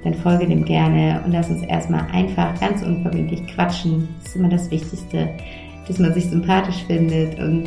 dann 0.03 0.13
folge 0.13 0.47
dem 0.47 0.63
gerne 0.63 1.21
und 1.25 1.33
lass 1.33 1.49
uns 1.49 1.61
erstmal 1.63 2.05
einfach 2.13 2.57
ganz 2.59 2.83
unverbindlich 2.83 3.45
quatschen. 3.47 4.07
Das 4.19 4.31
ist 4.31 4.35
immer 4.37 4.49
das 4.49 4.71
Wichtigste, 4.71 5.29
dass 5.87 5.99
man 5.99 6.13
sich 6.13 6.25
sympathisch 6.25 6.83
findet 6.87 7.37
und 7.39 7.65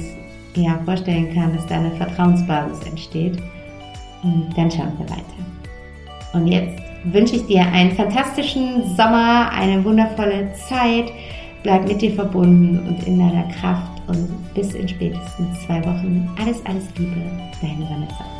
ja, 0.55 0.81
vorstellen 0.85 1.35
kann, 1.35 1.55
dass 1.55 1.67
da 1.67 1.77
eine 1.77 1.91
Vertrauensbasis 1.93 2.87
entsteht. 2.87 3.37
Und 4.23 4.49
dann 4.57 4.71
schauen 4.71 4.93
wir 4.99 5.09
weiter. 5.11 6.33
Und 6.33 6.47
jetzt 6.47 6.83
wünsche 7.05 7.37
ich 7.37 7.47
dir 7.47 7.67
einen 7.67 7.93
fantastischen 7.93 8.95
Sommer, 8.97 9.51
eine 9.53 9.85
wundervolle 9.85 10.53
Zeit. 10.69 11.13
Bleib 11.63 11.87
mit 11.87 12.01
dir 12.01 12.13
verbunden 12.13 12.79
und 12.89 13.07
in 13.07 13.19
deiner 13.19 13.47
Kraft 13.49 14.01
und 14.07 14.55
bis 14.55 14.73
in 14.73 14.89
spätestens 14.89 15.61
zwei 15.67 15.85
Wochen. 15.85 16.29
Alles, 16.39 16.65
alles 16.65 16.85
Liebe, 16.97 17.21
deine 17.61 17.85
Vanessa. 17.85 18.40